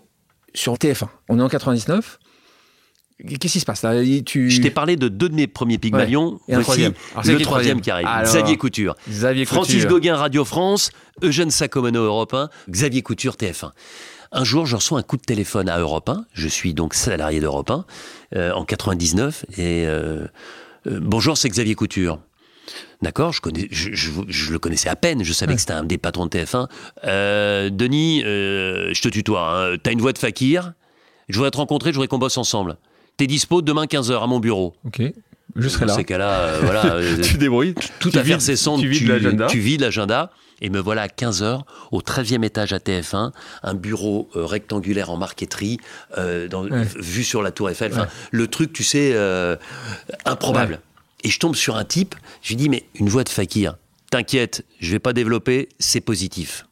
sur 0.53 0.75
TF1 0.75 1.07
On 1.29 1.39
est 1.39 1.43
en 1.43 1.49
99. 1.49 2.19
Qu'est-ce 3.27 3.53
qui 3.53 3.59
se 3.59 3.65
passe 3.65 3.83
là? 3.83 4.01
Tu... 4.25 4.49
Je 4.49 4.61
t'ai 4.61 4.71
parlé 4.71 4.95
de 4.95 5.09
deux 5.09 5.27
de 5.27 5.35
mes 5.35 5.47
premiers. 5.47 5.77
Et 5.83 6.53
un 6.53 6.61
troisième. 6.61 6.93
Alors, 7.11 7.25
c'est 7.25 7.33
le 7.33 7.39
troisième 7.39 7.41
troisième 7.41 7.81
qui 7.81 7.91
arrive. 7.91 8.07
Alors, 8.07 8.31
Xavier 8.31 8.55
Couture. 8.55 8.95
Xavier 9.09 9.43
Francis 9.43 9.75
Couture. 9.75 9.89
Gauguin, 9.89 10.15
Radio 10.15 10.45
France. 10.45 10.91
Eugène 11.21 11.51
Sacomano, 11.51 12.01
Europe 12.01 12.33
1. 12.33 12.49
Xavier 12.69 13.01
Couture, 13.01 13.35
TF1. 13.35 13.71
Un 14.31 14.43
jour, 14.45 14.65
je 14.65 14.77
reçois 14.77 14.99
un 14.99 15.03
coup 15.03 15.17
de 15.17 15.23
téléphone 15.23 15.67
à 15.67 15.79
Europe 15.79 16.07
1. 16.07 16.25
Je 16.33 16.47
suis 16.47 16.73
donc 16.73 16.93
salarié 16.93 17.41
d'Europe 17.41 17.71
1 17.71 17.85
euh, 18.35 18.53
en 18.53 18.63
99. 18.63 19.45
Et 19.57 19.85
euh, 19.85 20.25
euh, 20.87 20.99
bonjour, 21.01 21.37
c'est 21.37 21.49
Xavier 21.49 21.75
Couture. 21.75 22.19
D'accord, 23.01 23.31
je, 23.33 23.41
connais, 23.41 23.67
je, 23.71 23.89
je- 23.93 24.11
je 24.27 24.51
le 24.51 24.59
connaissais 24.59 24.89
à 24.89 24.95
peine, 24.95 25.23
je 25.23 25.31
savais 25.33 25.51
Ouais. 25.51 25.55
que 25.55 25.61
c'était 25.61 25.73
un 25.73 25.83
des 25.83 25.97
patrons 25.97 26.25
de 26.25 26.29
TF1. 26.29 26.67
Euh, 27.05 27.69
Denis, 27.69 28.23
euh, 28.25 28.91
je 28.93 29.01
te 29.01 29.07
tutoie, 29.07 29.41
hein. 29.73 29.77
t'as 29.81 29.91
une 29.91 30.01
voix 30.01 30.13
de 30.13 30.17
fakir, 30.17 30.73
je 31.29 31.35
voudrais 31.35 31.51
te 31.51 31.57
rencontrer, 31.57 31.89
je 31.91 31.95
voudrais 31.95 32.07
qu'on 32.07 32.17
bosse 32.17 32.37
ensemble. 32.37 32.77
T'es 33.17 33.27
dispo 33.27 33.61
demain 33.61 33.85
15h 33.85 34.21
à 34.23 34.27
mon 34.27 34.39
bureau. 34.39 34.73
Ok, 34.85 35.01
je 35.55 35.67
serai 35.67 35.85
Dans 35.85 35.93
là. 35.93 35.97
ces 35.97 36.03
cas-là, 36.05 36.29
euh, 36.39 36.59
voilà, 36.63 36.95
Tu 37.23 37.37
débrouilles. 37.37 37.75
tout 37.99 38.11
à 38.13 38.23
faire 38.23 38.41
cessante, 38.41 38.81
tu 38.81 38.89
tu 38.91 39.59
vides 39.59 39.81
l'agenda. 39.81 40.31
Et 40.61 40.69
me 40.69 40.79
voilà 40.79 41.03
à 41.03 41.07
15h 41.07 41.61
au 41.93 42.01
13e 42.01 42.43
étage 42.43 42.73
à 42.73 42.79
TF1, 42.79 43.31
un 43.63 43.73
bureau 43.75 44.29
euh, 44.35 44.45
rectangulaire 44.45 45.09
en 45.09 45.15
marqueterie, 45.15 45.77
euh, 46.17 46.49
dans, 46.49 46.65
Ouais. 46.67 46.85
vu 46.97 47.23
sur 47.23 47.41
la 47.41 47.51
Tour 47.51 47.69
Eiffel. 47.69 47.93
Ouais. 47.93 47.99
Le 48.31 48.47
truc, 48.47 48.73
tu 48.73 48.83
sais, 48.83 49.11
euh, 49.13 49.55
improbable. 50.25 50.81
Et 51.23 51.29
je 51.29 51.39
tombe 51.39 51.55
sur 51.55 51.75
un 51.75 51.85
type, 51.85 52.15
je 52.41 52.49
lui 52.49 52.55
dis, 52.55 52.69
mais 52.69 52.85
une 52.95 53.09
voix 53.09 53.23
de 53.23 53.29
fakir, 53.29 53.75
t'inquiète, 54.11 54.65
je 54.79 54.91
vais 54.91 54.99
pas 54.99 55.13
développer, 55.13 55.69
c'est 55.79 56.01
positif. 56.01 56.65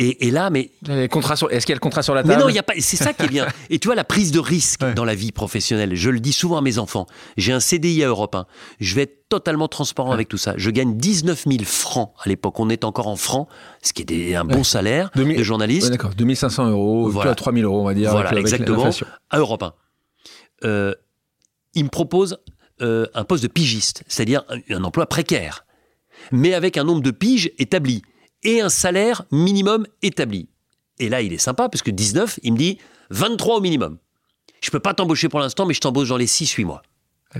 Et, 0.00 0.28
et 0.28 0.30
là, 0.30 0.48
mais 0.48 0.70
Est-ce 0.82 0.86
qu'il 0.86 0.90
y 0.90 0.92
a 0.92 1.74
le 1.74 1.78
contrat 1.80 2.04
sur 2.04 2.14
la 2.14 2.22
mais 2.22 2.28
table 2.34 2.42
non, 2.44 2.48
il 2.48 2.54
y 2.54 2.58
a 2.60 2.62
pas. 2.62 2.74
C'est 2.78 2.96
ça 2.96 3.12
qui 3.12 3.24
est 3.24 3.28
bien. 3.28 3.48
Et 3.70 3.80
tu 3.80 3.88
vois 3.88 3.96
la 3.96 4.04
prise 4.04 4.30
de 4.30 4.38
risque 4.38 4.82
Ouais. 4.82 4.94
dans 4.94 5.04
la 5.04 5.16
vie 5.16 5.32
professionnelle. 5.32 5.96
Je 5.96 6.08
le 6.10 6.20
dis 6.20 6.32
souvent 6.32 6.56
à 6.58 6.60
mes 6.60 6.78
enfants. 6.78 7.06
J'ai 7.36 7.52
un 7.52 7.58
CDI 7.58 8.04
à 8.04 8.06
Europe 8.06 8.36
1. 8.36 8.46
Je 8.78 8.94
vais 8.94 9.02
être 9.02 9.28
totalement 9.28 9.66
transparent 9.66 10.12
avec 10.12 10.28
tout 10.28 10.38
ça. 10.38 10.54
Je 10.56 10.70
gagne 10.70 10.96
19 10.96 11.46
000 11.48 11.64
francs 11.64 12.12
à 12.24 12.28
l'époque. 12.28 12.60
On 12.60 12.70
est 12.70 12.84
encore 12.84 13.08
en 13.08 13.16
francs, 13.16 13.48
ce 13.82 13.92
qui 13.92 14.02
est 14.02 14.04
des- 14.04 14.36
un 14.36 14.44
bon 14.44 14.58
Ouais. 14.58 14.62
salaire 14.64 15.10
2000 15.16 15.36
de 15.38 15.42
journaliste. 15.42 15.90
D'accord, 15.90 16.14
2500 16.14 16.70
euros, 16.70 17.02
Voilà. 17.08 17.12
voilà. 17.30 17.34
3000 17.34 17.64
euros, 17.64 17.80
on 17.80 17.84
va 17.84 17.94
dire. 17.94 18.12
Voilà, 18.12 18.28
avec- 18.28 18.38
avec 18.44 18.52
exactement. 18.52 18.76
l'inflation. 18.76 19.06
À 19.30 19.38
Europe 19.38 19.64
1. 19.64 19.72
Euh, 20.64 20.94
il 21.74 21.82
me 21.82 21.88
propose 21.90 22.38
euh, 22.82 23.06
un 23.14 23.24
poste 23.24 23.42
de 23.42 23.48
pigiste, 23.48 24.04
c'est-à-dire 24.08 24.44
un, 24.70 24.84
emploi 24.84 25.06
précaire, 25.06 25.64
mais 26.32 26.54
avec 26.54 26.76
un 26.76 26.84
nombre 26.84 27.02
de 27.02 27.10
piges 27.10 27.50
établi 27.58 28.02
et 28.42 28.60
un 28.60 28.68
salaire 28.68 29.24
minimum 29.30 29.86
établi. 30.02 30.48
Et 30.98 31.08
là, 31.08 31.22
il 31.22 31.32
est 31.32 31.38
sympa 31.38 31.68
parce 31.68 31.82
que 31.82 31.90
19, 31.90 32.40
il 32.42 32.52
me 32.52 32.58
dit 32.58 32.78
23 33.10 33.56
au 33.56 33.60
minimum. 33.60 33.98
Je 34.60 34.70
peux 34.70 34.80
pas 34.80 34.94
t'embaucher 34.94 35.28
pour 35.28 35.40
l'instant, 35.40 35.66
mais 35.66 35.74
je 35.74 35.80
t'embauche 35.80 36.08
dans 36.08 36.16
les 36.16 36.26
6-8 36.26 36.64
mois. 36.64 36.82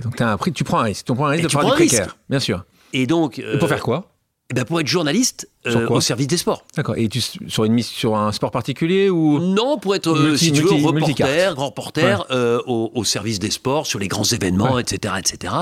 Donc 0.01 0.21
as 0.21 0.31
un 0.31 0.37
prix, 0.37 0.53
tu 0.53 0.63
prends 0.63 0.79
un 0.79 0.83
risque. 0.83 1.05
Tu 1.05 1.13
prends 1.13 1.25
un 1.25 1.31
risque 1.31 1.41
Et 1.41 1.43
de 1.43 1.49
tu 1.49 1.55
faire 1.57 1.65
du 1.65 1.71
risque. 1.71 1.95
précaire, 1.95 2.17
bien 2.29 2.39
sûr. 2.39 2.65
Et 2.93 3.07
donc, 3.07 3.39
Et 3.39 3.43
euh, 3.43 3.57
pour 3.57 3.67
faire 3.67 3.81
quoi? 3.81 4.11
Eh 4.51 4.53
ben, 4.55 4.65
pour 4.65 4.79
être 4.81 4.87
journaliste 4.87 5.47
euh, 5.67 5.87
au 5.89 6.01
service 6.01 6.27
des 6.27 6.37
sports. 6.37 6.63
D'accord. 6.75 6.95
Et 6.97 7.07
tu 7.07 7.21
sur 7.21 7.65
une 7.65 7.81
sur 7.83 8.17
un 8.17 8.31
sport 8.31 8.51
particulier 8.51 9.09
ou 9.09 9.39
Non, 9.39 9.77
pour 9.77 9.95
être, 9.95 10.07
euh, 10.07 10.31
Multi- 10.31 10.45
si 10.45 10.51
tu 10.51 10.61
veux, 10.61 10.69
multi- 10.71 10.85
reporter, 10.85 11.07
multicarte. 11.07 11.55
grand 11.55 11.65
reporter 11.67 12.25
euh, 12.31 12.59
au, 12.65 12.91
au 12.95 13.03
service 13.03 13.37
des 13.39 13.51
sports, 13.51 13.85
sur 13.85 13.99
les 13.99 14.07
grands 14.07 14.23
événements, 14.23 14.73
Ouais. 14.73 14.81
etc., 14.81 15.13
etc. 15.19 15.53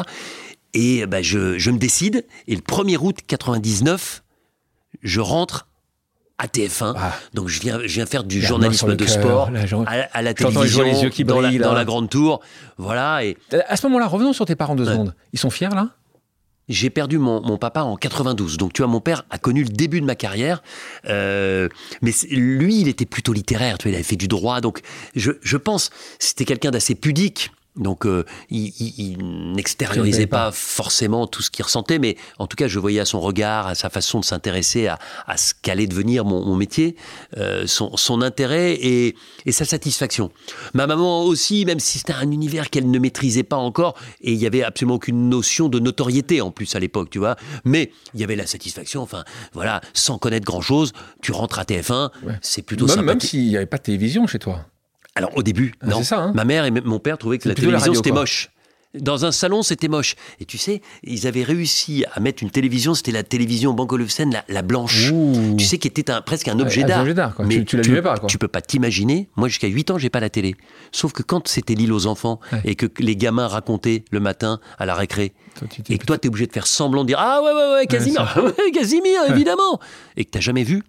Et 0.73 1.05
ben, 1.05 1.23
je, 1.23 1.57
je 1.57 1.71
me 1.71 1.77
décide, 1.77 2.25
et 2.47 2.55
le 2.55 2.61
1er 2.61 2.97
août 2.97 3.17
99, 3.27 4.23
je 5.03 5.19
rentre 5.19 5.67
à 6.37 6.45
TF1. 6.47 6.93
Ah. 6.95 7.13
Donc 7.33 7.47
je 7.47 7.59
viens, 7.59 7.79
je 7.81 7.87
viens 7.95 8.05
faire 8.05 8.23
du 8.23 8.39
La 8.41 8.47
journalisme 8.47 8.95
de 8.95 9.05
cœur, 9.05 9.09
sport 9.13 9.51
là, 9.51 9.65
genre- 9.65 9.83
à, 9.87 9.93
à 10.13 10.21
la 10.21 10.29
les 10.29 10.35
télévision, 10.35 10.83
jolis 10.85 11.01
yeux 11.01 11.09
qui 11.09 11.23
dans, 11.23 11.41
la, 11.41 11.47
brillent, 11.49 11.59
dans 11.59 11.73
la 11.73 11.83
grande 11.83 12.09
tour. 12.09 12.41
Voilà, 12.77 13.25
et 13.25 13.37
À 13.67 13.75
ce 13.75 13.85
moment-là, 13.87 14.07
revenons 14.07 14.33
sur 14.33 14.45
tes 14.45 14.55
parents 14.55 14.75
deux 14.75 14.85
secondes. 14.85 15.15
Ils 15.33 15.39
sont 15.39 15.49
fiers 15.49 15.69
là? 15.69 15.89
J'ai 16.69 16.89
perdu 16.89 17.17
mon, 17.17 17.41
mon 17.41 17.57
papa 17.57 17.81
en 17.81 17.95
92. 17.95 18.57
Donc 18.57 18.73
tu 18.73 18.81
vois, 18.81 18.91
mon 18.91 19.01
père 19.01 19.25
a 19.29 19.37
connu 19.37 19.63
le 19.63 19.69
début 19.69 20.01
de 20.01 20.05
ma 20.05 20.15
carrière. 20.15 20.61
Euh, 21.07 21.69
mais 22.01 22.11
lui, 22.31 22.81
il 22.81 22.87
était 22.87 23.05
plutôt 23.05 23.33
littéraire. 23.33 23.77
Tu 23.77 23.83
vois, 23.83 23.91
il 23.91 23.95
avait 23.95 24.03
fait 24.03 24.15
du 24.15 24.27
droit. 24.27 24.61
Donc 24.61 24.81
je, 25.15 25.31
je 25.41 25.57
pense, 25.57 25.89
c'était 26.19 26.45
quelqu'un 26.45 26.71
d'assez 26.71 26.95
pudique. 26.95 27.51
Donc, 27.77 28.05
euh, 28.05 28.25
il, 28.49 28.73
il- 28.79 28.93
il 28.97 29.51
n'extériorisait 29.53 30.27
pas. 30.27 30.45
pas 30.47 30.51
forcément 30.51 31.27
tout 31.27 31.41
ce 31.41 31.51
qu'il 31.51 31.63
ressentait, 31.63 31.99
mais 31.99 32.17
en 32.39 32.47
tout 32.47 32.55
cas, 32.55 32.67
je 32.67 32.79
voyais 32.79 32.99
à 32.99 33.05
son 33.05 33.19
regard, 33.19 33.67
à 33.67 33.75
sa 33.75 33.89
façon 33.89 34.19
de 34.19 34.25
s'intéresser 34.25 34.87
à, 34.87 34.99
à 35.27 35.37
ce 35.37 35.53
qu'allait 35.61 35.87
devenir 35.87 36.25
mon, 36.25 36.43
mon 36.45 36.55
métier, 36.55 36.95
euh, 37.37 37.67
son, 37.67 37.95
son 37.97 38.21
intérêt 38.21 38.73
et, 38.73 39.15
et 39.45 39.51
sa 39.51 39.65
satisfaction. 39.65 40.31
Ma 40.73 40.87
maman 40.87 41.23
aussi, 41.23 41.65
même 41.65 41.79
si 41.79 41.99
c'était 41.99 42.13
un 42.13 42.31
univers 42.31 42.69
qu'elle 42.69 42.89
ne 42.89 42.99
maîtrisait 42.99 43.43
pas 43.43 43.57
encore, 43.57 43.95
et 44.21 44.31
il 44.33 44.37
y 44.39 44.45
avait 44.47 44.63
absolument 44.63 44.95
aucune 44.95 45.29
notion 45.29 45.69
de 45.69 45.79
notoriété 45.79 46.41
en 46.41 46.51
plus 46.51 46.75
à 46.75 46.79
l'époque, 46.79 47.09
tu 47.09 47.19
vois. 47.19 47.35
Mais 47.63 47.91
il 48.13 48.19
y 48.19 48.23
avait 48.23 48.35
la 48.35 48.47
satisfaction, 48.47 49.01
enfin, 49.01 49.23
voilà, 49.53 49.81
sans 49.93 50.17
connaître 50.17 50.45
grand-chose, 50.45 50.93
tu 51.21 51.31
rentres 51.31 51.59
à 51.59 51.63
TF1, 51.63 52.11
Ouais. 52.23 52.33
c'est 52.41 52.61
plutôt 52.61 52.87
Même, 52.87 53.01
même 53.05 53.19
s'il 53.19 53.47
n'y 53.47 53.55
avait 53.57 53.65
pas 53.65 53.77
de 53.77 53.83
télévision 53.83 54.25
chez 54.27 54.39
toi. 54.39 54.65
Alors 55.17 55.35
au 55.37 55.43
début, 55.43 55.73
Ah, 55.81 55.87
non. 55.87 56.03
ça, 56.03 56.19
hein. 56.19 56.31
Ma 56.35 56.45
mère 56.45 56.65
et 56.65 56.71
mon 56.71 56.99
père 56.99 57.17
trouvaient 57.17 57.37
que 57.39 57.49
la 57.49 57.55
télévision 57.55 57.93
c'était 57.93 58.11
moche. 58.11 58.49
Dans 58.93 59.25
un 59.25 59.31
salon, 59.33 59.63
c'était 59.63 59.89
moche. 59.89 60.15
Et 60.39 60.45
tu 60.45 60.57
sais, 60.57 60.81
ils 61.03 61.27
avaient 61.27 61.43
réussi 61.43 62.05
à 62.15 62.19
mettre 62.19 62.41
une 62.41 62.49
télévision, 62.49 62.95
c'était 62.95 63.11
la 63.11 63.21
télévision 63.21 63.73
Banco 63.73 63.95
Olufsen, 63.95 64.31
la, 64.31 64.43
la 64.47 64.61
blanche. 64.63 65.11
Ouh. 65.13 65.55
Tu 65.57 65.65
sais, 65.65 65.77
qui 65.77 65.87
était 65.89 66.09
un- 66.09 66.21
presque 66.21 66.47
un 66.47 66.57
objet 66.59 66.83
d'art. 66.83 67.35
quoi. 67.35 67.45
Tu- 67.47 67.65
tu 67.65 67.77
l'allumais 67.77 68.01
pas, 68.01 68.17
quoi. 68.17 68.27
Tu 68.29 68.37
peux 68.39 68.47
pas 68.47 68.61
t'imaginer. 68.61 69.29
Moi, 69.35 69.49
jusqu'à 69.49 69.67
8 69.67 69.91
ans, 69.91 69.97
j'ai 69.99 70.09
pas 70.09 70.21
la 70.21 70.29
télé. 70.29 70.55
Sauf 70.93 71.11
que 71.11 71.21
quand 71.21 71.47
c'était 71.47 71.75
l'île 71.75 71.91
aux 71.91 72.07
enfants 72.07 72.39
Ouais. 72.53 72.61
et 72.63 72.75
que 72.75 72.87
les 72.99 73.15
gamins 73.15 73.47
racontaient 73.47 74.03
le 74.09 74.19
matin 74.19 74.59
à 74.79 74.85
la 74.85 74.95
récré, 74.95 75.33
Toi, 75.59 75.67
tu 75.69 75.83
t'es- 75.83 75.93
et 75.93 75.97
que 75.97 76.05
toi, 76.05 76.17
tu 76.17 76.27
es 76.27 76.29
obligé 76.29 76.47
de 76.47 76.53
faire 76.53 76.65
semblant 76.65 77.03
de 77.03 77.07
dire 77.07 77.19
Ah 77.19 77.41
ouais, 77.43 77.51
ouais, 77.51 77.73
ouais, 77.75 77.85
Casimir, 77.87 78.41
ouais, 78.57 78.71
Casimir, 78.71 79.21
évidemment 79.29 79.79
Et 80.15 80.25
que 80.25 80.31
tu 80.31 80.41
jamais 80.41 80.63
vu. 80.63 80.81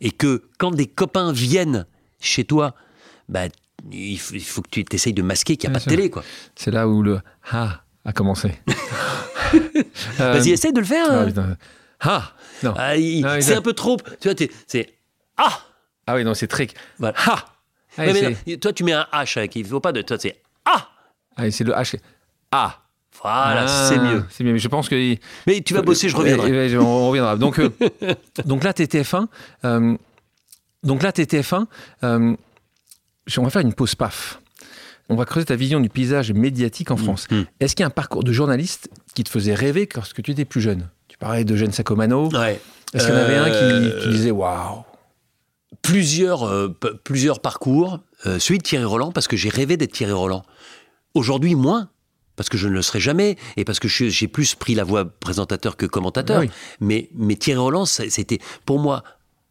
Et 0.00 0.10
que 0.10 0.42
quand 0.58 0.72
des 0.72 0.86
copains 0.86 1.32
viennent 1.32 1.86
chez 2.20 2.44
toi, 2.44 2.74
bah, 3.28 3.42
il 3.92 4.18
faut, 4.18 4.34
il 4.34 4.42
faut 4.44 4.62
que 4.62 4.68
tu 4.70 4.84
essayes 4.92 5.12
de 5.14 5.22
masquer 5.22 5.56
qu'il 5.56 5.68
n'y 5.70 5.76
a 5.76 5.78
Bien 5.78 5.84
pas 5.84 5.90
de 5.90 5.96
télé. 5.96 6.10
quoi. 6.10 6.24
C'est 6.56 6.70
là 6.70 6.88
où 6.88 7.02
le 7.02 7.20
ah 7.50 7.82
a 8.04 8.12
commencé. 8.12 8.52
Euh, 10.20 10.32
Vas-y, 10.34 10.50
essaye 10.50 10.72
de 10.74 10.80
le 10.80 10.84
faire. 10.86 11.06
ah, 11.10 11.24
putain. 11.24 11.56
Ah 12.00 12.32
non. 12.62 12.74
Ah, 12.76 12.96
il- 12.96 13.24
Ah, 13.24 13.36
oui, 13.36 13.42
c'est 13.42 13.52
ça- 13.52 13.58
un 13.58 13.62
peu 13.62 13.72
trop. 13.72 13.96
Tu 14.20 14.28
vois, 14.28 14.34
t'es- 14.34 14.50
c'est 14.66 14.92
Ah 15.38 15.58
Ah 16.06 16.14
oui, 16.16 16.24
non, 16.24 16.34
c'est 16.34 16.46
très. 16.48 16.66
Voilà. 16.98 17.14
Ah 17.26 17.44
Ouais, 17.96 18.12
mais 18.12 18.36
c'est 18.44 18.50
non, 18.52 18.56
Toi, 18.58 18.72
tu 18.74 18.84
mets 18.84 18.92
un 18.92 19.06
H 19.12 19.38
avec. 19.38 19.56
Il 19.56 19.64
faut 19.66 19.80
pas 19.80 19.92
de. 19.92 20.02
Toi, 20.02 20.18
c'est 20.20 20.40
Ah 20.66 20.88
ah, 21.36 21.50
c'est 21.50 21.64
le 21.64 21.72
H. 21.72 21.96
Ah 22.52 22.78
Voilà, 23.22 23.64
Ah, 23.66 23.86
c'est 23.88 23.98
mieux. 23.98 24.24
C'est 24.30 24.44
mieux, 24.44 24.52
mais 24.52 24.58
je 24.58 24.68
pense 24.68 24.88
que. 24.88 25.16
Mais 25.46 25.60
tu 25.62 25.72
vas 25.74 25.82
bosser, 25.82 26.08
je 26.10 26.16
reviendrai. 26.16 26.50
Ouais, 26.50 26.68
ouais, 26.68 26.76
on 26.76 27.08
reviendra. 27.08 27.36
Donc, 27.36 27.58
euh, 27.58 27.70
donc 28.44 28.64
là, 28.64 28.72
t'es 28.74 28.84
TF1. 28.86 29.26
euh, 29.64 29.96
donc 30.82 31.02
là, 31.02 31.10
t'es 31.12 31.24
TF1. 31.24 31.66
euh, 32.04 32.36
on 33.36 33.42
va 33.42 33.50
faire 33.50 33.62
une 33.62 33.74
pause 33.74 33.94
paf. 33.94 34.40
On 35.10 35.16
va 35.16 35.24
creuser 35.24 35.46
ta 35.46 35.56
vision 35.56 35.80
du 35.80 35.88
paysage 35.88 36.32
médiatique 36.32 36.90
en 36.90 36.96
France. 36.96 37.26
Mm. 37.30 37.42
Est-ce 37.60 37.74
qu'il 37.74 37.82
y 37.82 37.84
a 37.84 37.86
un 37.86 37.90
parcours 37.90 38.24
de 38.24 38.32
journaliste 38.32 38.90
qui 39.14 39.24
te 39.24 39.30
faisait 39.30 39.54
rêver 39.54 39.88
lorsque 39.94 40.22
tu 40.22 40.30
étais 40.32 40.44
plus 40.44 40.60
jeune? 40.60 40.88
Tu 41.08 41.16
parlais 41.16 41.44
de 41.44 41.56
Jeanne 41.56 41.72
Sacomano. 41.72 42.28
Ouais. 42.30 42.60
Est-ce 42.92 43.06
qu'il 43.06 43.14
y 43.14 43.18
en 43.18 43.20
avait 43.20 43.36
un 43.36 43.50
qui, 43.50 43.50
Euh, 43.50 44.02
qui 44.02 44.08
disait 44.10 44.30
waouh? 44.30 44.84
Plusieurs, 45.82 46.44
euh, 46.46 46.68
plusieurs 47.04 47.40
parcours. 47.40 48.00
Euh, 48.26 48.38
celui 48.38 48.58
de 48.58 48.62
Thierry 48.62 48.84
Roland, 48.84 49.12
parce 49.12 49.28
que 49.28 49.36
j'ai 49.36 49.48
rêvé 49.48 49.76
d'être 49.76 49.92
Thierry 49.92 50.12
Roland. 50.12 50.42
Aujourd'hui, 51.14 51.54
moins. 51.54 51.88
Parce 52.36 52.48
que 52.48 52.56
je 52.56 52.68
ne 52.68 52.72
le 52.74 52.82
serai 52.82 53.00
jamais, 53.00 53.36
et 53.56 53.64
parce 53.64 53.80
que 53.80 53.88
j'ai 53.88 54.28
plus 54.28 54.54
pris 54.54 54.76
la 54.76 54.84
voie 54.84 55.04
présentateur 55.06 55.76
que 55.76 55.86
commentateur. 55.86 56.36
Ah 56.36 56.40
oui. 56.42 56.50
mais, 56.80 57.10
mais 57.14 57.34
Thierry 57.34 57.58
Roland, 57.58 57.84
c'était 57.84 58.38
pour 58.64 58.78
moi 58.78 59.02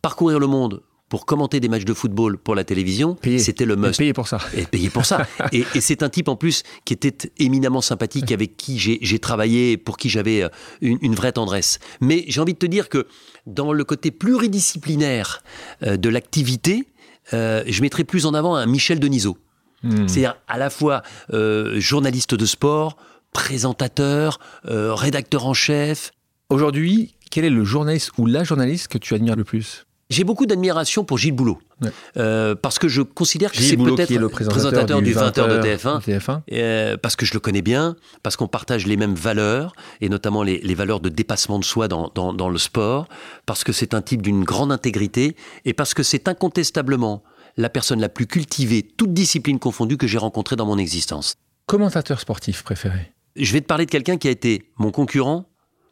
parcourir 0.01 0.39
le 0.39 0.47
monde 0.47 0.81
pour 1.09 1.25
commenter 1.25 1.59
des 1.59 1.69
matchs 1.69 1.85
de 1.85 1.93
football 1.93 2.37
pour 2.37 2.55
la 2.55 2.63
télévision, 2.63 3.17
c'était 3.37 3.65
le 3.65 3.75
must. 3.75 3.97
Payé 3.97 4.13
pour 4.13 4.27
ça. 4.27 4.39
Et 4.55 4.65
payé 4.65 4.89
pour 4.89 5.05
ça. 5.05 5.25
et 5.51 5.65
et 5.73 5.81
c'est 5.81 6.03
un 6.03 6.09
type 6.09 6.27
en 6.27 6.35
plus 6.35 6.63
qui 6.85 6.93
était 6.93 7.31
éminemment 7.37 7.81
sympathique, 7.81 8.31
avec 8.31 8.57
qui 8.57 8.77
j'ai 8.77 9.19
travaillé, 9.19 9.77
pour 9.77 9.97
qui 9.97 10.09
j'avais 10.09 10.43
euh, 10.43 10.49
une, 10.81 10.97
une 11.01 11.15
vraie 11.15 11.31
tendresse. 11.31 11.79
Mais 12.01 12.25
j'ai 12.27 12.41
envie 12.41 12.53
de 12.53 12.59
te 12.59 12.65
dire 12.65 12.89
que 12.89 13.07
dans 13.45 13.73
le 13.73 13.83
côté 13.83 14.11
pluridisciplinaire 14.11 15.43
euh, 15.83 15.97
de 15.97 16.09
l'activité, 16.09 16.87
euh, 17.33 17.63
je 17.67 17.81
mettrais 17.81 18.03
plus 18.03 18.25
en 18.25 18.33
avant 18.33 18.55
un 18.55 18.65
Michel 18.65 18.99
Denisot. 18.99 19.37
Hmm. 19.83 20.07
C'est-à-dire 20.07 20.37
à 20.47 20.57
la 20.57 20.69
fois 20.69 21.03
euh, 21.33 21.79
journaliste 21.79 22.35
de 22.35 22.45
sport, 22.45 22.97
présentateur, 23.33 24.39
euh, 24.65 24.93
rédacteur 24.93 25.45
en 25.45 25.53
chef. 25.53 26.11
Aujourd'hui, 26.49 27.15
quel 27.29 27.45
est 27.45 27.49
le 27.49 27.63
journaliste 27.63 28.11
ou 28.17 28.25
la 28.25 28.43
journaliste 28.43 28.87
que 28.87 28.97
tu 28.97 29.13
admires 29.13 29.35
le 29.35 29.43
plus? 29.43 29.86
J'ai 30.09 30.23
beaucoup 30.23 30.45
d'admiration 30.45 31.03
pour 31.03 31.17
Gilles 31.17 31.33
Boulot. 31.33 31.59
Ouais. 31.81 31.89
Euh, 32.15 32.55
parce 32.55 32.79
que 32.79 32.87
je 32.87 33.01
considère 33.01 33.51
que 33.51 33.57
Gilles 33.57 33.69
c'est 33.71 33.75
Boulot, 33.75 33.95
peut-être 33.95 34.11
le 34.11 34.29
présentateur, 34.29 35.01
du 35.01 35.13
20h 35.13 35.47
de 35.49 35.75
20 35.75 35.99
TF1. 35.99 36.01
TF1. 36.01 36.41
Euh, 36.53 36.97
parce 36.97 37.15
que 37.17 37.25
je 37.25 37.33
le 37.33 37.39
connais 37.39 37.61
bien, 37.61 37.95
parce 38.23 38.37
qu'on 38.37 38.47
partage 38.47 38.87
les 38.87 38.95
mêmes 38.95 39.15
valeurs, 39.15 39.73
et 39.99 40.07
notamment 40.07 40.43
les, 40.43 40.59
les 40.59 40.75
valeurs 40.75 41.01
de 41.01 41.09
dépassement 41.09 41.59
de 41.59 41.65
soi 41.65 41.87
dans, 41.89 42.09
dans, 42.15 42.33
dans 42.33 42.49
le 42.49 42.57
sport, 42.57 43.07
parce 43.45 43.63
que 43.65 43.73
c'est 43.73 43.93
un 43.93 44.01
type 44.01 44.21
d'une 44.21 44.43
grande 44.45 44.71
intégrité, 44.71 45.35
et 45.65 45.73
parce 45.73 45.93
que 45.93 46.03
c'est 46.03 46.27
incontestablement 46.29 47.23
la 47.57 47.69
personne 47.69 47.99
la 47.99 48.09
plus 48.09 48.27
cultivée, 48.27 48.83
toute 48.83 49.13
discipline 49.13 49.59
confondue, 49.59 49.97
que 49.97 50.07
j'ai 50.07 50.19
rencontrée 50.19 50.55
dans 50.55 50.65
mon 50.65 50.77
existence. 50.77 51.35
Commentateur 51.65 52.19
sportif 52.21 52.63
préféré 52.63 53.11
Je 53.35 53.51
vais 53.51 53.61
te 53.61 53.65
parler 53.65 53.85
de 53.85 53.91
quelqu'un 53.91 54.17
qui 54.17 54.29
a 54.29 54.31
été 54.31 54.71
mon 54.77 54.91
concurrent, 54.91 55.49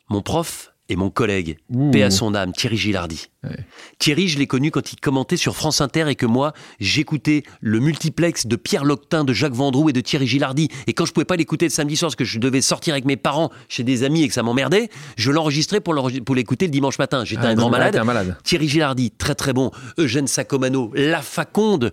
mon 0.10 0.22
prof 0.22 0.72
et 0.88 0.96
mon 0.96 1.10
collègue. 1.10 1.58
Ouh. 1.70 1.92
Paix 1.92 2.04
à 2.04 2.12
son 2.12 2.36
âme, 2.36 2.54
Thierry 2.54 2.78
Gilardi. 2.78 3.28
Ouais. 3.50 3.58
Thierry, 4.00 4.28
je 4.28 4.38
l'ai 4.40 4.48
connu 4.48 4.72
quand 4.72 4.92
il 4.94 5.00
commentait 5.00 5.38
sur 5.38 5.56
France 5.56 5.82
Inter 5.82 6.06
et 6.10 6.16
que 6.16 6.26
moi, 6.26 6.54
j'écoutais 6.80 7.44
le 7.62 7.80
multiplex 7.80 8.48
de 8.48 8.56
Pierre 8.56 8.86
Loctin, 8.86 9.24
de 9.24 9.34
Jacques 9.34 9.54
Vendroux 9.54 9.90
et 9.90 9.94
de 9.94 10.02
Thierry 10.02 10.28
Gilardi. 10.28 10.70
Et 10.88 10.94
quand 10.94 11.06
je 11.06 11.14
pouvais 11.14 11.26
pas 11.26 11.36
l'écouter 11.36 11.66
le 11.66 11.72
samedi 11.72 11.96
soir 11.96 12.10
parce 12.10 12.16
que 12.16 12.26
je 12.26 12.40
devais 12.40 12.62
sortir 12.62 12.94
avec 12.94 13.06
mes 13.06 13.18
parents 13.18 13.52
chez 13.70 13.84
des 13.84 14.04
amis 14.04 14.24
et 14.24 14.28
que 14.28 14.34
ça 14.34 14.44
m'emmerdait, 14.44 14.90
je 15.18 15.32
l'enregistrais 15.32 15.80
pour 15.80 15.94
l'écouter 16.36 16.66
le 16.66 16.72
dimanche 16.72 17.00
matin. 17.00 17.24
J'étais 17.26 17.44
Ah, 17.46 17.50
un 17.50 17.56
grand 17.56 17.70
malade. 17.70 17.94
t'es 17.94 18.00
un 18.00 18.04
malade. 18.04 18.38
Thierry 18.44 18.68
Gilardi, 18.68 19.12
très 19.12 19.36
très 19.36 19.54
bon. 19.54 19.72
Eugène 19.98 20.28
Sacomano, 20.28 20.92
La 20.96 21.22
Faconde. 21.22 21.92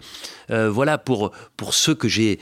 Euh, 0.51 0.71
voilà 0.71 0.99
pour, 0.99 1.31
pour 1.57 1.75
ceux 1.75 1.95
que 1.95 2.09
j'ai 2.09 2.39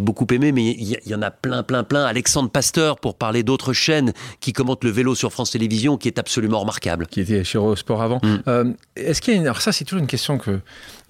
beaucoup 0.00 0.26
aimé, 0.32 0.52
mais 0.52 0.70
il 0.78 0.98
y, 1.06 1.14
en 1.14 1.22
a 1.22 1.30
plein, 1.30 1.62
plein, 1.62 1.82
plein. 1.84 2.04
Alexandre 2.04 2.50
Pasteur, 2.50 2.98
pour 2.98 3.16
parler 3.16 3.42
d'autres 3.42 3.72
chaînes 3.72 4.12
qui 4.40 4.52
commentent 4.52 4.84
le 4.84 4.90
vélo 4.90 5.14
sur 5.14 5.32
France 5.32 5.50
Télévisions, 5.52 5.96
qui 5.96 6.08
est 6.08 6.18
absolument 6.18 6.60
remarquable. 6.60 7.06
qui 7.06 7.20
était 7.20 7.42
chez 7.44 7.58
Eurosport 7.58 8.02
avant. 8.02 8.20
Mm. 8.22 8.42
Euh, 8.48 8.53
Est-ce 8.96 9.20
qu'il 9.20 9.34
y 9.34 9.36
a 9.36 9.40
une... 9.40 9.46
Alors 9.46 9.60
ça, 9.60 9.72
c'est 9.72 9.84
toujours 9.84 10.00
une 10.00 10.06
question 10.06 10.38
que 10.38 10.60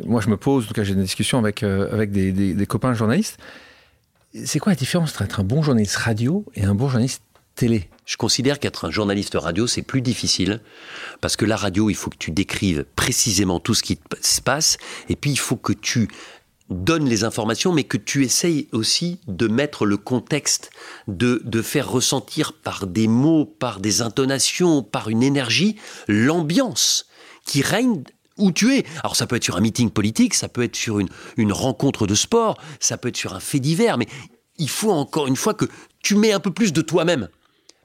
moi 0.02 0.20
je 0.20 0.28
me 0.28 0.36
pose, 0.36 0.64
en 0.64 0.68
tout 0.68 0.74
cas 0.74 0.84
j'ai 0.84 0.94
des 0.94 1.02
discussions 1.02 1.38
avec, 1.38 1.62
euh, 1.62 1.92
avec 1.92 2.10
des, 2.10 2.66
copains 2.66 2.94
journalistes. 2.94 3.38
C'est 4.44 4.58
quoi 4.58 4.72
la 4.72 4.76
différence 4.76 5.10
entre 5.10 5.22
être 5.22 5.40
un 5.40 5.44
bon 5.44 5.62
journaliste 5.62 5.96
radio 5.96 6.44
et 6.54 6.64
un 6.64 6.74
bon 6.74 6.88
journaliste 6.88 7.22
télé? 7.54 7.88
Je 8.04 8.16
considère 8.16 8.58
qu'être 8.58 8.86
un 8.86 8.90
journaliste 8.90 9.36
radio, 9.36 9.66
c'est 9.66 9.82
plus 9.82 10.02
difficile, 10.02 10.60
parce 11.20 11.36
que 11.36 11.44
la 11.44 11.56
radio, 11.56 11.88
il 11.88 11.94
faut 11.94 12.10
que 12.10 12.18
tu 12.18 12.32
décrives 12.32 12.84
précisément 12.96 13.60
tout 13.60 13.74
ce 13.74 13.82
qui 13.82 13.98
se 14.20 14.40
passe, 14.40 14.76
et 15.08 15.16
puis 15.16 15.30
il 15.30 15.38
faut 15.38 15.56
que 15.56 15.72
tu 15.72 16.08
donnes 16.68 17.08
les 17.08 17.24
informations, 17.24 17.72
mais 17.72 17.84
que 17.84 17.96
tu 17.96 18.24
essayes 18.24 18.68
aussi 18.72 19.20
de 19.28 19.46
mettre 19.46 19.86
le 19.86 19.96
contexte, 19.96 20.70
de, 21.06 21.40
de 21.44 21.62
faire 21.62 21.88
ressentir 21.88 22.54
par 22.54 22.86
des 22.86 23.06
mots, 23.06 23.44
par 23.44 23.80
des 23.80 24.02
intonations, 24.02 24.82
par 24.82 25.08
une 25.08 25.22
énergie, 25.22 25.76
l'ambiance 26.08 27.06
qui 27.44 27.62
règne 27.62 28.02
où 28.36 28.52
tu 28.52 28.74
es. 28.74 28.84
Alors 29.02 29.16
ça 29.16 29.26
peut 29.26 29.36
être 29.36 29.44
sur 29.44 29.56
un 29.56 29.60
meeting 29.60 29.90
politique, 29.90 30.34
ça 30.34 30.48
peut 30.48 30.62
être 30.62 30.76
sur 30.76 30.98
une, 30.98 31.08
une 31.36 31.52
rencontre 31.52 32.06
de 32.06 32.14
sport, 32.14 32.58
ça 32.80 32.96
peut 32.96 33.08
être 33.08 33.16
sur 33.16 33.34
un 33.34 33.40
fait 33.40 33.60
divers, 33.60 33.98
mais 33.98 34.06
il 34.56 34.68
faut 34.68 34.90
encore 34.90 35.26
une 35.26 35.36
fois 35.36 35.54
que 35.54 35.66
tu 36.02 36.16
mets 36.16 36.32
un 36.32 36.40
peu 36.40 36.50
plus 36.50 36.72
de 36.72 36.82
toi-même 36.82 37.28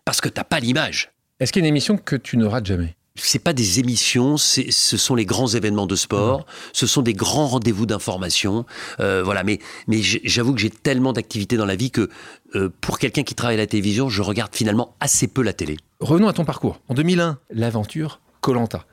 parce 0.06 0.22
que 0.22 0.30
t'as 0.30 0.44
pas 0.44 0.60
l'image. 0.60 1.12
Est-ce 1.40 1.54
qu'il 1.54 1.62
y 1.62 1.66
a 1.66 1.68
une 1.68 1.74
émission 1.74 1.98
que 1.98 2.16
tu 2.16 2.38
ne 2.38 2.46
rates 2.46 2.66
jamais? 2.66 2.96
C'est 3.16 3.40
pas 3.40 3.54
des 3.54 3.80
émissions, 3.80 4.38
ce 4.38 4.72
sont 4.72 5.16
les 5.16 5.26
grands 5.26 5.48
événements 5.48 5.88
de 5.88 5.96
sport, 5.96 6.46
ce 6.72 6.88
sont 6.88 7.02
des 7.02 7.14
grands 7.14 7.48
rendez-vous 7.48 7.86
d'information. 7.86 8.66
Euh, 9.02 9.24
voilà, 9.24 9.44
mais, 9.44 9.60
j'avoue 10.24 10.54
que 10.54 10.60
j'ai 10.62 10.70
tellement 10.70 11.12
d'activités 11.12 11.58
dans 11.58 11.66
la 11.66 11.76
vie 11.76 11.92
que 11.92 12.10
euh, 12.56 12.70
pour 12.82 12.98
quelqu'un 12.98 13.24
qui 13.24 13.36
travaille 13.36 13.56
à 13.56 13.60
la 13.60 13.68
télévision, 13.68 14.08
je 14.08 14.22
regarde 14.22 14.56
finalement 14.56 14.96
assez 15.02 15.28
peu 15.28 15.42
la 15.42 15.52
télé. 15.52 15.78
Revenons 16.00 16.30
à 16.30 16.34
ton 16.34 16.46
parcours. 16.46 16.80
En 16.88 16.94
2001, 16.94 17.40
l'aventure 17.50 18.22
Colanta 18.40 18.86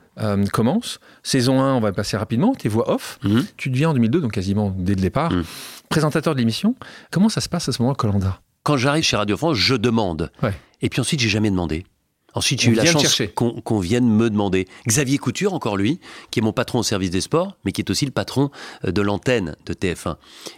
commence. 0.51 0.99
Saison 1.23 1.61
1, 1.61 1.73
on 1.75 1.79
va 1.79 1.91
passer 1.91 2.17
rapidement, 2.17 2.53
tes 2.55 2.69
voix 2.69 2.91
off. 2.91 3.19
Mhm. 3.23 3.45
Tu 3.57 3.69
deviens 3.69 3.89
en 3.89 3.93
2002, 3.93 4.21
donc 4.21 4.31
quasiment 4.33 4.73
dès 4.77 4.95
le 4.95 5.01
départ, 5.01 5.31
Mhm. 5.31 5.43
présentateur 5.89 6.33
de 6.33 6.39
l'émission. 6.39 6.75
Comment 7.11 7.29
ça 7.29 7.41
se 7.41 7.49
passe 7.49 7.69
à 7.69 7.71
ce 7.71 7.81
moment 7.81 7.93
Colanta 7.95 8.39
Quand 8.63 8.77
j'arrive 8.77 9.03
chez 9.03 9.15
Radio 9.17 9.37
France, 9.37 9.55
je 9.57 9.75
demande. 9.75 10.31
Ouais. 10.43 10.53
Et 10.81 10.89
puis 10.89 10.99
ensuite, 11.01 11.19
j'ai 11.19 11.29
jamais 11.29 11.49
demandé. 11.51 11.85
Ensuite, 12.37 12.61
j'ai 12.61 12.71
eu 12.71 12.75
la 12.75 12.83
chance 12.93 13.03
qu'on 13.35 13.79
vienne 13.79 14.07
me 14.09 14.29
demander. 14.29 14.67
Xavier 14.87 15.17
Couture, 15.17 15.53
encore 15.53 15.75
lui, 15.77 15.99
qui 16.31 16.39
est 16.39 16.41
mon 16.41 16.53
patron 16.53 16.79
au 16.79 16.83
service 16.83 17.09
des 17.09 17.21
sports, 17.21 17.57
mais 17.65 17.71
qui 17.71 17.81
est 17.81 17.89
aussi 17.89 18.05
le 18.05 18.11
patron 18.11 18.49
euh, 18.85 18.91
de 18.91 19.01
l'antenne 19.01 19.55
de 19.65 19.73
TF1. 19.73 20.15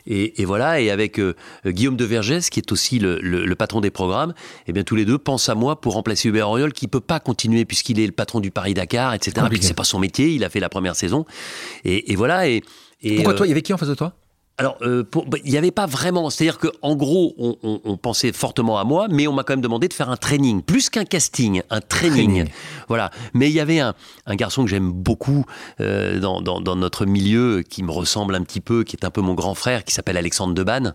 Et, 0.08 0.42
et 0.42 0.46
voilà, 0.46 0.82
et 0.82 0.92
avec 0.92 1.20
euh, 1.20 1.36
Guillaume 1.66 1.98
de 1.98 2.06
Vergès, 2.06 2.50
qui 2.50 2.60
est 2.60 2.72
aussi 2.72 3.00
le, 3.00 3.20
le- 3.22 3.46
le 3.46 3.56
patron 3.56 3.82
des 3.82 3.92
programmes, 3.92 4.34
eh 4.68 4.74
bien 4.74 4.84
tous 4.84 4.96
les 4.96 5.06
deux 5.06 5.18
pensent 5.18 5.50
à 5.50 5.56
moi 5.56 5.80
pour 5.82 5.94
remplacer 5.94 6.30
Hubert 6.30 6.50
Auriol, 6.50 6.74
qui 6.74 6.88
peut 6.88 7.00
pas 7.00 7.20
continuer 7.20 7.66
puisqu'il 7.66 8.00
est 8.00 8.06
le 8.06 8.12
patron 8.12 8.40
du 8.40 8.52
Paris-Dakar, 8.52 9.14
etc. 9.14 9.32
c'est 9.62 9.74
pas 9.74 9.84
son 9.84 10.00
métier, 10.00 10.30
il 10.34 10.44
a 10.44 10.50
fait 10.50 10.60
la 10.60 10.70
première 10.70 10.96
saison. 10.96 11.26
Et, 11.86 12.12
et 12.12 12.16
voilà, 12.16 12.48
et... 12.50 12.62
et, 13.02 13.16
Pourquoi 13.16 13.34
euh, 13.34 13.38
toi 13.38 13.46
Il 13.48 13.50
y 13.50 13.52
avait 13.54 13.62
qui 13.62 13.74
en 13.74 13.78
face 13.78 13.90
de 13.90 13.96
toi? 13.96 14.14
Alors, 14.60 14.78
euh, 14.82 15.06
bah, 15.28 15.38
il 15.46 15.52
n'y 15.52 15.58
avait 15.58 15.72
pas 15.72 15.86
vraiment. 15.86 16.30
C'est-à-dire 16.30 16.60
qu'en 16.60 16.94
gros, 16.98 17.34
on, 17.64 17.96
pensait 17.96 18.34
fortement 18.34 18.78
à 18.78 18.84
moi, 18.84 19.08
mais 19.10 19.26
on 19.26 19.32
m'a 19.32 19.44
quand 19.44 19.54
même 19.54 19.62
demandé 19.62 19.88
de 19.88 19.94
faire 19.94 20.10
un 20.10 20.18
training, 20.18 20.62
plus 20.62 20.90
qu'un 20.90 21.06
casting, 21.06 21.62
un 21.70 21.80
training. 21.80 22.46
Voilà. 22.90 23.10
Mais 23.34 23.50
il 23.50 23.54
y 23.54 23.62
avait 23.62 23.80
un, 23.80 23.94
garçon 24.32 24.64
que 24.66 24.70
j'aime 24.70 24.92
beaucoup 24.92 25.46
euh, 25.80 26.20
dans, 26.20 26.76
notre 26.76 27.06
milieu, 27.06 27.64
qui 27.68 27.84
me 27.84 27.92
ressemble 27.92 28.36
un 28.36 28.44
petit 28.44 28.60
peu, 28.60 28.84
qui 28.84 28.98
est 28.98 29.06
un 29.06 29.12
peu 29.12 29.22
mon 29.22 29.34
grand 29.34 29.54
frère, 29.54 29.86
qui 29.86 29.94
s'appelle 29.94 30.18
Alexandre 30.18 30.54
Debanne. 30.54 30.94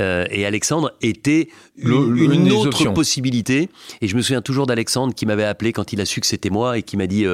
Euh, 0.00 0.26
et 0.32 0.44
Alexandre 0.44 0.92
était 1.00 1.48
une, 1.76 2.50
autre 2.50 2.92
possibilité. 2.94 3.70
Et 4.00 4.08
je 4.08 4.16
me 4.16 4.22
souviens 4.22 4.42
toujours 4.42 4.66
d'Alexandre 4.66 5.14
qui 5.14 5.24
m'avait 5.24 5.44
appelé 5.44 5.72
quand 5.72 5.92
il 5.92 6.00
a 6.00 6.04
su 6.04 6.20
que 6.20 6.26
c'était 6.26 6.50
moi 6.50 6.78
et 6.78 6.82
qui 6.82 6.96
m'a 6.96 7.06
dit 7.06 7.26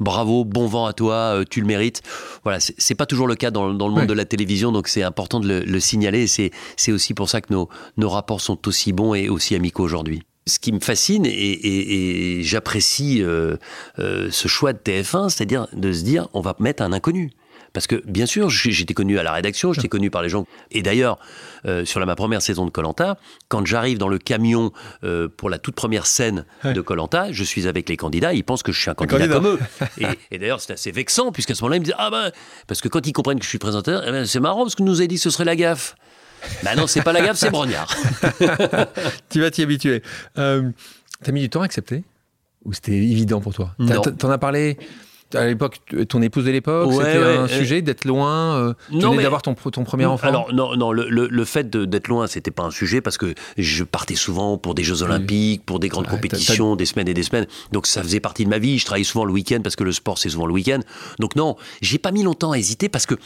bravo, 0.00 0.46
bon 0.46 0.66
vent 0.66 0.86
à 0.86 0.94
toi, 0.94 1.42
tu 1.50 1.60
le 1.60 1.66
mérites. 1.66 2.00
Voilà. 2.42 2.58
C'est 2.60 2.94
pas 2.94 3.04
toujours 3.04 3.26
le 3.26 3.34
cas 3.34 3.50
dans, 3.50 3.68
le 3.68 3.74
monde 3.74 4.06
de 4.06 4.14
la 4.14 4.24
télévision, 4.24 4.72
donc 4.72 4.88
c'est 4.88 5.02
important 5.02 5.25
important 5.26 5.40
de 5.40 5.64
le, 5.66 5.80
signaler. 5.80 6.26
C'est 6.26 6.92
aussi 6.92 7.14
pour 7.14 7.28
ça 7.28 7.40
que 7.40 7.52
nos, 7.52 7.68
nos 7.96 8.08
rapports 8.08 8.40
sont 8.40 8.66
aussi 8.68 8.92
bons 8.92 9.14
et 9.14 9.28
aussi 9.28 9.54
amicaux 9.54 9.82
aujourd'hui 9.82 10.22
ce 10.48 10.60
qui 10.60 10.70
me 10.70 10.78
fascine 10.78 11.26
et, 11.26 12.40
j'apprécie 12.44 13.20
euh, 13.20 13.56
euh, 13.98 14.28
ce 14.30 14.46
choix 14.46 14.72
de 14.72 14.78
TF1, 14.78 15.28
c'est-à-dire 15.28 15.66
de 15.72 15.92
se 15.92 16.04
dire 16.04 16.28
on 16.34 16.40
va 16.40 16.54
mettre 16.60 16.84
un 16.84 16.92
inconnu. 16.92 17.32
Parce 17.76 17.86
que 17.86 18.02
bien 18.06 18.24
sûr, 18.24 18.48
j'étais 18.48 18.94
connu 18.94 19.18
à 19.18 19.22
la 19.22 19.32
rédaction, 19.32 19.74
j'étais 19.74 19.88
connu 19.88 20.10
par 20.10 20.22
les 20.22 20.30
gens. 20.30 20.46
Et 20.70 20.80
d'ailleurs, 20.80 21.18
euh, 21.66 21.84
sur 21.84 22.00
la, 22.00 22.06
ma 22.06 22.16
première 22.16 22.40
saison 22.40 22.64
de 22.64 22.70
Colanta, 22.70 23.18
quand 23.48 23.66
j'arrive 23.66 23.98
dans 23.98 24.08
le 24.08 24.16
camion 24.16 24.72
pour 25.36 25.50
la 25.50 25.58
toute 25.58 25.74
première 25.74 26.06
scène 26.06 26.46
de 26.64 26.80
Colanta, 26.80 27.30
je 27.32 27.44
suis 27.44 27.68
avec 27.68 27.90
les 27.90 27.98
candidats, 27.98 28.32
ils 28.32 28.44
pensent 28.44 28.62
que 28.62 28.72
je 28.72 28.80
suis 28.80 28.88
un 28.88 28.94
candidat, 28.94 29.28
comme 29.28 29.46
eux. 29.46 29.58
et, 30.30 30.38
d'ailleurs, 30.38 30.62
c'est 30.62 30.72
assez 30.72 30.90
vexant, 30.90 31.32
puisqu'à 31.32 31.54
ce 31.54 31.62
moment-là, 31.64 31.76
ils 31.76 31.80
me 31.80 31.84
disent 31.84 31.94
Ah 31.98 32.08
ben, 32.10 32.32
parce 32.66 32.80
que 32.80 32.88
quand 32.88 33.06
ils 33.06 33.12
comprennent 33.12 33.38
que 33.38 33.44
je 33.44 33.50
suis 33.50 33.58
présentateur, 33.58 34.02
eh 34.06 34.10
ben, 34.10 34.24
c'est 34.24 34.40
marrant, 34.40 34.62
parce 34.62 34.74
que 34.74 34.82
nous 34.82 35.00
avez 35.00 35.08
dit 35.08 35.16
que 35.16 35.20
ce 35.20 35.28
serait 35.28 35.44
la 35.44 35.54
gaffe. 35.54 35.96
Ben 36.62 36.76
non, 36.76 36.86
c'est 36.86 37.02
pas 37.02 37.12
la 37.12 37.20
gaffe, 37.20 37.36
c'est 37.36 37.50
Brognard. 37.50 37.94
tu 39.28 39.40
vas 39.42 39.50
t'y 39.50 39.62
habituer. 39.62 40.02
Euh, 40.38 40.70
T'as 41.22 41.32
mis 41.32 41.40
du 41.42 41.50
temps 41.50 41.60
à 41.60 41.66
accepter? 41.66 42.04
Ou 42.64 42.72
c'était 42.72 42.92
évident 42.92 43.40
pour 43.40 43.54
toi? 43.54 43.74
T'en 44.18 44.30
as 44.30 44.38
parlé 44.38 44.78
à 45.34 45.46
l'époque, 45.46 45.80
ton 46.08 46.22
épouse 46.22 46.44
de 46.44 46.50
l'époque, 46.50 46.92
c'était 46.92 47.18
un 47.18 47.48
sujet 47.48 47.82
d'être 47.82 48.04
loin, 48.04 48.56
euh, 48.56 48.74
d'avoir 48.92 49.42
ton, 49.42 49.54
ton 49.54 49.84
premier 49.84 50.06
enfant. 50.06 50.26
Alors 50.26 50.52
non, 50.52 50.76
non, 50.76 50.92
le, 50.92 51.08
le, 51.08 51.44
fait 51.44 51.68
d'être 51.68 52.08
loin, 52.08 52.26
c'était 52.26 52.50
pas 52.50 52.62
un 52.62 52.70
sujet 52.70 53.00
parce 53.00 53.18
que 53.18 53.34
je 53.58 53.84
partais 53.84 54.14
souvent 54.14 54.58
pour 54.58 54.74
des 54.74 54.84
Jeux 54.84 55.02
Olympiques, 55.02 55.64
pour 55.64 55.80
des 55.80 55.88
grandes 55.88 56.06
compétitions, 56.06 56.76
des 56.76 56.86
semaines 56.86 57.08
et 57.08 57.14
des 57.14 57.22
semaines. 57.22 57.46
Donc 57.72 57.86
ça 57.86 58.02
faisait 58.02 58.20
partie 58.20 58.44
de 58.44 58.50
ma 58.50 58.58
vie. 58.58 58.78
Je 58.78 58.84
travaillais 58.84 59.04
souvent 59.04 59.24
le 59.24 59.32
week-end 59.32 59.60
parce 59.62 59.76
que 59.76 59.84
le 59.84 59.92
sport 59.92 60.18
c'est 60.18 60.28
souvent 60.28 60.46
le 60.46 60.52
week-end. 60.52 60.80
Donc 61.18 61.36
non, 61.36 61.56
j'ai 61.80 61.98
pas 61.98 62.12
mis 62.12 62.22
longtemps 62.22 62.52
à 62.52 62.58
hésiter 62.58 62.88
parce 62.88 63.06
que 63.06 63.16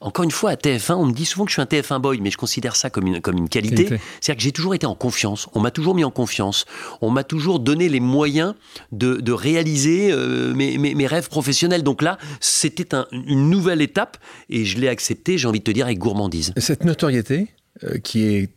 encore 0.00 0.24
une 0.24 0.30
fois, 0.30 0.50
à 0.50 0.54
TF1, 0.54 0.94
on 0.94 1.06
me 1.06 1.12
dit 1.12 1.26
souvent 1.26 1.44
que 1.44 1.50
je 1.50 1.54
suis 1.54 1.62
un 1.62 1.66
TF1 1.66 2.00
boy, 2.00 2.20
mais 2.20 2.30
je 2.30 2.38
considère 2.38 2.74
ça 2.74 2.88
comme 2.88 3.06
une, 3.06 3.20
comme 3.20 3.36
une 3.36 3.48
qualité. 3.50 3.86
C'est-à-dire 3.86 4.36
que 4.36 4.42
j'ai 4.42 4.52
toujours 4.52 4.74
été 4.74 4.86
en 4.86 4.94
confiance. 4.94 5.48
On 5.52 5.60
m'a 5.60 5.70
toujours 5.70 5.94
mis 5.94 6.04
en 6.04 6.10
confiance. 6.10 6.64
On 7.02 7.10
m'a 7.10 7.22
toujours 7.22 7.60
donné 7.60 7.88
les 7.88 8.00
moyens 8.00 8.54
de, 8.92 9.16
de 9.16 9.32
réaliser 9.32 10.10
euh, 10.10 10.54
mes, 10.54 10.78
mes, 10.78 10.94
mes, 10.94 11.06
rêves 11.06 11.28
professionnels. 11.28 11.82
Donc 11.82 12.00
là, 12.00 12.18
c'était 12.40 12.94
un, 12.94 13.06
une 13.12 13.50
nouvelle 13.50 13.82
étape 13.82 14.16
et 14.48 14.64
je 14.64 14.78
l'ai 14.78 14.88
accepté, 14.88 15.36
j'ai 15.36 15.46
envie 15.46 15.58
de 15.60 15.64
te 15.64 15.70
dire, 15.70 15.84
avec 15.84 15.98
gourmandise. 15.98 16.54
Cette 16.56 16.84
notoriété, 16.84 17.48
euh, 17.84 17.98
qui 17.98 18.24
est 18.24 18.48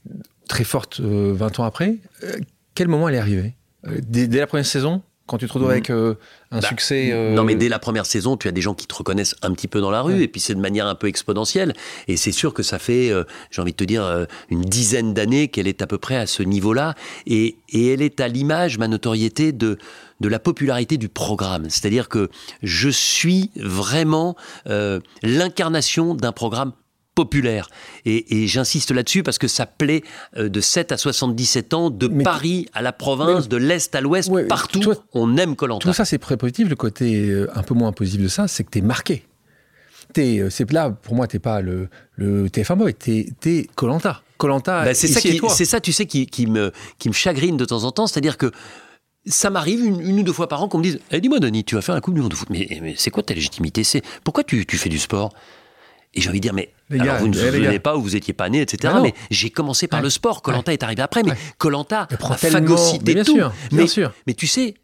très 0.47 0.63
forte 0.63 1.01
20 1.01 1.05
euh, 1.05 1.61
ans 1.61 1.65
après, 1.65 1.97
quel 2.73 2.87
moment 2.87 3.09
elle 3.09 3.15
est 3.15 3.19
arrivée? 3.19 3.53
Dès, 3.85 4.27
dès 4.27 4.39
la 4.39 4.47
première 4.47 4.65
saison? 4.65 5.01
Quand 5.25 5.37
tu 5.37 5.47
te 5.47 5.53
retrouves 5.53 5.71
avec 5.71 5.89
euh, 5.89 6.15
un 6.51 6.59
bah, 6.59 6.67
succès. 6.67 7.11
Euh, 7.11 7.33
non, 7.33 7.43
mais 7.43 7.55
dès 7.55 7.69
la 7.69 7.79
première 7.79 8.05
saison, 8.05 8.35
tu 8.35 8.47
as 8.47 8.51
des 8.51 8.61
gens 8.61 8.73
qui 8.73 8.87
te 8.87 8.95
reconnaissent 8.95 9.35
un 9.41 9.53
petit 9.53 9.67
peu 9.67 9.79
dans 9.79 9.91
la 9.91 10.01
rue, 10.01 10.21
et 10.21 10.27
puis 10.27 10.41
c'est 10.41 10.53
de 10.53 10.59
manière 10.59 10.85
un 10.85 10.95
peu 10.95 11.07
exponentielle. 11.07 11.73
Et 12.07 12.17
c'est 12.17 12.31
sûr 12.31 12.53
que 12.53 12.61
ça 12.61 12.77
fait, 12.77 13.09
euh, 13.09 13.23
j'ai 13.49 13.61
envie 13.61 13.71
de 13.71 13.77
te 13.77 13.83
dire, 13.83 14.27
une 14.49 14.61
dizaine 14.61 15.13
d'années 15.13 15.47
qu'elle 15.47 15.67
est 15.67 15.81
à 15.81 15.87
peu 15.87 15.97
près 15.97 16.17
à 16.17 16.27
ce 16.27 16.43
niveau-là. 16.43 16.95
Et, 17.25 17.57
et 17.69 17.93
elle 17.93 18.01
est 18.01 18.19
à 18.19 18.27
l'image, 18.27 18.77
ma 18.77 18.87
notoriété, 18.87 19.53
de, 19.53 19.77
de 20.19 20.27
la 20.27 20.39
popularité 20.39 20.97
du 20.97 21.09
programme. 21.09 21.69
C'est-à-dire 21.69 22.09
que 22.09 22.29
je 22.61 22.89
suis 22.89 23.51
vraiment 23.55 24.35
l'incarnation 24.65 26.15
d'un 26.15 26.31
programme 26.33 26.73
populaire. 27.15 27.69
Et, 28.05 28.47
j'insiste 28.47 28.91
là-dessus 28.91 29.23
parce 29.23 29.37
que 29.37 29.47
ça 29.47 29.65
plaît 29.65 30.03
euh, 30.37 30.49
de 30.49 30.61
7 30.61 30.91
à 30.91 30.97
77 30.97 31.73
ans, 31.73 31.89
de 31.89 32.07
Paris 32.07 32.67
à 32.73 32.81
la 32.81 32.91
province, 32.91 33.47
de 33.47 33.57
l'Est 33.57 33.95
à 33.95 34.01
l'Ouest, 34.01 34.31
partout, 34.47 34.93
on 35.13 35.37
aime 35.37 35.55
Colanta. 35.55 35.87
Tout 35.87 35.93
ça, 35.93 36.05
c'est 36.05 36.17
très 36.17 36.37
positif. 36.37 36.69
Le 36.69 36.75
côté 36.75 37.29
euh, 37.29 37.49
un 37.55 37.63
peu 37.63 37.73
moins 37.73 37.91
positif 37.91 38.21
de 38.21 38.27
ça, 38.27 38.47
c'est 38.47 38.63
que 38.63 38.71
tu 38.71 38.79
es 38.79 38.81
marqué. 38.81 39.23
Es, 40.15 40.39
euh, 40.39 40.49
c'est 40.49 40.71
là, 40.71 40.91
pour 40.91 41.15
moi, 41.15 41.27
tu 41.27 41.39
pas 41.39 41.61
le, 41.61 41.89
le 42.15 42.47
TF1 42.47 42.75
boy, 42.75 42.93
tu 42.93 43.27
es 43.45 43.67
Colanta. 43.75 44.21
Colanta, 44.37 44.83
bah, 44.85 44.93
c'est 44.93 45.07
ça, 45.07 45.19
c'est 45.21 45.65
ça, 45.65 45.79
tu 45.79 45.93
sais, 45.93 46.05
qui, 46.05 46.27
qui, 46.27 46.47
me, 46.47 46.71
qui 46.99 47.09
me 47.09 47.13
chagrine 47.13 47.57
de 47.57 47.65
temps 47.65 47.83
en 47.83 47.91
temps. 47.91 48.07
C'est-à-dire 48.07 48.37
que 48.37 48.51
ça 49.25 49.49
m'arrive 49.49 49.83
une, 49.85 50.19
ou 50.19 50.23
deux 50.23 50.33
fois 50.33 50.47
par 50.47 50.61
an 50.61 50.67
qu'on 50.67 50.79
me 50.79 50.83
dise 50.83 50.99
eh, 51.11 51.21
Dis-moi, 51.21 51.39
Denis, 51.39 51.63
tu 51.63 51.75
vas 51.75 51.81
faire 51.81 51.95
un 51.95 52.01
Coupe 52.01 52.15
du 52.15 52.21
Monde 52.21 52.31
de 52.31 52.35
foot. 52.35 52.49
Mais, 52.49 52.67
mais 52.81 52.95
c'est 52.97 53.09
quoi 53.09 53.23
ta 53.23 53.33
légitimité? 53.33 53.83
C'est 53.83 54.01
Pourquoi 54.23 54.43
tu, 54.43 54.65
tu 54.65 54.77
fais 54.77 54.89
du 54.89 54.99
sport? 54.99 55.33
Et 56.13 56.21
j'ai 56.21 56.29
envie 56.29 56.39
de 56.39 56.43
dire, 56.43 56.53
mais 56.53 56.73
alors 56.99 57.17
vous 57.17 57.27
ne 57.27 57.33
vous 57.33 57.39
souvenez 57.39 57.79
pas 57.79 57.97
où 57.97 58.01
vous 58.01 58.15
étiez 58.15 58.33
pas 58.33 58.49
né, 58.49 58.61
etc. 58.61 58.93
Mais, 59.01 59.13
j'ai 59.31 59.49
commencé 59.49 59.87
par 59.87 60.01
le 60.01 60.09
sport. 60.09 60.41
Colanta 60.41 60.73
est 60.73 60.83
arrivé 60.83 61.01
après, 61.01 61.23
mais 61.23 61.33
Colanta 61.57 62.07
a 62.11 62.37
phagocyté 62.37 63.23
tout. 63.23 63.35
Sûr, 63.35 63.53
mais, 63.71 63.77
bien 63.79 63.87
sûr. 63.87 64.13
mais 64.27 64.33
tu 64.33 64.47
sais, 64.47 64.75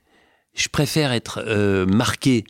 je 0.56 0.68
préfère 0.70 1.12
être 1.12 1.44
euh, 1.46 1.86
marqué 1.86 2.46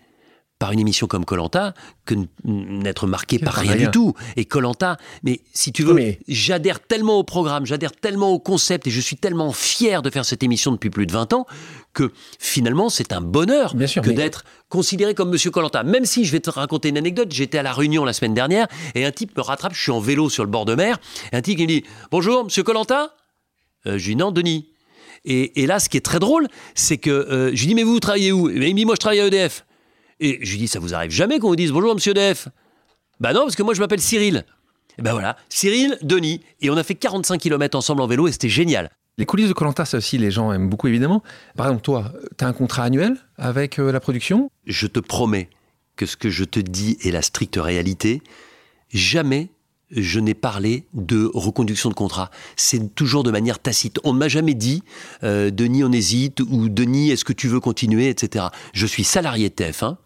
par 0.59 0.73
une 0.73 0.79
émission 0.79 1.07
comme 1.07 1.23
Colanta 1.23 1.73
que 2.05 2.15
n'être 2.43 3.07
marqué 3.07 3.39
par 3.39 3.53
rien, 3.53 3.77
du 3.77 3.89
tout. 3.91 4.13
Et 4.35 4.43
Colanta, 4.43 4.97
mais 5.23 5.39
si 5.53 5.71
tu 5.71 5.83
veux, 5.83 5.95
j'adhère 6.27 6.81
tellement 6.81 7.17
au 7.17 7.23
programme, 7.23 7.65
j'adhère 7.65 7.93
tellement 7.93 8.31
au 8.31 8.39
concept 8.39 8.85
et 8.87 8.91
je 8.91 8.99
suis 8.99 9.15
tellement 9.15 9.53
fier 9.53 10.01
de 10.01 10.09
faire 10.09 10.25
cette 10.25 10.43
émission 10.43 10.73
depuis 10.73 10.89
plus 10.89 11.05
de 11.05 11.13
20 11.13 11.31
ans 11.31 11.45
que 11.93 12.11
finalement 12.39 12.89
c'est 12.89 13.13
un 13.13 13.21
bonheur 13.21 13.73
que 13.73 14.09
d'être 14.09 14.43
considéré 14.69 15.13
comme 15.13 15.29
Monsieur 15.29 15.51
Colanta. 15.51 15.83
Même 15.83 16.05
si 16.05 16.25
je 16.25 16.31
vais 16.31 16.39
te 16.39 16.49
raconter 16.49 16.89
une 16.89 16.97
anecdote, 16.97 17.31
j'étais 17.31 17.57
à 17.57 17.63
la 17.63 17.73
Réunion 17.73 18.05
la 18.05 18.13
semaine 18.13 18.33
dernière 18.33 18.67
et 18.95 19.05
un 19.05 19.11
type 19.11 19.35
me 19.35 19.41
rattrape, 19.41 19.73
je 19.73 19.81
suis 19.81 19.91
en 19.91 19.99
vélo 19.99 20.29
sur 20.29 20.43
le 20.43 20.49
bord 20.49 20.65
de 20.65 20.75
mer, 20.75 20.99
et 21.31 21.35
un 21.35 21.41
type 21.41 21.57
qui 21.57 21.63
me 21.63 21.67
dit 21.67 21.83
bonjour 22.11 22.45
Monsieur 22.45 22.63
Colanta? 22.63 23.15
Euh, 23.87 23.97
je 23.97 24.07
lui 24.07 24.15
dis 24.15 24.19
non 24.19 24.31
Denis. 24.31 24.69
Et, 25.25 25.67
là, 25.67 25.79
ce 25.79 25.89
qui 25.89 25.97
est 25.97 26.01
très 26.01 26.19
drôle, 26.19 26.47
c'est 26.75 26.97
que 26.97 27.09
euh, 27.09 27.51
je 27.53 27.59
lui 27.59 27.67
dis 27.67 27.75
mais 27.75 27.83
vous, 27.83 27.93
vous 27.93 27.99
travaillez 27.99 28.31
où? 28.31 28.49
Il 28.49 28.59
me 28.59 28.73
dit 28.73 28.85
moi 28.85 28.95
je 28.95 28.99
travaille 28.99 29.19
à 29.19 29.27
EDF. 29.27 29.65
Et 30.19 30.39
je 30.41 30.51
lui 30.51 30.57
dis, 30.59 30.67
ça 30.67 30.79
vous 30.79 30.93
arrive 30.93 31.11
jamais 31.11 31.39
qu'on 31.39 31.47
vous 31.47 31.55
dise 31.55 31.71
bonjour, 31.71 31.93
monsieur 31.93 32.13
Def 32.13 32.49
Bah 33.19 33.33
non, 33.33 33.41
parce 33.41 33.55
que 33.55 33.63
moi 33.63 33.73
je 33.73 33.79
m'appelle 33.79 34.01
Cyril. 34.01 34.45
Et 34.97 35.01
ben 35.01 35.13
voilà, 35.13 35.37
Cyril, 35.47 35.97
Denis, 36.01 36.41
et 36.59 36.69
on 36.69 36.75
a 36.75 36.83
fait 36.83 36.95
45 36.95 37.39
km 37.39 37.77
ensemble 37.77 38.01
en 38.01 38.07
vélo 38.07 38.27
et 38.27 38.33
c'était 38.33 38.49
génial. 38.49 38.91
Les 39.19 39.25
coulisses 39.25 39.49
de 39.49 39.53
Colanta, 39.53 39.83
ça 39.83 39.97
aussi, 39.97 40.17
les 40.17 40.31
gens 40.31 40.53
aiment 40.53 40.69
beaucoup 40.69 40.87
évidemment. 40.87 41.21
Par 41.57 41.65
exemple, 41.67 41.81
toi, 41.81 42.13
tu 42.37 42.45
as 42.45 42.47
un 42.47 42.53
contrat 42.53 42.85
annuel 42.85 43.17
avec 43.37 43.77
euh, 43.77 43.91
la 43.91 43.99
production? 43.99 44.49
Je 44.65 44.87
te 44.87 45.01
promets 45.01 45.49
que 45.97 46.05
ce 46.05 46.15
que 46.15 46.29
je 46.29 46.45
te 46.45 46.61
dis 46.61 46.97
est 47.03 47.11
la 47.11 47.21
stricte 47.21 47.57
réalité. 47.57 48.21
Jamais 48.93 49.49
je 49.91 50.21
n'ai 50.21 50.35
parlé 50.35 50.85
de 50.93 51.29
reconduction 51.33 51.89
de 51.89 51.95
contrat. 51.95 52.31
C'est 52.55 52.95
toujours 52.95 53.23
de 53.23 53.31
manière 53.31 53.59
tacite. 53.59 53.99
On 54.05 54.13
ne 54.13 54.19
m'a 54.19 54.29
jamais 54.29 54.53
dit 54.53 54.83
euh, 55.23 55.51
Denis, 55.51 55.83
on 55.83 55.91
hésite 55.91 56.39
ou 56.39 56.69
Denis, 56.69 57.11
est-ce 57.11 57.25
que 57.25 57.33
tu 57.33 57.49
veux 57.49 57.59
continuer, 57.59 58.07
etc. 58.07 58.45
Je 58.71 58.85
suis 58.85 59.03
salarié 59.03 59.49
de 59.49 59.53
TF1 59.53 59.97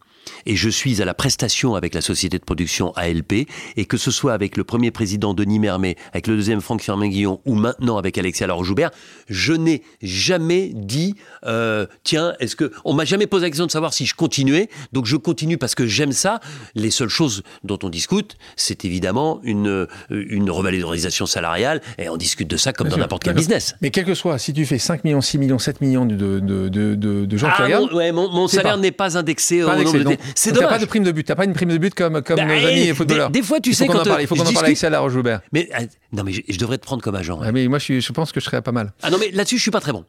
et 0.45 0.55
je 0.55 0.69
suis 0.69 1.01
à 1.01 1.05
la 1.05 1.13
prestation 1.13 1.75
avec 1.75 1.93
la 1.93 2.01
société 2.01 2.37
de 2.37 2.43
production 2.43 2.93
ALP, 2.95 3.47
et 3.77 3.85
que 3.85 3.97
ce 3.97 4.11
soit 4.11 4.33
avec 4.33 4.57
le 4.57 4.63
premier 4.63 4.91
président 4.91 5.33
Denis 5.33 5.59
Mermet, 5.59 5.95
avec 6.11 6.27
le 6.27 6.35
deuxième 6.35 6.61
Franck 6.61 6.81
Firmin-Guillon, 6.81 7.41
ou 7.45 7.55
maintenant 7.55 7.97
avec 7.97 8.17
Alexia 8.17 8.47
Laure-Joubert, 8.47 8.91
je 9.29 9.53
n'ai 9.53 9.83
jamais 10.01 10.71
dit, 10.73 11.15
euh, 11.45 11.85
tiens, 12.03 12.33
est-ce 12.39 12.55
que... 12.55 12.71
On 12.85 12.93
m'a 12.93 13.05
jamais 13.05 13.27
posé 13.27 13.45
la 13.45 13.49
question 13.49 13.65
de 13.65 13.71
savoir 13.71 13.93
si 13.93 14.05
je 14.05 14.15
continuais, 14.15 14.69
donc 14.91 15.05
je 15.05 15.15
continue 15.15 15.57
parce 15.57 15.75
que 15.75 15.87
j'aime 15.87 16.11
ça. 16.11 16.39
Les 16.75 16.91
seules 16.91 17.09
choses 17.09 17.43
dont 17.63 17.79
on 17.83 17.89
discute, 17.89 18.37
c'est 18.55 18.85
évidemment 18.85 19.39
une, 19.43 19.87
une 20.09 20.49
revalorisation 20.49 21.25
salariale, 21.25 21.81
et 21.97 22.09
on 22.09 22.17
discute 22.17 22.49
de 22.49 22.57
ça 22.57 22.73
comme 22.73 22.89
dans 22.89 22.97
n'importe 22.97 23.23
quel 23.23 23.33
business. 23.35 23.75
Mais 23.81 23.89
quel 23.89 24.05
que 24.05 24.13
soit, 24.13 24.37
si 24.37 24.53
tu 24.53 24.65
fais 24.65 24.77
5 24.77 25.03
millions, 25.03 25.21
6 25.21 25.37
millions, 25.37 25.59
7 25.59 25.81
millions 25.81 26.05
de, 26.05 26.15
de, 26.15 26.69
de, 26.69 26.95
de 26.95 27.37
gens 27.37 27.47
qui 27.47 27.53
ah, 27.57 27.63
regardent... 27.63 27.91
Mon, 28.13 28.29
mon, 28.29 28.47
salaire 28.47 28.77
n'est 28.77 28.91
pas 28.91 29.17
indexé 29.17 29.63
au 29.63 29.67
nombre 29.67 29.97
de... 29.97 30.17
C'est 30.35 30.51
dommage. 30.51 30.69
T'as 30.69 30.75
pas 30.75 30.81
de 30.81 30.85
prime 30.85 31.03
de 31.03 31.11
but. 31.11 31.23
T'as 31.23 31.35
pas 31.35 31.45
une 31.45 31.53
prime 31.53 31.69
de 31.69 31.77
but 31.77 31.93
comme 31.93 32.21
comme 32.21 32.37
bah, 32.37 32.45
nos 32.45 32.67
amis 32.67 32.87
footballeurs. 32.89 33.29
Des, 33.29 33.41
fois, 33.41 33.59
tu 33.59 33.73
sais 33.73 33.87
quand 33.87 34.03
il 34.19 34.27
faut 34.27 34.35
qu'on 34.35 34.41
en 34.41 34.53
parle 34.53 34.65
avec 34.65 34.77
Salah 34.77 35.07
Joubert. 35.09 35.41
Mais 35.51 35.69
euh, 35.79 35.85
non, 36.11 36.23
mais 36.23 36.31
je, 36.33 36.57
devrais 36.57 36.77
te 36.77 36.83
prendre 36.83 37.01
comme 37.01 37.15
agent. 37.15 37.39
Ah, 37.41 37.51
mais 37.51 37.67
moi, 37.67 37.79
je, 37.79 37.99
je 37.99 38.11
pense 38.11 38.31
que 38.31 38.39
je 38.39 38.45
serais 38.45 38.61
pas 38.61 38.71
mal. 38.71 38.93
Ah 39.01 39.09
non, 39.09 39.17
mais 39.19 39.31
là-dessus, 39.31 39.57
je 39.57 39.61
suis 39.61 39.71
pas 39.71 39.81
très 39.81 39.91
bon. 39.91 40.05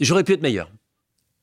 J'aurais 0.00 0.24
pu 0.24 0.32
être 0.32 0.42
meilleur. 0.42 0.70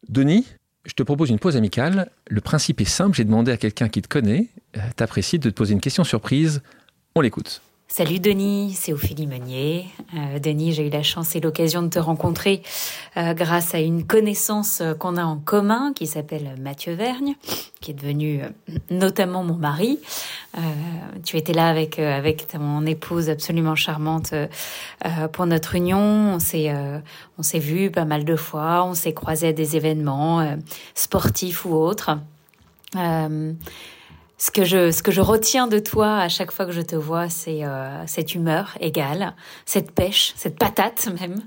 Denis, 0.07 0.45
je 0.85 0.93
te 0.93 1.03
propose 1.03 1.29
une 1.29 1.39
pause 1.39 1.57
amicale. 1.57 2.09
Le 2.27 2.41
principe 2.41 2.81
est 2.81 2.85
simple. 2.85 3.15
J'ai 3.15 3.23
demandé 3.23 3.51
à 3.51 3.57
quelqu'un 3.57 3.89
qui 3.89 4.01
te 4.01 4.07
connaît, 4.07 4.47
euh, 4.77 4.81
t'apprécie, 4.95 5.39
de 5.39 5.49
te 5.49 5.55
poser 5.55 5.73
une 5.73 5.81
question 5.81 6.03
surprise. 6.03 6.61
On 7.15 7.21
l'écoute. 7.21 7.61
Salut 7.87 8.19
Denis, 8.19 8.73
c'est 8.73 8.93
Ophélie 8.93 9.27
Meunier. 9.27 9.85
Euh, 10.15 10.39
Denis, 10.39 10.73
j'ai 10.73 10.87
eu 10.87 10.89
la 10.89 11.03
chance 11.03 11.35
et 11.35 11.39
l'occasion 11.39 11.83
de 11.83 11.87
te 11.87 11.99
rencontrer 11.99 12.63
euh, 13.15 13.35
grâce 13.35 13.75
à 13.75 13.79
une 13.79 14.05
connaissance 14.05 14.81
euh, 14.81 14.95
qu'on 14.95 15.17
a 15.17 15.23
en 15.23 15.37
commun 15.37 15.93
qui 15.93 16.07
s'appelle 16.07 16.55
Mathieu 16.59 16.93
Vergne, 16.93 17.35
qui 17.81 17.91
est 17.91 17.93
devenu 17.93 18.41
notamment 18.89 19.43
mon 19.43 19.53
mari. 19.53 19.99
tu 21.23 21.37
étais 21.37 21.53
là 21.53 21.67
avec 21.67 21.99
avec 21.99 22.51
mon 22.55 22.85
épouse 22.87 23.29
absolument 23.29 23.75
charmante 23.75 24.33
pour 25.31 25.45
notre 25.45 25.75
union. 25.75 25.99
On 25.99 26.39
s'est 26.39 26.73
on 27.37 27.43
s'est 27.43 27.59
vu 27.59 27.91
pas 27.91 28.05
mal 28.05 28.25
de 28.25 28.35
fois, 28.35 28.83
on 28.83 28.95
s'est 28.95 29.13
croisé 29.13 29.49
à 29.49 29.53
des 29.53 29.75
événements 29.75 30.57
sportifs 30.95 31.65
ou 31.65 31.75
autres 31.75 32.17
ce 34.37 34.51
que 34.51 34.65
je 34.65 34.91
ce 34.91 35.01
que 35.01 35.11
je 35.11 35.21
retiens 35.21 35.67
de 35.67 35.79
toi 35.79 36.17
à 36.17 36.29
chaque 36.29 36.51
fois 36.51 36.65
que 36.65 36.71
je 36.71 36.81
te 36.81 36.95
vois, 36.95 37.29
c'est 37.29 37.63
euh, 37.63 38.05
cette 38.05 38.35
humeur 38.35 38.77
égale, 38.81 39.33
cette 39.65 39.91
pêche, 39.91 40.33
cette 40.35 40.59
patate 40.59 41.07
même, 41.19 41.41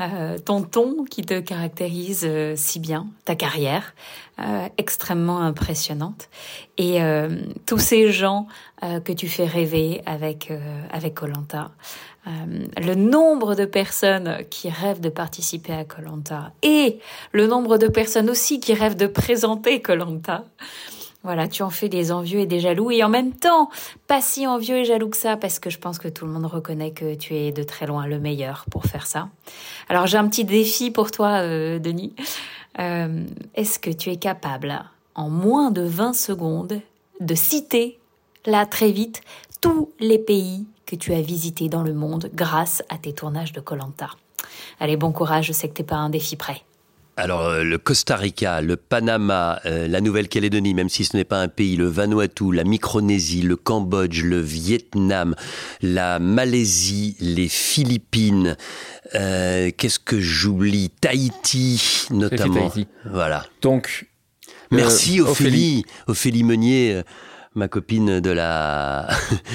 euh, 0.00 0.38
ton 0.38 0.62
ton 0.62 1.04
qui 1.04 1.22
te 1.22 1.40
caractérise 1.40 2.24
euh, 2.24 2.54
si 2.56 2.80
bien, 2.80 3.06
ta 3.24 3.34
carrière 3.34 3.94
extrêmement 4.76 5.40
impressionnante 5.40 6.28
et 6.76 6.98
tous 7.64 7.78
ces 7.78 8.12
gens 8.12 8.46
que 8.82 9.12
tu 9.14 9.28
fais 9.28 9.46
rêver 9.46 10.02
avec 10.04 10.52
avec 10.90 11.14
Colanta. 11.14 11.70
le 12.26 12.94
nombre 12.94 13.54
de 13.54 13.64
personnes 13.64 14.36
qui 14.50 14.68
rêvent 14.68 15.00
de 15.00 15.08
participer 15.08 15.72
à 15.72 15.84
Colanta 15.84 16.52
et 16.60 16.98
le 17.32 17.46
nombre 17.46 17.78
de 17.78 17.88
personnes 17.88 18.28
aussi 18.28 18.60
qui 18.60 18.74
rêvent 18.74 18.98
de 18.98 19.06
présenter 19.06 19.80
Colanta. 19.80 20.44
Voilà, 21.26 21.48
tu 21.48 21.64
en 21.64 21.70
fais 21.70 21.88
des 21.88 22.12
envieux 22.12 22.38
et 22.38 22.46
des 22.46 22.60
jaloux. 22.60 22.92
Et 22.92 23.02
en 23.02 23.08
même 23.08 23.32
temps, 23.32 23.68
pas 24.06 24.20
si 24.20 24.46
envieux 24.46 24.76
et 24.76 24.84
jaloux 24.84 25.08
que 25.08 25.16
ça, 25.16 25.36
parce 25.36 25.58
que 25.58 25.70
je 25.70 25.78
pense 25.78 25.98
que 25.98 26.06
tout 26.06 26.24
le 26.24 26.30
monde 26.30 26.46
reconnaît 26.46 26.92
que 26.92 27.16
tu 27.16 27.34
es 27.34 27.50
de 27.50 27.64
très 27.64 27.84
loin 27.84 28.06
le 28.06 28.20
meilleur 28.20 28.64
pour 28.70 28.84
faire 28.84 29.08
ça. 29.08 29.28
Alors 29.88 30.06
j'ai 30.06 30.18
un 30.18 30.28
petit 30.28 30.44
défi 30.44 30.92
pour 30.92 31.10
toi, 31.10 31.40
euh, 31.42 31.80
Denis. 31.80 32.14
Euh, 32.78 33.24
est-ce 33.56 33.80
que 33.80 33.90
tu 33.90 34.10
es 34.10 34.18
capable, 34.18 34.84
en 35.16 35.28
moins 35.28 35.72
de 35.72 35.82
20 35.82 36.12
secondes, 36.12 36.80
de 37.18 37.34
citer, 37.34 37.98
là 38.44 38.64
très 38.64 38.92
vite, 38.92 39.20
tous 39.60 39.90
les 39.98 40.20
pays 40.20 40.64
que 40.86 40.94
tu 40.94 41.12
as 41.12 41.22
visités 41.22 41.68
dans 41.68 41.82
le 41.82 41.92
monde 41.92 42.30
grâce 42.34 42.84
à 42.88 42.98
tes 42.98 43.12
tournages 43.12 43.52
de 43.52 43.58
Colanta 43.58 44.10
Allez, 44.78 44.96
bon 44.96 45.10
courage, 45.10 45.46
je 45.46 45.52
sais 45.52 45.68
que 45.68 45.74
t'es 45.74 45.82
pas 45.82 45.96
un 45.96 46.08
défi 46.08 46.36
prêt. 46.36 46.62
Alors, 47.18 47.46
euh, 47.46 47.62
le 47.62 47.78
Costa 47.78 48.14
Rica, 48.14 48.60
le 48.60 48.76
Panama, 48.76 49.58
euh, 49.64 49.88
la 49.88 50.02
Nouvelle-Calédonie, 50.02 50.74
même 50.74 50.90
si 50.90 51.06
ce 51.06 51.16
n'est 51.16 51.24
pas 51.24 51.40
un 51.40 51.48
pays, 51.48 51.74
le 51.74 51.86
Vanuatu, 51.86 52.52
la 52.52 52.62
Micronésie, 52.62 53.40
le 53.40 53.56
Cambodge, 53.56 54.22
le 54.22 54.38
Vietnam, 54.38 55.34
la 55.80 56.18
Malaisie, 56.18 57.16
les 57.20 57.48
Philippines, 57.48 58.58
euh, 59.14 59.70
qu'est-ce 59.74 59.98
que 59.98 60.20
j'oublie? 60.20 60.90
Tahiti, 60.90 62.06
notamment. 62.10 62.70
Voilà. 63.06 63.46
Donc, 63.62 64.06
merci 64.70 65.22
Ophélie, 65.22 65.86
Ophélie 66.08 66.44
Meunier, 66.44 67.00
ma 67.54 67.68
copine 67.68 68.20
de 68.20 68.30
la 68.30 69.08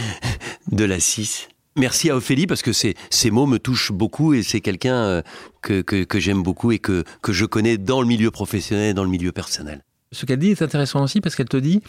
de 0.72 0.84
la 0.84 1.00
6. 1.00 1.51
Merci 1.78 2.10
à 2.10 2.18
Ophélie 2.18 2.48
parce 2.48 2.62
que 2.62 2.74
ces, 2.74 2.96
ces 3.10 3.32
mots 3.32 3.46
me 3.46 3.58
touchent 3.58 3.92
beaucoup 3.92 4.34
et 4.34 4.44
c'est 4.44 4.60
quelqu'un 4.60 4.96
euh, 4.96 5.22
que, 5.62 5.82
que, 5.82 6.20
j'aime 6.20 6.44
beaucoup 6.44 6.72
et 6.72 6.80
que, 6.80 7.06
que 7.22 7.32
je 7.32 7.46
connais 7.46 7.78
dans 7.78 8.02
le 8.02 8.08
milieu 8.08 8.30
professionnel 8.30 8.90
et 8.90 8.94
dans 8.94 9.06
le 9.06 9.10
milieu 9.10 9.32
personnel. 9.32 9.82
Ce 10.12 10.26
qu'elle 10.26 10.40
dit 10.40 10.52
est 10.52 10.62
intéressant 10.62 11.02
aussi 11.02 11.22
parce 11.22 11.36
qu'elle 11.36 11.48
te 11.48 11.58
dit 11.58 11.82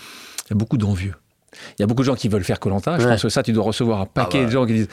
il 0.46 0.50
y 0.50 0.52
a 0.52 0.54
beaucoup 0.54 0.78
d'envieux. 0.78 1.14
Il 1.78 1.82
y 1.82 1.82
a 1.82 1.86
beaucoup 1.86 2.02
de 2.02 2.06
gens 2.06 2.14
qui 2.14 2.28
veulent 2.28 2.44
faire 2.44 2.60
Colanta. 2.60 2.98
Je 2.98 3.06
pense 3.06 3.22
que 3.22 3.28
ça, 3.28 3.42
tu 3.42 3.52
dois 3.52 3.64
recevoir 3.64 4.00
un 4.00 4.06
paquet 4.06 4.42
ah 4.42 4.46
de 4.46 4.50
gens 4.50 4.66
qui 4.66 4.72
disent 4.74 4.88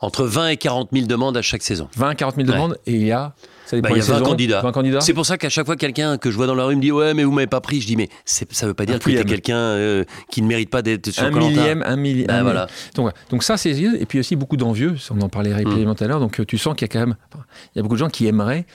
entre 0.00 0.24
20 0.24 0.48
et 0.48 0.56
40 0.56 0.90
000 0.92 1.06
demandes 1.06 1.36
à 1.36 1.42
chaque 1.42 1.62
saison. 1.62 1.88
20 1.96 2.10
et 2.12 2.14
40 2.16 2.36
000 2.36 2.48
demandes 2.48 2.78
et 2.86 2.92
il 2.92 3.04
y 3.04 3.12
a 3.12 3.34
bah, 3.72 3.90
y 3.90 4.00
a 4.00 4.02
20 4.02 4.22
candidats. 4.72 5.00
C'est 5.00 5.12
pour 5.12 5.26
ça 5.26 5.36
qu'à 5.36 5.48
chaque 5.48 5.66
fois, 5.66 5.76
quelqu'un 5.76 6.18
que 6.18 6.30
je 6.30 6.36
vois 6.36 6.46
dans 6.46 6.54
la 6.54 6.64
rue 6.64 6.76
me 6.76 6.80
dit 6.80 6.92
Ouais, 6.92 7.14
mais 7.14 7.24
vous 7.24 7.32
m'avez 7.32 7.46
pas 7.46 7.60
pris. 7.60 7.80
Je 7.80 7.86
dis 7.86 7.96
Mais 7.96 8.08
ça 8.24 8.66
veut 8.66 8.74
pas 8.74 8.86
dire 8.86 8.98
que 8.98 9.04
tu 9.04 9.16
es 9.16 9.24
quelqu'un 9.24 9.56
euh, 9.56 10.04
qui 10.30 10.42
ne 10.42 10.46
mérite 10.46 10.70
pas 10.70 10.82
d'être 10.82 11.10
sur 11.10 11.24
un 11.24 11.30
millième, 11.30 11.82
un 11.86 11.96
millième. 11.96 12.26
Ben, 12.26 12.42
voilà. 12.42 12.66
Donc, 12.94 13.12
donc, 13.30 13.42
ça, 13.42 13.56
c'est. 13.56 13.70
Et 13.70 14.06
puis 14.06 14.18
aussi 14.18 14.36
beaucoup 14.36 14.56
d'envieux. 14.56 14.94
On 15.10 15.20
en 15.20 15.28
parlait 15.28 15.52
régulièrement 15.52 15.94
tout 15.94 16.04
à 16.04 16.06
l'heure. 16.06 16.20
Donc 16.20 16.44
tu 16.46 16.58
sens 16.58 16.74
qu'il 16.74 16.86
y 16.86 16.90
a 16.90 16.92
quand 16.92 17.06
même. 17.06 17.16
Il 17.74 17.78
y 17.78 17.80
a 17.80 17.82
beaucoup 17.82 17.96
de 17.96 18.00
gens 18.00 18.08
qui 18.08 18.26
aimeraient 18.26 18.66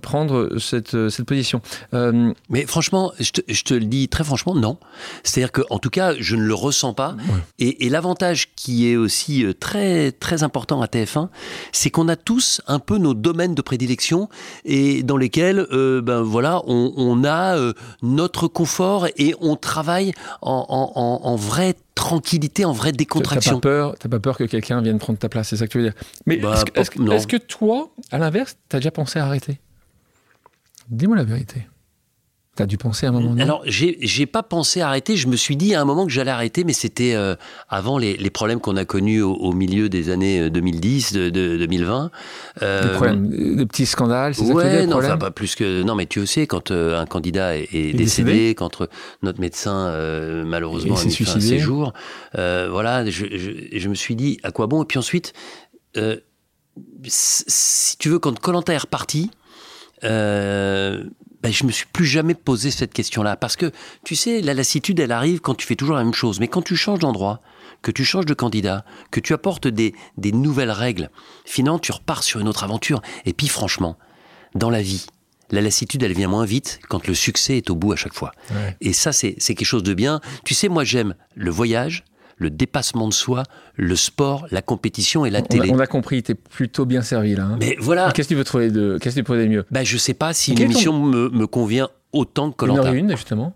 prendre 0.00 0.58
cette, 0.58 1.08
cette 1.10 1.26
position. 1.26 1.60
Euh, 1.94 2.32
Mais 2.48 2.66
franchement, 2.66 3.12
je 3.18 3.30
te, 3.32 3.40
je 3.48 3.62
te, 3.62 3.74
le 3.74 3.84
dis 3.84 4.08
très 4.08 4.24
franchement, 4.24 4.54
non. 4.54 4.78
C'est-à-dire 5.22 5.52
que, 5.52 5.62
en 5.70 5.78
tout 5.78 5.90
cas, 5.90 6.14
je 6.18 6.36
ne 6.36 6.42
le 6.42 6.54
ressens 6.54 6.94
pas. 6.94 7.16
Et, 7.58 7.86
et 7.86 7.88
l'avantage 7.88 8.48
qui 8.56 8.90
est 8.90 8.96
aussi 8.96 9.44
euh, 9.44 9.52
très 9.52 10.12
très 10.12 10.42
important 10.42 10.80
à 10.82 10.86
TF1, 10.86 11.28
c'est 11.72 11.90
qu'on 11.90 12.08
a 12.08 12.16
tous 12.16 12.60
un 12.66 12.78
peu 12.78 12.98
nos 12.98 13.14
domaines 13.14 13.54
de 13.54 13.62
prédilection 13.62 14.28
et 14.64 15.02
dans 15.02 15.16
lesquels, 15.16 15.66
euh, 15.72 16.00
ben 16.00 16.22
voilà, 16.22 16.62
on, 16.66 16.92
on 16.96 17.24
a 17.24 17.56
euh, 17.56 17.72
notre 18.02 18.48
confort 18.48 19.06
et 19.16 19.34
on 19.40 19.56
travaille 19.56 20.12
en, 20.42 20.66
en, 20.68 20.92
en, 21.00 21.20
en 21.28 21.36
vrai 21.36 21.74
tranquillité, 22.00 22.64
en 22.64 22.72
vraie 22.72 22.92
décontraction. 22.92 23.60
T'as 23.60 23.68
pas 23.68 23.94
peur, 23.94 23.94
pas 24.10 24.20
peur 24.20 24.38
que 24.38 24.44
quelqu'un 24.44 24.80
vienne 24.80 24.98
prendre 24.98 25.18
ta 25.18 25.28
place, 25.28 25.48
c'est 25.48 25.56
ça 25.56 25.66
que 25.66 25.72
tu 25.72 25.78
veux 25.78 25.84
dire. 25.84 25.94
Mais 26.26 26.38
bah, 26.38 26.64
est-ce 26.74 27.26
que, 27.26 27.36
toi, 27.36 27.90
à 28.10 28.18
l'inverse, 28.18 28.56
t'as 28.68 28.78
déjà 28.78 28.90
pensé 28.90 29.18
à 29.18 29.26
arrêter? 29.26 29.60
Dis-moi 30.88 31.16
la 31.16 31.24
vérité. 31.24 31.66
T'as 32.60 32.66
dû 32.66 32.76
penser 32.76 33.06
à 33.06 33.08
un 33.08 33.12
moment 33.12 33.30
donné 33.30 33.42
Alors, 33.42 33.62
j'ai 33.64 34.26
pas 34.26 34.42
pensé 34.42 34.82
arrêter. 34.82 35.16
Je 35.16 35.28
me 35.28 35.36
suis 35.36 35.56
dit 35.56 35.74
à 35.74 35.80
un 35.80 35.86
moment 35.86 36.04
que 36.04 36.12
j'allais 36.12 36.30
arrêter, 36.30 36.62
mais 36.64 36.74
c'était 36.74 37.14
euh, 37.14 37.34
avant 37.70 37.96
les, 37.96 38.30
problèmes 38.30 38.60
qu'on 38.60 38.76
a 38.76 38.84
connus 38.84 39.22
au, 39.22 39.52
milieu 39.52 39.88
des 39.88 40.10
années 40.10 40.50
2010, 40.50 41.16
euh, 41.16 41.30
de, 41.30 41.56
2020. 41.56 42.10
Euh, 42.60 42.82
des 42.82 42.88
problèmes, 42.90 43.56
des 43.56 43.64
petits 43.64 43.86
scandales, 43.86 44.34
c'est 44.34 44.52
ouais, 44.52 44.82
ça 44.82 44.86
non, 44.86 44.98
enfin, 44.98 45.16
pas 45.16 45.30
plus 45.30 45.54
que. 45.54 45.82
Non, 45.82 45.94
mais 45.94 46.04
tu 46.04 46.26
sais, 46.26 46.46
quand 46.46 46.70
un 46.70 47.06
candidat 47.06 47.56
est, 47.56 47.96
décédé, 47.96 48.54
quand 48.54 48.82
notre 49.22 49.40
médecin 49.40 49.90
malheureusement 50.44 50.96
a 50.96 51.04
mis 51.04 51.14
fin 51.14 51.36
à 51.36 51.40
ses 51.40 51.58
jours, 51.58 51.94
voilà, 52.34 53.08
je, 53.08 53.24
je, 53.72 53.88
me 53.88 53.94
suis 53.94 54.16
dit 54.16 54.38
à 54.42 54.52
quoi 54.52 54.66
bon? 54.66 54.82
Et 54.82 54.86
puis 54.86 54.98
ensuite, 54.98 55.32
si 57.06 57.96
tu 57.96 58.10
veux, 58.10 58.18
quand 58.18 58.38
Colanta 58.38 58.74
est 58.74 58.78
reparti. 58.78 59.30
Euh, 60.04 61.04
ben, 61.42 61.52
je 61.52 61.64
me 61.64 61.72
suis 61.72 61.86
plus 61.86 62.06
jamais 62.06 62.34
posé 62.34 62.70
cette 62.70 62.92
question-là. 62.92 63.36
Parce 63.36 63.56
que, 63.56 63.72
tu 64.04 64.14
sais, 64.16 64.40
la 64.42 64.54
lassitude, 64.54 65.00
elle 65.00 65.12
arrive 65.12 65.40
quand 65.40 65.54
tu 65.54 65.66
fais 65.66 65.76
toujours 65.76 65.96
la 65.96 66.04
même 66.04 66.14
chose. 66.14 66.40
Mais 66.40 66.48
quand 66.48 66.62
tu 66.62 66.76
changes 66.76 66.98
d'endroit, 66.98 67.40
que 67.82 67.90
tu 67.90 68.04
changes 68.04 68.26
de 68.26 68.34
candidat, 68.34 68.84
que 69.10 69.20
tu 69.20 69.32
apportes 69.32 69.66
des, 69.66 69.94
des 70.18 70.32
nouvelles 70.32 70.70
règles, 70.70 71.10
finalement, 71.44 71.78
tu 71.78 71.92
repars 71.92 72.22
sur 72.22 72.40
une 72.40 72.48
autre 72.48 72.64
aventure. 72.64 73.00
Et 73.24 73.32
puis, 73.32 73.48
franchement, 73.48 73.96
dans 74.54 74.70
la 74.70 74.82
vie, 74.82 75.06
la 75.50 75.60
lassitude, 75.62 76.02
elle 76.02 76.12
vient 76.12 76.28
moins 76.28 76.44
vite 76.44 76.80
quand 76.88 77.06
le 77.06 77.14
succès 77.14 77.56
est 77.56 77.70
au 77.70 77.74
bout 77.74 77.92
à 77.92 77.96
chaque 77.96 78.14
fois. 78.14 78.32
Et 78.80 78.92
ça, 78.92 79.12
c'est 79.12 79.34
quelque 79.34 79.64
chose 79.64 79.82
de 79.82 79.94
bien. 79.94 80.20
Tu 80.44 80.54
sais, 80.54 80.68
moi, 80.68 80.84
j'aime 80.84 81.14
le 81.34 81.50
voyage, 81.50 82.04
le 82.40 82.50
dépassement 82.50 83.06
de 83.06 83.12
soi, 83.12 83.44
le 83.76 83.94
sport, 83.94 84.46
la 84.50 84.62
compétition 84.62 85.24
et 85.24 85.30
la 85.30 85.42
télé. 85.42 85.70
on 85.70 85.78
a 85.78 85.86
compris, 85.86 86.22
tu 86.22 86.32
es 86.32 86.34
plutôt 86.34 86.86
bien 86.86 87.02
servi 87.02 87.36
là. 87.36 87.44
Hein. 87.44 87.58
Mais 87.60 87.76
voilà. 87.78 88.10
Qu'est-ce 88.12 88.28
que 88.28 88.34
tu 88.34 88.38
veux 88.38 88.44
trouver 88.44 88.70
de, 88.70 88.98
qu'est-ce 89.00 89.20
que 89.20 89.20
tu 89.20 89.38
de 89.38 89.46
mieux? 89.46 89.64
Ben, 89.70 89.84
Je 89.84 89.96
sais 89.98 90.14
pas 90.14 90.32
si 90.32 90.52
une 90.52 90.62
émission 90.62 90.98
me, 90.98 91.28
me, 91.28 91.46
convient 91.46 91.90
autant 92.12 92.50
que 92.50 92.56
Colanta. 92.56 92.90
Une, 92.92 93.10
une 93.10 93.16
justement. 93.16 93.54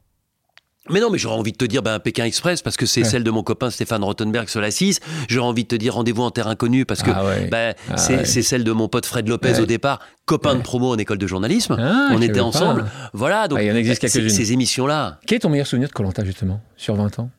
Mais 0.91 1.01
non, 1.01 1.09
mais 1.09 1.17
j'aurais 1.17 1.37
envie 1.37 1.53
de 1.53 1.57
te 1.57 1.65
dire 1.65 1.83
ben, 1.83 1.99
Pékin 1.99 2.27
Express 2.27 2.61
parce 2.61 2.77
que 2.77 2.85
c'est 2.85 3.05
celle 3.05 3.25
de 3.25 3.31
mon 3.31 3.43
copain 3.43 3.71
Stéphane 3.71 4.05
Rottenberg 4.05 4.49
sur 4.51 4.61
la 4.61 4.71
6. 4.71 5.01
J'aurais 5.29 5.49
envie 5.49 5.63
de 5.63 5.69
te 5.69 5.77
dire 5.77 5.95
Rendez-vous 5.95 6.23
en 6.23 6.31
terre 6.31 6.47
inconnue 6.47 6.85
parce 6.85 7.03
que 7.03 7.11
ah 7.11 7.25
ben, 7.51 7.75
ah 7.91 7.97
c'est 7.97 8.43
celle 8.43 8.65
de 8.65 8.73
mon 8.73 8.89
pote 8.89 9.07
Fred 9.07 9.27
Lopez 9.27 9.61
au 9.61 9.67
départ, 9.67 10.01
copain 10.27 10.55
de 10.55 10.61
promo 10.61 10.91
en 10.91 10.99
école 10.99 11.17
de 11.17 11.27
journalisme. 11.27 11.77
Ah, 11.79 12.11
on 12.13 12.21
était 12.21 12.41
ensemble. 12.41 12.85
Voilà, 13.15 13.49
donc 13.49 13.61
il 13.63 13.67
y 13.67 13.73
en 13.73 13.77
existe 13.77 14.07
ces 14.07 14.53
émissions-là. 14.53 15.21
Quel 15.27 15.37
est 15.37 15.41
ton 15.41 15.49
meilleur 15.49 15.67
souvenir 15.67 15.89
de 15.89 15.95
Colanta 15.95 16.23
justement 16.23 16.61
sur 16.77 16.97
20 16.97 17.19
ans? 17.19 17.31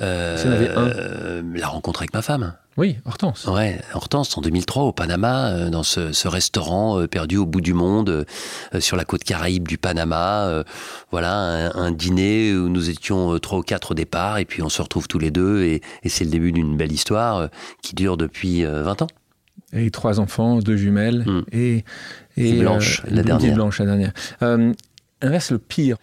Euh, 0.00 1.42
la 1.54 1.68
rencontre 1.68 2.00
avec 2.00 2.12
ma 2.14 2.22
femme. 2.22 2.54
Oui, 2.76 2.96
Hortense. 3.04 3.46
Ouais, 3.46 3.80
Hortense 3.92 4.36
en 4.36 4.40
2003 4.40 4.82
au 4.82 4.92
Panama, 4.92 5.50
euh, 5.50 5.70
dans 5.70 5.84
ce, 5.84 6.26
restaurant 6.26 6.98
euh, 6.98 7.06
perdu 7.06 7.36
au 7.36 7.46
bout 7.46 7.60
du 7.60 7.72
monde, 7.72 8.26
sur 8.80 8.96
la 8.96 9.04
côte 9.04 9.22
caraïbe 9.22 9.68
du 9.68 9.78
Panama. 9.78 10.64
voilà, 11.12 11.70
un, 11.74 11.92
dîner 11.92 12.52
où 12.54 12.68
nous 12.68 12.90
étions 12.90 13.38
trois 13.38 13.58
ou 13.58 13.62
quatre 13.62 13.92
au 13.92 13.94
départ, 13.94 14.38
et 14.38 14.44
puis 14.44 14.62
on 14.62 14.68
se 14.68 14.82
retrouve 14.82 15.06
tous 15.06 15.20
les 15.20 15.30
deux, 15.30 15.62
et, 15.62 15.80
c'est 16.06 16.24
le 16.24 16.30
début 16.30 16.50
d'une 16.50 16.76
belle 16.76 16.92
histoire 16.92 17.48
qui 17.82 17.94
dure 17.94 18.16
depuis 18.16 18.64
20 18.64 19.02
ans. 19.02 19.08
Et 19.72 19.90
trois 19.90 20.18
enfants, 20.18 20.58
deux 20.58 20.76
jumelles, 20.76 21.24
hmm. 21.26 21.42
et, 21.52 21.84
et, 22.36 22.60
Blanche, 22.60 23.02
la 23.08 23.22
dernière. 23.22 23.54
Blanche, 23.54 23.78
la 23.78 23.86
dernière. 23.86 24.12
inverse, 25.20 25.52
le 25.52 25.58
pire. 25.58 25.96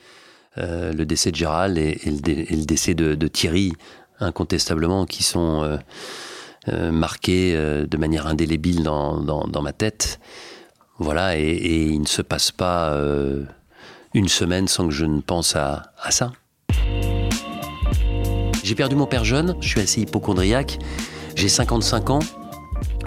Euh, 0.58 0.92
le 0.92 1.06
décès 1.06 1.32
de 1.32 1.36
Gérald 1.38 1.78
et, 1.78 1.98
le, 2.06 2.66
décès 2.66 2.94
de, 2.94 3.28
Thierry, 3.28 3.72
incontestablement, 4.20 5.06
qui 5.06 5.24
sont 5.24 5.64
euh, 5.64 5.78
euh, 6.68 6.92
marqués 6.92 7.54
de 7.56 7.98
manière 7.98 8.28
indélébile 8.28 8.84
dans, 8.84 9.62
ma 9.62 9.74
tête. 9.74 10.20
Voilà, 11.00 11.38
et, 11.38 11.88
il 11.92 12.02
ne 12.02 12.08
se 12.08 12.22
passe 12.22 12.52
pas 12.52 12.94
une 14.14 14.28
semaine 14.28 14.68
sans 14.68 14.88
que 14.88 14.94
je 14.94 15.06
ne 15.06 15.22
pense 15.22 15.56
à, 15.56 15.94
à 16.02 16.12
ça. 16.12 16.32
J'ai 18.64 18.76
perdu 18.76 18.96
mon 18.96 19.08
père 19.08 19.24
jeune, 19.24 19.56
je 19.62 19.68
suis 19.68 19.82
assez 19.82 20.02
hypochondriaque, 20.02 20.78
j'ai 21.36 21.50
55 21.50 22.10
ans, 22.10 22.20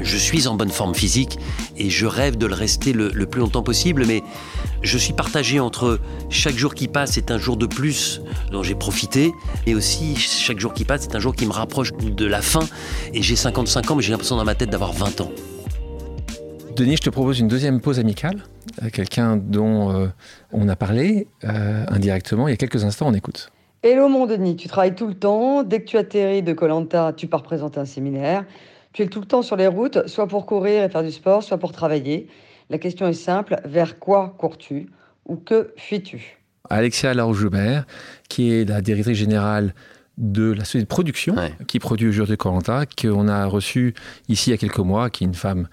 je 0.01 0.17
suis 0.17 0.47
en 0.47 0.55
bonne 0.55 0.71
forme 0.71 0.95
physique 0.95 1.39
et 1.77 1.91
je 1.91 2.07
rêve 2.07 2.37
de 2.37 2.47
le 2.47 2.55
rester 2.55 2.93
le, 2.93 3.11
le, 3.11 3.27
plus 3.27 3.41
longtemps 3.41 3.63
possible, 3.63 4.05
mais 4.07 4.23
je 4.83 4.99
suis 4.99 5.13
partagé 5.13 5.61
entre 5.61 6.01
chaque 6.31 6.57
jour 6.57 6.75
qui 6.75 6.89
passe 6.89 7.17
est 7.17 7.31
un 7.31 7.39
jour 7.39 7.57
de 7.57 7.67
plus 7.67 8.21
dont 8.51 8.63
j'ai 8.63 8.75
profité, 8.75 9.33
et 9.67 9.75
aussi 9.75 10.17
chaque 10.17 10.59
jour 10.59 10.75
qui 10.75 10.85
passe 10.85 11.07
est 11.07 11.15
un 11.15 11.21
jour 11.21 11.35
qui 11.35 11.47
me 11.47 11.53
rapproche 11.53 11.93
de 11.93 12.27
la 12.27 12.43
fin, 12.43 12.67
et 13.13 13.23
j'ai 13.23 13.37
55 13.37 13.91
ans, 13.91 13.97
mais 13.97 14.03
j'ai 14.03 14.11
l'impression 14.11 14.37
dans 14.37 14.45
ma 14.45 14.55
tête 14.55 14.71
d'avoir 14.71 14.93
20 14.93 15.21
ans. 15.23 15.31
Denis, 16.77 16.97
je 16.97 17.03
te 17.03 17.11
propose 17.11 17.39
une 17.39 17.49
deuxième 17.49 17.81
pause 17.81 18.01
amicale, 18.01 18.43
quelqu'un 18.93 19.37
dont 19.37 19.93
euh, 19.93 20.09
on 20.53 20.69
a 20.69 20.75
parlé 20.75 21.29
euh, 21.45 21.85
indirectement 21.89 22.49
il 22.49 22.51
y 22.51 22.55
a 22.55 22.57
quelques 22.57 22.85
instants, 22.85 23.07
on 23.09 23.15
écoute. 23.15 23.51
Hello 23.83 24.09
mon 24.09 24.27
Denis, 24.27 24.57
tu 24.57 24.67
travailles 24.67 24.95
tout 24.95 25.07
le 25.07 25.15
temps, 25.15 25.63
dès 25.63 25.81
que 25.81 25.85
tu 25.85 25.99
atterris 25.99 26.43
de 26.43 26.53
Colanta, 26.53 27.13
tu 27.13 27.27
pars 27.27 27.43
présenter 27.43 27.79
un 27.79 27.85
séminaire. 27.85 28.45
Tu 28.95 29.03
es 29.03 29.09
tout 29.09 29.21
le 29.21 29.27
temps 29.27 29.43
sur 29.43 29.57
les 29.57 29.67
routes, 29.67 30.07
soit 30.07 30.29
pour 30.29 30.47
courir 30.47 30.85
et 30.85 30.89
faire 30.89 31.03
du 31.03 31.11
sport, 31.11 31.43
soit 31.43 31.59
pour 31.59 31.73
travailler. 31.73 32.29
La 32.71 32.79
question 32.79 33.07
est 33.09 33.13
simple, 33.13 33.61
vers 33.65 33.99
quoi 33.99 34.35
cours-tu 34.39 34.87
ou 35.27 35.37
que 35.37 35.75
fuis-tu 35.77 36.39
Alexia 36.71 37.13
Larouche-Joubert, 37.13 37.87
qui 38.29 38.53
est 38.53 38.69
la 38.69 38.81
directrice 38.81 39.19
générale 39.19 39.75
de 40.17 40.53
la 40.53 40.65
société 40.65 40.85
de 40.85 40.89
production 40.89 41.35
Ouais. 41.35 41.53
qui 41.67 41.81
produit 41.81 42.09
aujourd'hui 42.09 42.37
Colanta, 42.37 42.85
qu'on 42.87 43.27
a 43.27 43.47
reçue 43.47 43.95
ici 44.29 44.51
il 44.51 44.53
y 44.53 44.55
a 44.55 44.59
quelques 44.59 44.79
mois, 44.79 45.11
qui 45.11 45.25
est 45.25 45.27
une 45.27 45.35
femme 45.35 45.69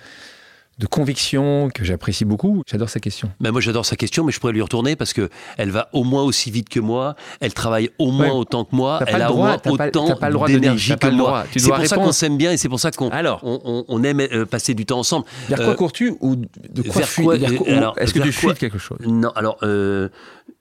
de 0.82 0.88
conviction 0.88 1.70
que 1.74 1.84
j'apprécie 1.86 2.26
beaucoup. 2.26 2.64
J'adore 2.70 2.90
sa 2.90 3.00
question. 3.00 3.32
Ben 3.40 3.52
moi 3.52 3.62
j'adore 3.62 3.86
sa 3.86 3.96
question, 3.96 4.24
mais 4.24 4.32
je 4.32 4.40
pourrais 4.40 4.52
lui 4.54 4.64
retourner 4.64 4.96
parce 4.96 5.14
que 5.14 5.30
elle 5.58 5.70
va 5.70 5.90
au 5.94 6.04
moins 6.04 6.24
aussi 6.24 6.50
vite 6.50 6.70
que 6.70 6.80
moi, 6.80 7.16
elle 7.40 7.54
travaille 7.54 7.92
au 8.00 8.10
moins 8.12 8.26
Ouais. 8.30 8.32
autant 8.32 8.66
que 8.66 8.76
moi, 8.76 9.00
elle 9.06 9.18
le 9.18 9.22
a 9.22 9.32
au 9.32 9.38
moins 9.38 9.58
autant 9.70 10.08
d'énergie 10.48 10.96
que 10.98 11.08
moi. 11.08 11.46
C'est 11.56 11.70
pour 11.70 11.86
ça 11.86 11.96
qu'on 11.98 12.12
s'aime 12.12 12.36
bien 12.38 12.52
et 12.52 12.58
c'est 12.58 12.68
pour 12.70 12.80
ça 12.80 12.90
qu'on 12.90 13.10
Alors 13.10 13.42
on, 13.44 14.04
aime 14.04 14.22
euh, 14.22 14.46
passer 14.46 14.74
du 14.74 14.86
temps 14.88 15.00
ensemble. 15.00 15.26
Vers 15.50 15.60
quoi 15.60 15.68
Euh, 15.70 15.76
cours-tu 15.76 16.16
ou 16.20 16.36
de 16.36 16.82
quoi 16.82 17.04
quoi- 17.16 17.36
euh, 17.36 17.92
Est-ce 17.98 18.14
que 18.16 18.20
tu 18.20 18.32
fuis 18.32 18.54
quelque 18.56 18.80
chose? 18.80 18.98
Non, 19.06 19.30
alors 19.36 19.58
euh, 19.62 20.10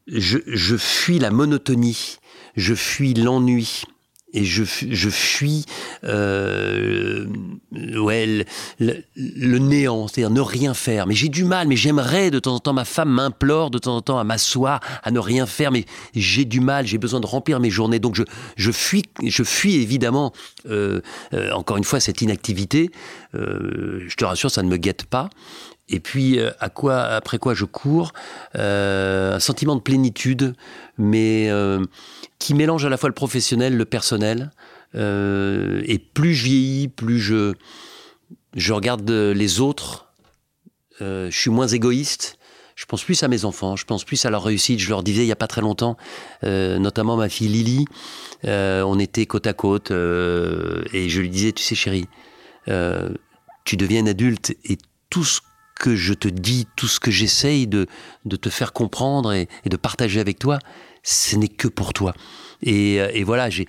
je, 0.06 0.38
je 0.46 0.76
fuis 0.76 1.18
la 1.18 1.30
monotonie, 1.30 2.18
je 2.56 2.74
fuis 2.74 3.14
l'ennui. 3.14 3.84
Et 4.32 4.44
je, 4.44 4.62
je 4.64 5.10
fuis 5.10 5.64
euh, 6.04 7.26
ouais, 7.72 8.46
le, 8.78 9.58
néant, 9.58 10.08
c'est-à-dire 10.08 10.30
ne 10.30 10.40
rien 10.40 10.74
faire. 10.74 11.06
Mais 11.06 11.14
j'ai 11.14 11.28
du 11.28 11.44
mal, 11.44 11.66
mais 11.66 11.76
j'aimerais 11.76 12.30
de 12.30 12.38
temps 12.38 12.54
en 12.54 12.60
temps, 12.60 12.72
ma 12.72 12.84
femme 12.84 13.10
m'implore 13.10 13.70
de 13.70 13.78
temps 13.78 13.96
en 13.96 14.02
temps 14.02 14.18
à 14.18 14.24
m'asseoir, 14.24 14.80
à 15.02 15.10
ne 15.10 15.18
rien 15.18 15.46
faire, 15.46 15.72
mais 15.72 15.84
j'ai 16.14 16.44
du 16.44 16.60
mal, 16.60 16.86
j'ai 16.86 16.98
besoin 16.98 17.20
de 17.20 17.26
remplir 17.26 17.60
mes 17.60 17.70
journées. 17.70 17.98
Donc 17.98 18.14
je, 18.14 18.22
je, 18.56 18.70
fuis, 18.70 19.04
je 19.24 19.42
fuis 19.42 19.76
évidemment, 19.76 20.32
euh, 20.68 21.00
euh, 21.34 21.50
encore 21.52 21.76
une 21.76 21.84
fois, 21.84 22.00
cette 22.00 22.22
inactivité. 22.22 22.90
Je 23.32 24.14
te 24.16 24.24
rassure, 24.24 24.50
ça 24.50 24.62
ne 24.62 24.68
me 24.68 24.76
guette 24.76 25.04
pas. 25.04 25.30
Et 25.90 25.98
puis, 25.98 26.38
euh, 26.38 26.50
à 26.60 26.70
quoi, 26.70 27.02
après 27.02 27.38
quoi 27.38 27.52
je 27.52 27.64
cours 27.64 28.12
Euh, 28.54 29.34
Un 29.34 29.40
sentiment 29.40 29.74
de 29.74 29.80
plénitude, 29.80 30.54
mais 30.96 31.50
euh, 31.50 31.84
qui 32.38 32.54
mélange 32.54 32.84
à 32.84 32.88
la 32.88 32.96
fois 32.96 33.08
le 33.08 33.14
professionnel, 33.14 33.76
le 33.76 33.84
personnel. 33.84 34.50
Et 34.94 35.98
plus 36.14 36.34
je 36.34 36.44
vieillis, 36.44 36.88
plus 36.88 37.20
je, 37.20 37.54
je 38.56 38.72
regarde 38.72 39.08
les 39.08 39.60
autres. 39.60 40.06
Je 40.98 41.30
suis 41.30 41.50
moins 41.50 41.68
égoïste. 41.68 42.38
Je 42.74 42.86
pense 42.86 43.04
plus 43.04 43.22
à 43.22 43.28
mes 43.28 43.44
enfants, 43.44 43.76
je 43.76 43.84
pense 43.84 44.04
plus 44.04 44.24
à 44.24 44.30
leur 44.30 44.42
réussite. 44.42 44.80
Je 44.80 44.88
leur 44.88 45.04
disais 45.04 45.22
il 45.22 45.28
y 45.28 45.32
a 45.32 45.36
pas 45.36 45.46
très 45.46 45.60
longtemps, 45.60 45.96
notamment 46.42 47.16
ma 47.16 47.28
fille 47.28 47.46
Lily, 47.46 47.84
on 48.42 48.98
était 48.98 49.26
côte 49.26 49.46
à 49.46 49.52
côte 49.52 49.92
et 49.92 51.08
je 51.08 51.20
lui 51.20 51.30
disais, 51.30 51.52
tu 51.52 51.62
sais 51.62 51.76
chérie, 51.76 52.08
tu 52.66 53.76
deviens 53.76 54.00
une 54.00 54.08
adulte 54.08 54.56
et 54.64 54.76
tout 55.08 55.24
ce 55.24 55.40
que 55.80 55.96
je 55.96 56.12
te 56.12 56.28
dis, 56.28 56.68
tout 56.76 56.86
ce 56.86 57.00
que 57.00 57.10
j'essaye 57.10 57.66
de, 57.66 57.88
te 58.40 58.50
faire 58.50 58.72
comprendre 58.72 59.32
et 59.32 59.48
de 59.64 59.76
partager 59.76 60.20
avec 60.20 60.38
toi, 60.38 60.58
ce 61.02 61.36
n'est 61.36 61.48
que 61.48 61.68
pour 61.68 61.94
toi. 61.94 62.14
Et, 62.62 63.00
euh, 63.00 63.10
et 63.12 63.24
voilà, 63.24 63.48
j'ai- 63.50 63.66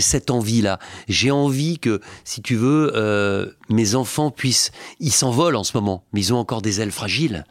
cette 0.00 0.30
envie-là. 0.30 0.78
J'ai 1.08 1.30
envie 1.30 1.78
que, 1.78 2.00
si 2.24 2.42
tu 2.42 2.54
veux, 2.56 2.92
euh, 2.94 3.46
mes 3.68 3.94
enfants 3.94 4.30
puissent... 4.30 4.70
Ils 5.00 5.12
s'envolent 5.12 5.56
en 5.56 5.64
ce 5.64 5.76
moment, 5.76 6.04
mais 6.12 6.20
ils 6.20 6.32
ont 6.34 6.38
encore 6.38 6.62
des 6.62 6.80
ailes 6.80 6.92
fragiles. 6.92 7.44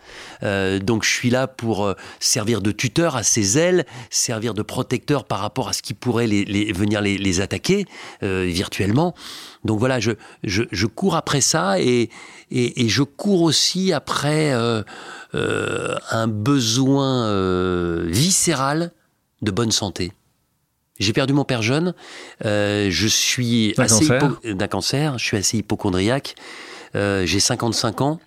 Euh, 0.44 0.80
donc 0.80 1.04
je 1.04 1.10
suis 1.10 1.30
là 1.30 1.48
pour 1.48 1.86
euh, 1.86 1.94
servir 2.20 2.62
de 2.62 2.72
tuteur 2.72 3.16
à 3.16 3.24
ces 3.24 3.58
ailes, 3.58 3.86
servir 4.10 4.54
de 4.54 4.62
protecteur 4.62 5.26
par 5.26 5.40
rapport 5.40 5.70
à 5.70 5.74
ce 5.74 5.82
qui 5.82 5.94
pourrait 5.94 6.28
les, 6.28 6.46
les- 6.46 6.72
venir 6.72 7.02
les, 7.02 7.18
les 7.18 7.42
attaquer 7.42 7.86
euh, 8.24 8.46
virtuellement. 8.46 9.14
Donc 9.64 9.80
voilà, 9.80 10.00
je, 10.00 10.12
je, 10.44 10.64
je 10.72 10.86
cours 10.88 11.16
après 11.16 11.42
ça 11.42 11.80
et, 11.80 12.10
et, 12.52 12.86
et 12.86 12.90
je 12.90 13.04
cours 13.04 13.42
aussi 13.42 13.94
après 13.94 14.54
euh, 14.54 14.84
euh, 15.34 15.96
un 16.12 16.28
besoin 16.28 17.26
euh, 17.28 18.06
viscéral 18.08 18.92
de 19.42 19.52
bonne 19.52 19.72
santé. 19.72 20.12
J'ai 21.00 21.12
perdu 21.14 21.34
mon 21.34 21.44
père 21.44 21.62
jeune, 21.62 21.94
euh, 22.46 22.88
je 22.90 23.08
suis 23.08 23.74
D'un 23.76 23.84
assez 23.84 24.08
cancer. 24.08 24.22
hypo- 24.44 24.54
d'un 24.54 24.68
cancer, 24.68 25.18
je 25.20 25.26
suis 25.26 25.38
assez 25.38 25.58
hypochondriaque, 25.58 26.36
euh, 26.96 27.26
j'ai 27.26 27.40
55 27.42 28.00
ans, 28.02 28.20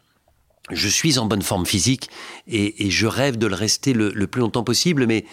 je 0.70 0.88
suis 0.88 1.18
en 1.18 1.24
bonne 1.24 1.40
forme 1.42 1.64
physique 1.64 2.10
et, 2.46 2.86
et 2.86 2.90
je 2.90 3.06
rêve 3.06 3.38
de 3.38 3.46
le 3.46 3.54
rester 3.54 3.94
le, 3.94 4.10
le 4.14 4.26
plus 4.26 4.40
longtemps 4.42 4.64
possible, 4.64 5.06
mais 5.06 5.24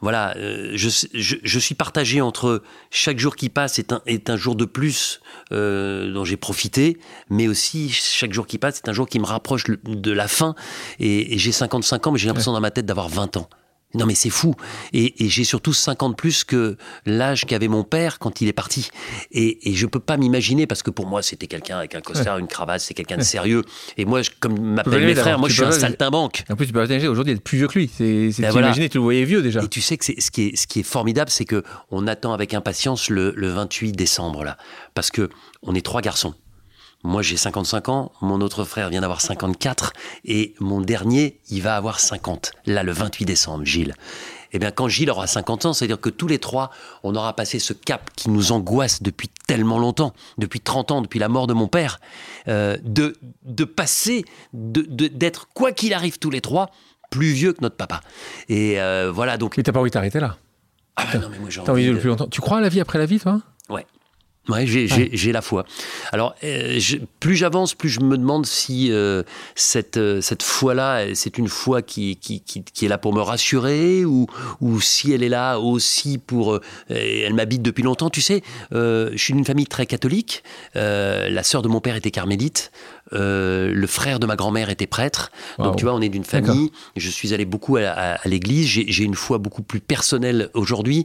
voilà, 0.00 0.36
euh, 0.36 0.72
je, 0.76 0.88
je, 1.14 1.36
je 1.42 1.58
suis 1.58 1.74
partagé 1.74 2.20
entre 2.20 2.62
chaque 2.90 3.18
jour 3.18 3.34
qui 3.34 3.48
passe 3.48 3.80
est 3.80 3.92
un, 3.92 4.02
est 4.06 4.30
un 4.30 4.36
jour 4.36 4.54
de 4.54 4.64
plus 4.66 5.20
euh, 5.52 6.12
dont 6.12 6.24
j'ai 6.24 6.36
profité, 6.36 6.98
mais 7.30 7.48
aussi 7.48 7.88
chaque 7.90 8.32
jour 8.32 8.46
qui 8.46 8.58
passe 8.58 8.76
est 8.76 8.88
un 8.88 8.92
jour 8.92 9.08
qui 9.08 9.18
me 9.18 9.24
rapproche 9.26 9.64
de 9.84 10.12
la 10.12 10.28
fin. 10.28 10.54
Et, 11.00 11.34
et 11.34 11.38
j'ai 11.38 11.50
55 11.50 12.06
ans, 12.06 12.12
mais 12.12 12.18
j'ai 12.18 12.28
l'impression 12.28 12.52
dans 12.52 12.60
ma 12.60 12.70
tête 12.70 12.84
d'avoir 12.86 13.08
20 13.08 13.38
ans. 13.38 13.48
Non 13.96 14.06
mais 14.06 14.14
c'est 14.14 14.30
fou. 14.30 14.54
Et, 14.92 15.24
et 15.24 15.28
j'ai 15.28 15.44
surtout 15.44 15.72
50 15.72 16.16
plus 16.16 16.44
que 16.44 16.76
l'âge 17.06 17.44
qu'avait 17.46 17.68
mon 17.68 17.82
père 17.84 18.18
quand 18.18 18.40
il 18.40 18.48
est 18.48 18.52
parti. 18.52 18.88
Et, 19.32 19.70
et 19.70 19.74
je 19.74 19.86
peux 19.86 20.00
pas 20.00 20.16
m'imaginer, 20.16 20.66
parce 20.66 20.82
que 20.82 20.90
pour 20.90 21.06
moi 21.06 21.22
c'était 21.22 21.46
quelqu'un 21.46 21.78
avec 21.78 21.94
un 21.94 22.00
costard, 22.00 22.38
une 22.38 22.46
cravate, 22.46 22.80
c'est 22.80 22.94
quelqu'un 22.94 23.16
de 23.16 23.22
sérieux. 23.22 23.62
Et 23.96 24.04
moi, 24.04 24.22
je- 24.22 24.30
comme 24.38 24.58
m'appellent 24.60 24.92
mes 25.06 25.14
frères, 25.14 25.38
moi 25.38 25.48
je 25.48 25.54
suis 25.54 25.62
un 25.64 25.70
saltimbanque. 25.80 26.44
En 26.50 26.56
plus, 26.56 26.66
tu 26.66 26.72
peux 26.72 26.80
pas 26.80 26.86
t'imaginer 26.86 27.08
aujourd'hui 27.08 27.32
être 27.34 27.42
plus 27.42 27.58
vieux 27.58 27.68
que 27.68 27.78
lui. 27.78 27.90
C'est, 27.92 28.30
c'est 28.32 28.42
Ben 28.42 28.50
voilà. 28.50 28.72
tu 28.72 28.88
le 28.98 29.00
voyais 29.00 29.24
vieux 29.24 29.42
déjà. 29.42 29.62
Et 29.62 29.68
tu 29.68 29.80
sais 29.80 29.96
que 29.96 30.04
c'est, 30.04 30.20
ce, 30.20 30.30
qui 30.30 30.48
est, 30.48 30.56
ce 30.56 30.66
qui 30.66 30.80
est 30.80 30.84
formidable, 30.84 31.30
c'est 31.30 31.44
que 31.44 31.62
on 31.90 32.06
attend 32.06 32.32
avec 32.32 32.54
impatience 32.54 33.08
le, 33.08 33.32
le 33.36 33.48
28 33.48 33.92
décembre, 33.92 34.44
là. 34.44 34.56
Parce 34.94 35.10
que 35.10 35.28
on 35.62 35.74
est 35.74 35.84
trois 35.84 36.00
garçons. 36.02 36.34
Moi, 37.06 37.22
j'ai 37.22 37.36
55 37.36 37.88
ans, 37.88 38.10
mon 38.20 38.40
autre 38.40 38.64
frère 38.64 38.88
vient 38.90 39.00
d'avoir 39.00 39.20
54, 39.20 39.92
et 40.24 40.54
mon 40.58 40.80
dernier, 40.80 41.38
il 41.50 41.62
va 41.62 41.76
avoir 41.76 42.00
50. 42.00 42.50
Là, 42.66 42.82
le 42.82 42.90
28 42.90 43.24
décembre, 43.24 43.64
Gilles. 43.64 43.94
Eh 44.52 44.58
bien, 44.58 44.72
quand 44.72 44.88
Gilles 44.88 45.10
aura 45.10 45.28
50 45.28 45.66
ans, 45.66 45.72
c'est-à-dire 45.72 46.00
que 46.00 46.08
tous 46.10 46.26
les 46.26 46.40
trois, 46.40 46.70
on 47.04 47.14
aura 47.14 47.34
passé 47.36 47.60
ce 47.60 47.72
cap 47.72 48.10
qui 48.16 48.28
nous 48.28 48.50
angoisse 48.50 49.02
depuis 49.04 49.28
tellement 49.46 49.78
longtemps, 49.78 50.14
depuis 50.36 50.58
30 50.60 50.90
ans, 50.90 51.00
depuis 51.00 51.20
la 51.20 51.28
mort 51.28 51.46
de 51.46 51.52
mon 51.54 51.68
père, 51.68 52.00
euh, 52.48 52.76
de, 52.82 53.16
de 53.44 53.64
passer, 53.64 54.24
de, 54.52 54.82
de- 54.82 55.06
d'être, 55.08 55.46
quoi 55.54 55.70
qu'il 55.70 55.94
arrive 55.94 56.18
tous 56.18 56.30
les 56.30 56.40
trois, 56.40 56.70
plus 57.10 57.30
vieux 57.30 57.52
que 57.52 57.60
notre 57.62 57.76
papa. 57.76 58.00
Et 58.48 58.80
euh, 58.80 59.12
voilà, 59.14 59.36
donc 59.38 59.56
Mais 59.56 59.62
t'as 59.62 59.70
pas 59.72 59.78
envie 59.80 59.90
de 59.90 59.94
t'arrêter 59.94 60.18
là? 60.18 60.36
ah 60.96 61.04
bah 61.12 61.18
non, 61.20 61.28
mais 61.30 61.38
moi 61.38 61.50
j'ai 61.50 61.62
T'as 61.62 61.70
envie 61.72 61.84
de 61.84 61.90
de- 61.90 61.94
le 61.94 62.00
plus 62.00 62.08
longtemps. 62.08 62.26
Tu 62.26 62.40
crois 62.40 62.58
à 62.58 62.60
la 62.60 62.68
vie 62.68 62.80
après 62.80 62.98
la 62.98 63.06
vie, 63.06 63.20
toi? 63.20 63.40
Ouais. 63.68 63.86
Ouais, 64.48 64.64
j'ai, 64.66 64.86
j'ai 65.12 65.32
la 65.32 65.42
foi. 65.42 65.64
Alors, 66.12 66.34
euh, 66.44 66.76
je- 66.78 66.98
plus 67.18 67.34
j'avance, 67.34 67.74
plus 67.74 67.88
je 67.88 67.98
me 68.00 68.16
demande 68.16 68.46
si 68.46 68.92
euh, 68.92 69.24
cette, 69.56 69.96
euh, 69.96 70.20
cette 70.20 70.42
foi-là, 70.44 70.98
euh, 71.00 71.12
c'est 71.14 71.36
une 71.38 71.48
foi 71.48 71.82
qui, 71.82 72.16
qui, 72.16 72.40
qui, 72.42 72.62
qui 72.62 72.84
est 72.84 72.88
là 72.88 72.96
pour 72.98 73.12
me 73.12 73.20
rassurer 73.20 74.04
ou, 74.04 74.26
ou 74.60 74.80
si 74.80 75.12
elle 75.12 75.24
est 75.24 75.28
là 75.28 75.58
aussi 75.58 76.18
pour... 76.18 76.54
euh, 76.54 76.60
elle 76.90 77.34
m'habite 77.34 77.60
depuis 77.62 77.82
longtemps. 77.82 78.08
Tu 78.08 78.20
sais, 78.20 78.42
euh, 78.72 79.10
je 79.12 79.18
suis 79.18 79.34
d'une 79.34 79.44
famille 79.44 79.66
très 79.66 79.84
catholique. 79.86 80.44
Euh, 80.76 81.28
la 81.28 81.42
sœur 81.42 81.62
de 81.62 81.68
mon 81.68 81.80
père 81.80 81.96
était 81.96 82.12
carmélite. 82.12 82.70
Euh, 83.12 83.72
le 83.74 83.86
frère 83.86 84.18
de 84.20 84.26
ma 84.26 84.36
grand-mère 84.36 84.70
était 84.70 84.86
prêtre. 84.86 85.30
Donc, 85.58 85.76
tu 85.76 85.84
vois, 85.84 85.94
on 85.94 86.00
est 86.00 86.08
d'une 86.08 86.24
famille. 86.24 86.70
Je 86.96 87.10
suis 87.10 87.34
allé 87.34 87.44
beaucoup 87.44 87.76
à, 87.76 87.82
à- 87.88 88.14
à 88.14 88.28
l'église. 88.28 88.66
J'ai, 88.68 88.84
j'ai 88.88 89.04
une 89.04 89.14
foi 89.14 89.38
beaucoup 89.38 89.62
plus 89.62 89.80
personnelle 89.80 90.50
aujourd'hui. 90.54 91.04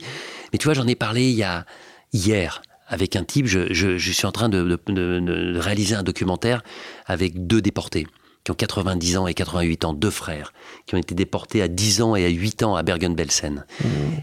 Mais 0.53 0.59
tu 0.59 0.65
vois, 0.65 0.73
j'en 0.75 0.87
ai 0.87 0.95
parlé 0.95 1.29
il 1.29 1.35
y 1.35 1.43
a 1.43 1.65
hier 2.13 2.61
avec 2.91 3.15
un 3.15 3.23
type. 3.23 3.47
Je, 3.47 3.73
je- 3.73 3.97
je 3.97 4.11
suis 4.11 4.27
en 4.27 4.31
train 4.31 4.49
de, 4.49 4.61
de- 4.63 4.79
de- 4.93 5.19
de 5.19 5.57
réaliser 5.57 5.95
un 5.95 6.03
documentaire 6.03 6.61
avec 7.07 7.47
deux 7.47 7.61
déportés 7.61 8.05
qui 8.43 8.49
ont 8.51 8.55
90 8.55 9.17
ans 9.17 9.27
et 9.27 9.33
88 9.35 9.85
ans, 9.85 9.93
deux 9.93 10.09
frères, 10.09 10.51
qui 10.87 10.95
ont 10.95 10.97
été 10.97 11.13
déportés 11.13 11.61
à 11.61 11.67
10 11.67 12.01
ans 12.01 12.15
et 12.15 12.25
à 12.25 12.29
8 12.29 12.63
ans 12.63 12.75
à 12.75 12.81
Bergen-Belsen. 12.83 13.65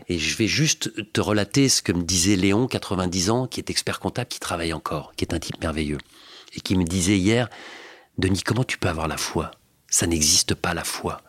Et 0.08 0.18
je 0.18 0.36
vais 0.36 0.48
juste 0.48 1.12
te 1.12 1.20
relater 1.20 1.68
ce 1.68 1.82
que 1.82 1.92
me 1.92 2.02
disait 2.02 2.34
Léon, 2.36 2.66
90 2.66 3.30
ans, 3.30 3.46
qui 3.46 3.60
est 3.60 3.70
expert 3.70 4.00
comptable, 4.00 4.28
qui 4.28 4.40
travaille 4.40 4.72
encore, 4.72 5.12
qui 5.16 5.24
est 5.24 5.34
un 5.34 5.38
type 5.38 5.60
merveilleux, 5.60 5.98
et 6.56 6.60
qui 6.60 6.76
me 6.76 6.82
disait 6.84 7.16
hier, 7.16 7.48
Denis, 8.18 8.42
comment 8.42 8.64
tu 8.64 8.76
peux 8.78 8.88
avoir 8.88 9.06
la 9.06 9.16
foi? 9.18 9.52
Ça 9.86 10.08
n'existe 10.08 10.54
pas 10.56 10.74
la 10.74 10.82
foi. 10.84 11.22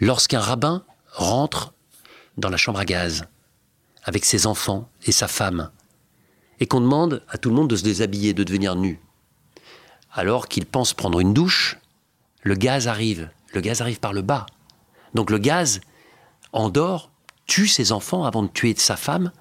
Lorsqu'un 0.00 0.40
rabbin 0.40 0.82
rentre 1.12 1.74
dans 2.38 2.48
la 2.48 2.56
chambre 2.56 2.78
à 2.80 2.86
gaz, 2.86 3.24
avec 4.04 4.24
ses 4.24 4.46
enfants 4.46 4.88
et 5.06 5.12
sa 5.12 5.28
femme, 5.28 5.70
et 6.60 6.66
qu'on 6.66 6.80
demande 6.80 7.24
à 7.28 7.38
tout 7.38 7.48
le 7.48 7.56
monde 7.56 7.68
de 7.68 7.76
se 7.76 7.82
déshabiller, 7.82 8.34
de 8.34 8.44
devenir 8.44 8.76
nu. 8.76 9.00
Alors 10.12 10.48
qu'il 10.48 10.66
pense 10.66 10.94
prendre 10.94 11.20
une 11.20 11.34
douche, 11.34 11.78
le 12.42 12.54
gaz 12.54 12.88
arrive. 12.88 13.30
Le 13.52 13.60
gaz 13.60 13.80
arrive 13.80 14.00
par 14.00 14.12
le 14.12 14.22
bas. 14.22 14.46
Donc 15.14 15.30
le 15.30 15.38
gaz 15.38 15.80
endort, 16.52 17.10
tue 17.46 17.66
ses 17.66 17.92
enfants 17.92 18.24
avant 18.24 18.42
de 18.42 18.48
tuer 18.48 18.74
sa 18.76 18.96
femme, 18.96 19.32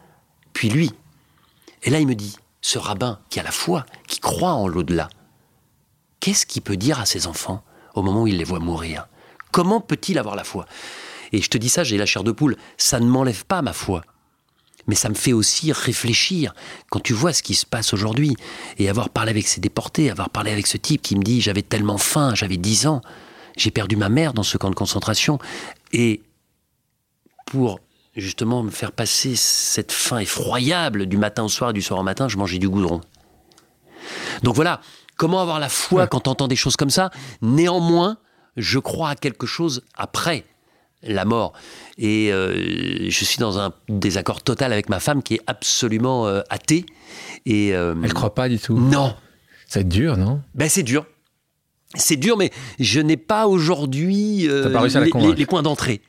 puis 0.53 0.69
lui. 0.69 0.91
Et 1.83 1.89
là, 1.89 1.99
il 1.99 2.07
me 2.07 2.15
dit, 2.15 2.35
ce 2.61 2.79
rabbin 2.79 3.19
qui 3.29 3.39
a 3.39 3.43
la 3.43 3.51
foi, 3.51 3.85
qui 4.07 4.19
croit 4.19 4.53
en 4.53 4.67
l'au-delà, 4.67 5.09
qu'est-ce 6.19 6.45
qu'il 6.45 6.61
peut 6.61 6.77
dire 6.77 6.99
à 6.99 7.05
ses 7.05 7.27
enfants 7.27 7.63
au 7.93 8.01
moment 8.01 8.23
où 8.23 8.27
il 8.27 8.37
les 8.37 8.43
voit 8.43 8.59
mourir? 8.59 9.07
Comment 9.51 9.81
peut-il 9.81 10.17
avoir 10.17 10.35
la 10.35 10.43
foi? 10.43 10.65
Et 11.31 11.41
je 11.41 11.49
te 11.49 11.57
dis 11.57 11.69
ça, 11.69 11.83
j'ai 11.83 11.97
la 11.97 12.05
chair 12.05 12.23
de 12.23 12.31
poule, 12.31 12.57
ça 12.77 12.99
ne 12.99 13.05
m'enlève 13.05 13.45
pas 13.45 13.61
ma 13.61 13.73
foi. 13.73 14.03
Mais 14.89 14.95
ça 14.95 15.07
me 15.07 15.13
fait 15.13 15.33
aussi 15.33 15.71
réfléchir 15.71 16.55
quand 16.89 16.99
tu 16.99 17.13
vois 17.13 17.31
ce 17.31 17.43
qui 17.43 17.53
se 17.53 17.67
passe 17.67 17.93
aujourd'hui. 17.93 18.35
Et 18.79 18.89
avoir 18.89 19.09
parlé 19.09 19.29
avec 19.29 19.47
ces 19.47 19.61
déportés, 19.61 20.09
avoir 20.09 20.31
parlé 20.31 20.51
avec 20.51 20.65
ce 20.65 20.77
type 20.77 21.03
qui 21.03 21.15
me 21.15 21.21
dit 21.21 21.41
j'avais 21.41 21.61
tellement 21.61 21.99
faim, 21.99 22.33
j'avais 22.33 22.57
10 22.57 22.87
ans, 22.87 23.01
j'ai 23.55 23.69
perdu 23.69 23.97
ma 23.97 24.09
mère 24.09 24.33
dans 24.33 24.41
ce 24.41 24.57
camp 24.57 24.71
de 24.71 24.75
concentration. 24.75 25.37
Et 25.93 26.23
pour 27.45 27.79
justement 28.15 28.63
me 28.63 28.71
faire 28.71 28.91
passer 28.91 29.35
cette 29.35 29.91
faim 29.91 30.17
effroyable 30.17 31.05
du 31.05 31.17
matin 31.17 31.43
au 31.43 31.49
soir, 31.49 31.71
du 31.71 31.83
soir 31.83 31.99
au 31.99 32.03
matin, 32.03 32.27
je 32.27 32.37
mangeais 32.37 32.57
du 32.57 32.67
goudron. 32.67 33.01
Donc 34.41 34.55
voilà, 34.55 34.81
comment 35.17 35.39
avoir 35.39 35.59
la 35.59 35.69
foi 35.69 36.07
quand 36.07 36.27
on 36.27 36.31
entend 36.31 36.47
des 36.47 36.55
choses 36.55 36.77
comme 36.77 36.89
ça? 36.89 37.11
Néanmoins, 37.43 38.17
je 38.57 38.79
crois 38.79 39.09
à 39.09 39.15
quelque 39.15 39.45
chose 39.45 39.83
après 39.93 40.45
la 41.03 41.25
mort. 41.25 41.53
Et 41.97 42.31
euh, 42.31 43.09
je 43.09 43.25
suis 43.25 43.37
dans 43.37 43.59
un 43.59 43.73
désaccord 43.87 44.41
total 44.41 44.73
avec 44.73 44.89
ma 44.89 44.99
femme 44.99 45.23
qui 45.23 45.35
est 45.35 45.41
absolument 45.47 46.27
euh, 46.27 46.41
athée. 46.49 46.85
Et, 47.45 47.73
euh, 47.73 47.95
Elle 48.03 48.13
croit 48.13 48.35
pas 48.35 48.49
du 48.49 48.59
tout. 48.59 48.77
Non. 48.79 49.15
Ça 49.67 49.81
être 49.81 49.89
dur, 49.89 50.17
non? 50.17 50.41
Ben 50.55 50.67
c'est 50.69 50.83
dur. 50.83 51.05
C'est 51.95 52.17
dur, 52.17 52.37
mais 52.37 52.51
je 52.79 52.99
n'ai 52.99 53.17
pas 53.17 53.47
aujourd'hui 53.47 54.47
T'as 54.47 54.69
pas 54.69 54.81
réussi 54.81 54.97
à 54.97 54.99
la 54.99 55.05
les, 55.05 55.11
convaincre. 55.11 55.37
les- 55.37 55.45
points 55.45 55.63
d'entrée. 55.63 56.01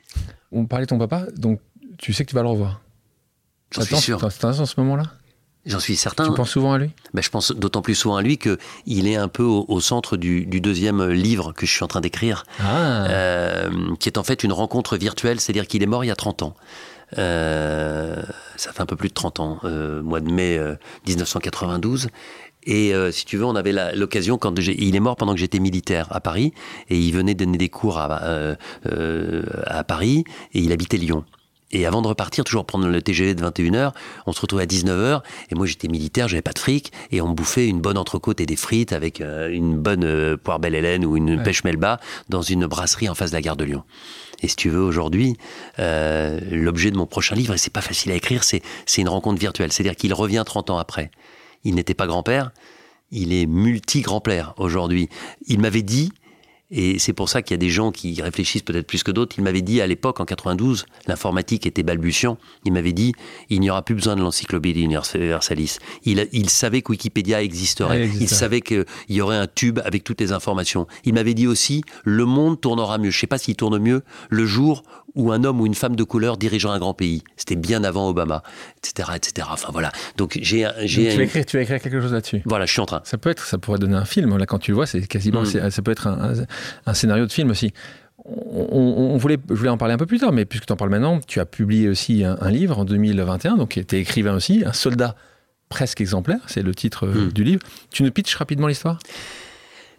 On 0.51 0.65
parlait 0.65 0.85
de 0.85 0.89
ton 0.89 0.99
papa, 0.99 1.25
donc 1.37 1.59
tu 1.97 2.13
sais 2.13 2.23
que 2.25 2.29
tu 2.29 2.35
vas 2.35 2.41
le 2.43 2.49
revoir. 2.49 2.81
J'en 3.71 3.81
suis 3.81 3.93
Attends, 3.95 4.01
sûr. 4.01 4.19
t'as- 4.19 4.29
t'as 4.29 4.59
en 4.59 4.65
ce 4.65 4.79
moment-là? 4.81 5.03
J'en 5.65 5.79
suis 5.79 5.95
certain. 5.95 6.27
Tu 6.27 6.33
penses 6.33 6.49
souvent 6.49 6.73
à 6.73 6.77
lui? 6.79 6.89
Ben, 7.13 7.21
je 7.21 7.29
pense 7.29 7.51
d'autant 7.51 7.81
plus 7.83 7.93
souvent 7.95 8.15
à 8.15 8.21
lui 8.23 8.37
que 8.39 8.57
il 8.87 9.07
est 9.07 9.15
un 9.15 9.27
peu 9.27 9.43
au, 9.43 9.65
au 9.67 9.79
centre 9.79 10.17
du, 10.17 10.45
du 10.47 10.59
deuxième 10.59 11.07
livre 11.09 11.51
que 11.53 11.65
je 11.67 11.71
suis 11.71 11.83
en 11.83 11.87
train 11.87 12.01
d'écrire, 12.01 12.45
Ah. 12.59 13.05
euh, 13.09 13.69
qui 13.99 14.09
est 14.09 14.17
en 14.17 14.23
fait 14.23 14.43
une 14.43 14.53
rencontre 14.53 14.97
virtuelle, 14.97 15.39
c'est-à-dire 15.39 15.67
qu'il 15.67 15.83
est 15.83 15.87
mort 15.87 16.03
il 16.03 16.07
y 16.07 16.11
a 16.11 16.15
30 16.15 16.41
ans. 16.43 16.55
Euh, 17.17 18.21
ça 18.55 18.71
fait 18.71 18.81
un 18.81 18.85
peu 18.85 18.95
plus 18.95 19.09
de 19.09 19.13
30 19.13 19.39
ans, 19.39 19.59
euh, 19.63 20.01
mois 20.01 20.19
de 20.21 20.31
mai 20.31 20.57
euh, 20.57 20.75
1992. 21.07 22.07
Et 22.63 22.93
euh, 22.93 23.11
si 23.11 23.25
tu 23.25 23.37
veux, 23.37 23.45
on 23.45 23.55
avait 23.55 23.73
l'occasion 23.95 24.37
quand 24.37 24.57
il 24.59 24.95
est 24.95 24.99
mort 24.99 25.15
pendant 25.15 25.33
que 25.33 25.39
j'étais 25.39 25.59
militaire 25.59 26.07
à 26.11 26.21
Paris 26.21 26.53
et 26.89 26.97
il 26.99 27.11
venait 27.11 27.33
donner 27.33 27.57
des 27.57 27.69
cours 27.69 27.97
à, 27.97 28.21
euh, 28.23 28.55
euh, 28.85 29.43
à 29.65 29.83
Paris 29.83 30.23
et 30.53 30.59
il 30.59 30.71
habitait 30.71 30.97
Lyon. 30.97 31.25
Et 31.73 31.85
avant 31.85 32.01
de 32.01 32.07
repartir, 32.07 32.43
toujours 32.43 32.65
prendre 32.65 32.87
le 32.87 33.01
TGV 33.01 33.33
de 33.33 33.43
21h, 33.43 33.93
on 34.25 34.33
se 34.33 34.41
retrouvait 34.41 34.63
à 34.63 34.67
19h. 34.67 35.21
Et 35.51 35.55
moi, 35.55 35.65
j'étais 35.65 35.87
militaire, 35.87 36.27
j'avais 36.27 36.41
pas 36.41 36.51
de 36.53 36.59
fric. 36.59 36.91
Et 37.11 37.21
on 37.21 37.29
bouffait 37.29 37.67
une 37.67 37.79
bonne 37.81 37.97
entrecôte 37.97 38.41
et 38.41 38.45
des 38.45 38.55
frites 38.55 38.91
avec 38.93 39.21
euh, 39.21 39.49
une 39.49 39.77
bonne 39.77 40.03
euh, 40.03 40.37
poire 40.37 40.59
belle 40.59 40.75
Hélène 40.75 41.05
ou 41.05 41.15
une 41.17 41.37
Ouais. 41.37 41.43
pêche 41.43 41.63
melba 41.63 41.99
dans 42.29 42.41
une 42.41 42.65
brasserie 42.67 43.07
en 43.09 43.15
face 43.15 43.31
de 43.31 43.35
la 43.35 43.41
gare 43.41 43.55
de 43.55 43.63
Lyon. 43.63 43.83
Et 44.43 44.47
si 44.47 44.55
tu 44.55 44.69
veux, 44.69 44.81
aujourd'hui, 44.81 45.37
euh, 45.79 46.39
l'objet 46.51 46.91
de 46.91 46.97
mon 46.97 47.05
prochain 47.05 47.35
livre, 47.35 47.53
et 47.53 47.57
c'est 47.57 47.71
pas 47.71 47.81
facile 47.81 48.11
à 48.11 48.15
écrire, 48.15 48.43
c'est 48.43 48.61
c'est 48.85 49.01
une 49.01 49.09
rencontre 49.09 49.39
virtuelle. 49.39 49.71
C'est-à-dire 49.71 49.95
qu'il 49.95 50.13
revient 50.13 50.43
30 50.45 50.71
ans 50.71 50.77
après. 50.77 51.11
Il 51.63 51.75
n'était 51.75 51.93
pas 51.93 52.07
grand-père, 52.07 52.51
il 53.11 53.33
est 53.33 53.45
multi-grand-père 53.45 54.53
aujourd'hui. 54.57 55.09
Il 55.47 55.59
m'avait 55.59 55.83
dit, 55.83 56.11
et 56.71 56.99
c'est 56.99 57.13
pour 57.13 57.27
ça 57.27 57.41
qu'il 57.41 57.53
y 57.53 57.55
a 57.55 57.57
des 57.57 57.69
gens 57.69 57.91
qui 57.91 58.21
réfléchissent 58.21 58.61
peut-être 58.61 58.87
plus 58.87 59.03
que 59.03 59.11
d'autres, 59.11 59.35
il 59.37 59.43
m'avait 59.43 59.61
dit 59.61 59.81
à 59.81 59.87
l'époque, 59.87 60.21
en 60.21 60.25
92, 60.25 60.85
l'informatique 61.05 61.67
était 61.67 61.83
balbutiant, 61.83 62.37
il 62.63 62.71
m'avait 62.71 62.93
dit, 62.93 63.13
il 63.49 63.59
n'y 63.59 63.69
aura 63.69 63.81
plus 63.81 63.95
besoin 63.95 64.15
de 64.15 64.21
l'encyclopédie 64.21 64.81
universalis. 64.81 65.79
Il, 66.05 66.27
il 66.31 66.49
savait 66.49 66.81
que 66.81 66.91
Wikipédia 66.91 67.43
existerait, 67.43 68.09
il 68.19 68.29
savait 68.29 68.61
qu'il 68.61 68.85
y 69.09 69.21
aurait 69.21 69.37
un 69.37 69.47
tube 69.47 69.79
avec 69.83 70.05
toutes 70.05 70.21
les 70.21 70.31
informations. 70.31 70.87
Il 71.03 71.13
m'avait 71.13 71.33
dit 71.33 71.47
aussi, 71.47 71.83
le 72.05 72.25
monde 72.25 72.61
tournera 72.61 72.97
mieux. 72.97 73.09
Je 73.09 73.19
sais 73.19 73.27
pas 73.27 73.37
s'il 73.37 73.55
tourne 73.55 73.77
mieux 73.77 74.03
le 74.29 74.45
jour 74.45 74.83
où 75.15 75.31
un 75.31 75.43
homme 75.43 75.59
ou 75.61 75.65
une 75.65 75.75
femme 75.75 75.95
de 75.95 76.03
couleur 76.03 76.37
dirigera 76.37 76.73
un 76.73 76.79
grand 76.79 76.93
pays. 76.93 77.23
C'était 77.35 77.55
bien 77.55 77.83
avant 77.83 78.07
Obama, 78.09 78.43
etc., 78.77 79.09
etc. 79.15 79.47
Enfin 79.51 79.69
voilà. 79.71 79.91
Donc 80.17 80.39
j'ai, 80.41 80.67
j'ai, 80.83 81.09
tu, 81.09 81.15
vas 81.15 81.21
un- 81.21 81.23
écrire, 81.25 81.45
tu 81.45 81.57
vas 81.57 81.63
écrire 81.63 81.79
quelque 81.81 81.99
chose 82.01 82.13
là-dessus. 82.13 82.41
voilà, 82.45 82.65
je 82.65 82.71
suis 82.71 82.81
en 82.81 82.85
train. 82.85 83.01
Ça 83.03 83.17
peut 83.17 83.29
être, 83.29 83.45
ça 83.45 83.57
pourrait 83.57 83.79
donner 83.79 83.95
un 83.97 84.05
film. 84.05 84.37
Là, 84.37 84.45
quand 84.45 84.59
tu 84.59 84.71
le 84.71 84.75
vois, 84.75 84.85
c'est 84.85 85.05
quasiment, 85.07 85.41
Mm. 85.41 85.45
c'est- 85.45 85.69
ça 85.69 85.81
peut 85.81 85.91
être 85.91 86.07
un, 86.07 86.31
un- 86.41 86.45
un 86.85 86.93
scénario 86.93 87.25
de 87.25 87.31
film 87.31 87.49
aussi. 87.51 87.73
On, 88.23 88.67
on- 88.71 89.13
on 89.13 89.17
voulait, 89.17 89.37
je 89.49 89.55
voulais 89.55 89.69
en 89.69 89.77
parler 89.77 89.93
un 89.95 89.97
peu 89.97 90.05
plus 90.05 90.19
tard, 90.19 90.31
mais 90.31 90.45
puisque 90.45 90.65
tu 90.67 90.73
en 90.73 90.75
parles 90.77 90.91
maintenant, 90.91 91.19
tu 91.27 91.39
as 91.39 91.45
publié 91.45 91.89
aussi 91.89 92.23
un, 92.23 92.37
un 92.39 92.51
livre 92.51 92.77
en 92.79 92.85
2021, 92.85 93.57
donc 93.57 93.69
tu 93.87 93.95
es 93.95 93.99
écrivain 93.99 94.35
aussi, 94.35 94.63
un 94.65 94.73
soldat 94.73 95.15
presque 95.69 96.01
exemplaire, 96.01 96.39
c'est 96.47 96.61
le 96.61 96.75
titre 96.75 97.07
euh, 97.07 97.27
Mm. 97.27 97.31
du 97.33 97.43
livre. 97.43 97.61
Tu 97.91 98.03
nous 98.03 98.11
pitches 98.11 98.35
rapidement 98.35 98.67
l'histoire? 98.67 98.99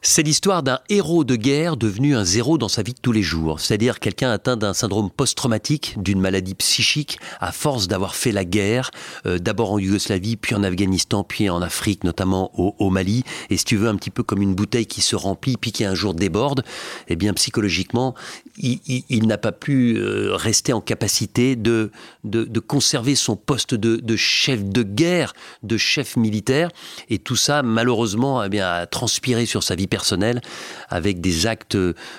C'est 0.04 0.24
l'histoire 0.24 0.64
d'un 0.64 0.80
héros 0.88 1.22
de 1.22 1.36
guerre 1.36 1.76
devenu 1.76 2.16
un 2.16 2.24
zéro 2.24 2.58
dans 2.58 2.66
sa 2.66 2.82
vie 2.82 2.92
de 2.92 2.98
tous 3.00 3.12
les 3.12 3.22
jours, 3.22 3.60
c'est-à-dire 3.60 4.00
quelqu'un 4.00 4.32
atteint 4.32 4.56
d'un 4.56 4.74
syndrome 4.74 5.10
post-traumatique, 5.10 5.94
d'une 5.96 6.20
maladie 6.20 6.56
psychique, 6.56 7.20
à 7.38 7.52
force 7.52 7.86
d'avoir 7.86 8.16
fait 8.16 8.32
la 8.32 8.44
guerre, 8.44 8.90
euh, 9.26 9.38
d'abord 9.38 9.70
en 9.70 9.78
Yougoslavie, 9.78 10.34
puis 10.34 10.56
en 10.56 10.64
Afghanistan, 10.64 11.22
puis 11.22 11.48
en 11.48 11.62
Afrique, 11.62 12.02
notamment 12.02 12.50
au, 12.58 12.90
Mali, 12.90 13.22
et 13.48 13.56
si 13.56 13.64
tu 13.64 13.76
veux, 13.76 13.86
un 13.86 13.94
petit 13.94 14.10
peu 14.10 14.24
comme 14.24 14.42
une 14.42 14.56
bouteille 14.56 14.86
qui 14.86 15.02
se 15.02 15.14
remplit, 15.14 15.56
puis 15.56 15.70
qui 15.70 15.84
un 15.84 15.94
jour 15.94 16.14
déborde, 16.14 16.64
eh 17.06 17.14
bien 17.14 17.32
psychologiquement, 17.32 18.16
il, 18.58 19.26
n'a 19.28 19.38
pas 19.38 19.52
pu 19.52 19.98
euh, 19.98 20.34
rester 20.34 20.72
en 20.72 20.80
capacité 20.80 21.54
de, 21.54 21.92
de, 22.24 22.58
conserver 22.58 23.14
son 23.14 23.36
poste 23.36 23.74
de, 23.76 23.96
de 23.96 24.16
chef 24.16 24.64
de 24.64 24.82
guerre, 24.82 25.32
de 25.62 25.76
chef 25.76 26.16
militaire, 26.16 26.70
et 27.08 27.20
tout 27.20 27.36
ça, 27.36 27.62
malheureusement, 27.62 28.42
eh 28.42 28.48
bien, 28.48 28.68
a 28.68 28.86
transpiré 28.86 29.46
sur 29.46 29.62
sa 29.62 29.76
vie 29.76 29.86
personnelle 29.96 30.40
avec 30.88 31.20
des 31.20 31.46
actes 31.46 31.76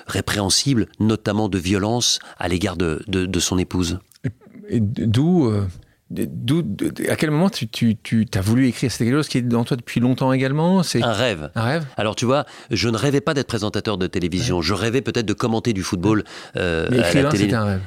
répréhensibles, 0.07 0.85
notamment 0.99 1.49
de 1.49 1.57
violence 1.57 2.19
à 2.37 2.47
l'égard 2.47 2.77
de, 2.77 3.03
de, 3.07 3.25
de 3.25 3.39
son 3.39 3.57
épouse. 3.57 3.99
Et 4.69 4.79
d'où, 4.79 5.47
euh, 5.47 5.65
d'où, 6.09 6.63
à 7.09 7.15
quel 7.15 7.31
moment 7.31 7.49
tu, 7.49 7.67
tu, 7.67 7.97
tu 8.03 8.27
as 8.35 8.41
voulu 8.41 8.67
écrire 8.67 8.91
C'était 8.91 9.05
quelque 9.05 9.17
chose 9.17 9.27
qui 9.27 9.39
est 9.39 9.41
dans 9.41 9.63
toi 9.65 9.75
depuis 9.77 9.99
longtemps 9.99 10.31
également? 10.31 10.83
C'est 10.83 11.03
Un 11.03 11.11
rêve. 11.11 11.49
un 11.55 11.63
rêve? 11.63 11.85
Alors 11.97 12.15
tu 12.15 12.25
vois, 12.25 12.45
je 12.71 12.87
ne 12.89 12.97
rêvais 12.97 13.21
pas 13.21 13.33
d'être 13.33 13.47
présentateur 13.47 13.97
de 13.97 14.07
télévision. 14.07 14.61
Je 14.61 14.73
rêvais 14.73 15.01
peut-être 15.01 15.25
de 15.25 15.33
commenter 15.33 15.73
du 15.73 15.83
football 15.83 16.23
euh, 16.55 16.87
Mais 16.91 16.99
à 16.99 17.13
la 17.13 17.29
télé. 17.31 17.43
c'était 17.43 17.55
un 17.55 17.65
rêve. 17.65 17.81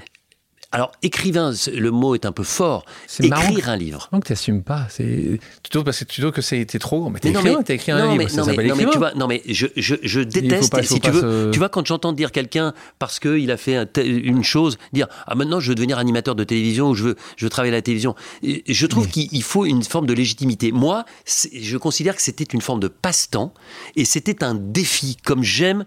Alors 0.73 0.91
écrivain, 1.03 1.53
le 1.73 1.91
mot 1.91 2.15
est 2.15 2.27
un 2.27 2.33
peu 2.33 2.43
fort. 2.43 2.85
Marrant 3.21 3.49
Écrire 3.51 3.69
un 3.71 3.77
livre. 3.77 4.09
Non, 4.13 4.21
que 4.21 4.27
tu 4.27 4.33
n'assumes 4.33 4.63
pas. 4.63 4.87
C'est 4.91 5.39
tu 5.63 5.71
trouves 5.71 5.85
parce 5.85 6.01
que 6.01 6.05
tu 6.05 6.31
que 6.33 6.43
c'était 6.43 6.79
trop. 6.79 7.09
Mais 7.09 7.21
t'es 7.21 7.31
écrivain, 7.31 7.63
t'as 7.63 7.75
écrit 7.75 7.93
un 7.93 8.03
livre. 8.03 8.17
mais- 8.17 8.29
ça 8.29 8.41
non, 8.41 8.47
mais- 8.49 8.67
non, 8.67 8.75
mais 8.77 8.87
tu 8.91 8.99
vois, 8.99 9.15
non 9.15 9.27
mais 9.29 9.43
je, 9.49 9.67
je, 9.77 9.95
je 10.03 10.21
déteste, 10.21 10.73
pas- 10.73 10.83
si 10.83 11.01
tu 11.01 11.11
veux, 11.11 11.21
se- 11.21 11.51
tu 11.53 11.59
vois 11.59 11.69
quand 11.69 11.87
j'entends 11.87 12.13
dire 12.13 12.33
quelqu'un 12.33 12.75
parce 12.99 13.19
que 13.21 13.39
il 13.39 13.51
a 13.51 13.57
fait 13.57 13.77
un 13.77 13.87
une 14.05 14.43
chose, 14.45 14.77
dire 14.93 15.07
ah 15.27 15.35
maintenant 15.35 15.61
je 15.61 15.69
veux 15.69 15.75
devenir 15.77 15.99
animateur 15.99 16.35
de 16.35 16.45
télévision 16.45 16.89
ou 16.91 16.95
je 16.95 17.05
veux 17.05 17.17
je 17.37 17.47
veux 17.47 17.51
travailler 17.51 17.73
à 17.73 17.79
la 17.79 17.83
télévision. 17.83 18.15
Je 18.43 18.87
trouve 18.87 19.09
qu'il 19.09 19.29
il 19.33 19.43
faut 19.43 19.65
une 19.67 19.83
forme 19.85 20.07
de 20.07 20.13
légitimité. 20.15 20.73
Moi, 20.73 21.05
je 21.55 21.77
considère 21.77 22.17
que 22.17 22.23
c'était 22.23 22.45
une 22.45 22.61
forme 22.61 22.81
de 22.81 22.89
passe-temps 22.89 23.55
et 23.95 24.05
c'était 24.05 24.43
un 24.43 24.55
défi 24.55 25.17
comme 25.25 25.43
j'aime 25.43 25.85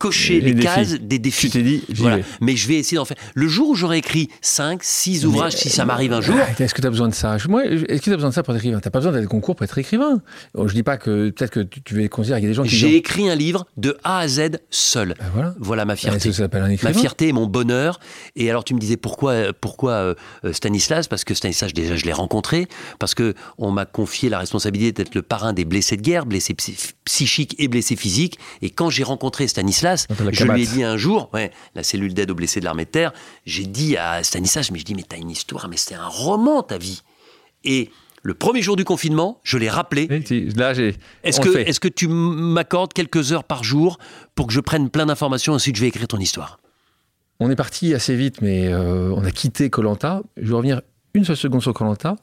cocher 0.00 0.40
Les 0.40 0.54
cases 0.54 0.94
des 1.00 1.18
défis. 1.18 1.46
Tu 1.50 1.58
t'es 1.58 1.62
dit, 1.62 1.84
Voilà. 1.94 2.18
Mais 2.40 2.56
je 2.56 2.66
vais 2.66 2.74
essayer 2.76 2.96
d'en 2.96 3.04
faire. 3.04 3.16
Le 3.34 3.46
jour 3.46 3.68
où 3.68 3.74
j'aurai 3.74 3.98
écrit 3.98 4.28
5, 4.40 4.80
6 4.82 5.26
ouvrages, 5.26 5.52
si 5.52 5.68
ça 5.68 5.84
m'arrive 5.84 6.12
un 6.12 6.20
jour, 6.20 6.36
Est-ce 6.58 6.74
que 6.74 6.80
tu 6.80 6.86
as 6.86 6.90
besoin 6.90 7.08
de 7.08 7.14
ça? 7.14 7.36
Moi, 7.48 7.64
est-ce 7.66 7.84
que 8.00 8.04
tu 8.04 8.12
as 8.12 8.16
besoin 8.16 8.30
de 8.30 8.34
ça 8.34 8.42
pour 8.42 8.54
être 8.54 8.60
écrivain? 8.60 8.80
Tu 8.80 8.86
n'as 8.88 8.90
pas 8.90 8.98
besoin 8.98 9.12
d'être 9.12 9.28
concours 9.28 9.54
pour 9.56 9.64
être 9.64 9.78
écrivain. 9.78 10.20
Oh, 10.54 10.66
Je 10.66 10.74
dis 10.74 10.82
pas 10.82 10.96
que 10.96 11.30
peut-être 11.30 11.50
que 11.50 11.60
tu, 11.60 11.82
tu 11.82 11.94
vas 12.00 12.08
considérer 12.08 12.40
qu'il 12.40 12.48
y 12.48 12.50
a 12.50 12.52
des 12.52 12.56
gens 12.56 12.62
qui 12.64 12.70
j'ai 12.70 12.96
écrit 12.96 13.28
un 13.28 13.34
livre 13.34 13.66
de 13.76 13.96
A 14.02 14.18
à 14.20 14.28
Z 14.28 14.58
seul. 14.70 15.14
Ben 15.18 15.26
voilà. 15.34 15.54
Voilà 15.60 15.84
ma 15.84 15.96
fierté. 15.96 16.28
que 16.30 16.34
ça 16.34 16.44
s'appelle 16.44 16.62
un 16.62 16.74
Ma 16.82 16.94
fierté 16.94 17.28
et 17.28 17.32
mon 17.32 17.46
bonheur. 17.46 18.00
Et 18.36 18.48
alors 18.48 18.64
tu 18.64 18.74
me 18.74 18.78
disais 18.80 18.96
pourquoi 18.96 19.52
pourquoi 19.60 19.92
euh, 19.92 20.14
euh, 20.44 20.52
Stanislas? 20.52 21.08
Parce 21.08 21.24
que 21.24 21.34
Stanislas 21.34 21.72
déjà 21.74 21.96
je 21.96 22.04
l'ai 22.06 22.12
rencontré 22.12 22.66
parce 22.98 23.14
que 23.14 23.34
on 23.58 23.70
m'a 23.70 23.84
confié 23.84 24.28
la 24.30 24.38
responsabilité 24.38 24.92
d'être 24.92 25.14
le 25.14 25.22
parrain 25.22 25.52
des 25.52 25.64
blessés 25.64 25.96
de 25.96 26.02
guerre, 26.02 26.24
blessés 26.26 26.54
psy- 26.54 26.76
psychiques 27.04 27.54
et 27.58 27.68
blessés 27.68 27.96
physiques. 27.96 28.38
Et 28.62 28.70
quand 28.70 28.88
j'ai 28.88 29.02
rencontré 29.04 29.46
Stanislas, 29.48 29.89
Je 29.96 30.44
lui 30.44 30.62
ai 30.62 30.66
dit 30.66 30.82
un 30.82 30.96
jour, 30.96 31.30
ouais, 31.32 31.50
la 31.74 31.82
cellule 31.82 32.14
d'aide 32.14 32.30
aux 32.30 32.34
blessés 32.34 32.60
de 32.60 32.64
l'armée 32.64 32.84
de 32.84 32.90
terre, 32.90 33.12
j'ai 33.46 33.66
dit 33.66 33.96
à 33.96 34.22
Stanislas, 34.22 34.70
mais 34.70 34.78
je 34.78 34.84
dis 34.84 34.94
mais 34.94 35.04
t'as 35.06 35.18
une 35.18 35.30
histoire, 35.30 35.68
mais 35.68 35.76
c'est 35.76 35.94
un 35.94 36.06
roman 36.06 36.62
ta 36.62 36.78
vie. 36.78 37.02
Et 37.64 37.90
le 38.22 38.34
premier 38.34 38.62
jour 38.62 38.76
du 38.76 38.84
confinement, 38.84 39.40
je 39.42 39.56
l'ai 39.58 39.70
rappelé. 39.70 40.06
Là. 40.56 40.72
Est-ce 41.24 41.40
que, 41.40 41.56
est-ce 41.56 41.80
que 41.80 41.88
tu 41.88 42.08
m'accordes 42.08 42.92
quelques 42.92 43.32
heures 43.32 43.44
par 43.44 43.64
jour 43.64 43.98
pour 44.34 44.46
que 44.46 44.52
je 44.52 44.60
prenne 44.60 44.90
plein 44.90 45.06
d'informations 45.06 45.54
ensuite 45.54 45.76
je 45.76 45.80
vais 45.80 45.88
écrire 45.88 46.08
ton 46.08 46.18
histoire? 46.18 46.60
On 47.42 47.50
est 47.50 47.56
parti 47.56 47.94
assez 47.94 48.14
vite, 48.14 48.42
mais 48.42 48.68
euh, 48.68 49.14
on 49.16 49.24
a 49.24 49.30
quitté 49.30 49.70
Colanta. 49.70 50.22
Je 50.36 50.48
veux 50.48 50.56
revenir 50.56 50.82
une 51.14 51.24
seule 51.24 51.36
seconde 51.36 51.62
sur 51.62 51.74
Colanta. 51.74 52.16